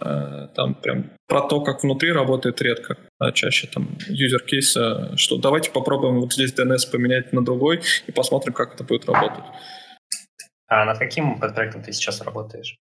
там 0.54 0.74
прям 0.74 1.10
про 1.26 1.42
то, 1.42 1.60
как 1.60 1.82
внутри 1.82 2.12
работает 2.12 2.62
редко, 2.62 2.96
а 3.18 3.32
чаще 3.32 3.68
там 3.72 3.98
юзер-кейсы, 4.08 5.16
что 5.16 5.36
давайте 5.36 5.70
попробуем 5.70 6.20
вот 6.20 6.32
здесь 6.32 6.52
DNS 6.52 6.90
поменять 6.90 7.32
на 7.32 7.44
другой 7.44 7.82
и 8.06 8.12
посмотрим, 8.12 8.49
как 8.52 8.74
это 8.74 8.84
будет 8.84 9.06
работать. 9.06 9.44
А 10.68 10.84
над 10.84 10.98
каким 10.98 11.38
подпроектом 11.40 11.82
ты 11.82 11.92
сейчас 11.92 12.20
работаешь? 12.20 12.76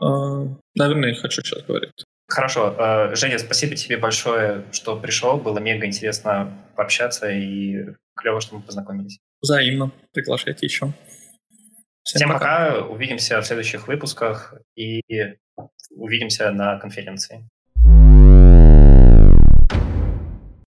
А, 0.00 0.44
наверное, 0.74 1.10
я 1.10 1.14
хочу 1.14 1.42
сейчас 1.42 1.62
говорить. 1.64 2.04
Хорошо. 2.28 2.74
А, 2.78 3.14
Женя, 3.14 3.38
спасибо 3.38 3.74
тебе 3.76 3.96
большое, 3.96 4.64
что 4.72 4.98
пришел. 4.98 5.38
Было 5.38 5.58
мега 5.58 5.86
интересно 5.86 6.56
пообщаться 6.76 7.30
и 7.30 7.86
клево, 8.16 8.40
что 8.40 8.56
мы 8.56 8.62
познакомились. 8.62 9.18
Взаимно. 9.40 9.92
Приглашайте 10.12 10.66
еще. 10.66 10.92
Всем, 12.02 12.18
Всем 12.18 12.28
пока. 12.32 12.70
пока. 12.72 12.86
Увидимся 12.86 13.40
в 13.40 13.46
следующих 13.46 13.88
выпусках 13.88 14.54
и 14.76 15.02
увидимся 15.90 16.50
на 16.50 16.78
конференции. 16.78 17.48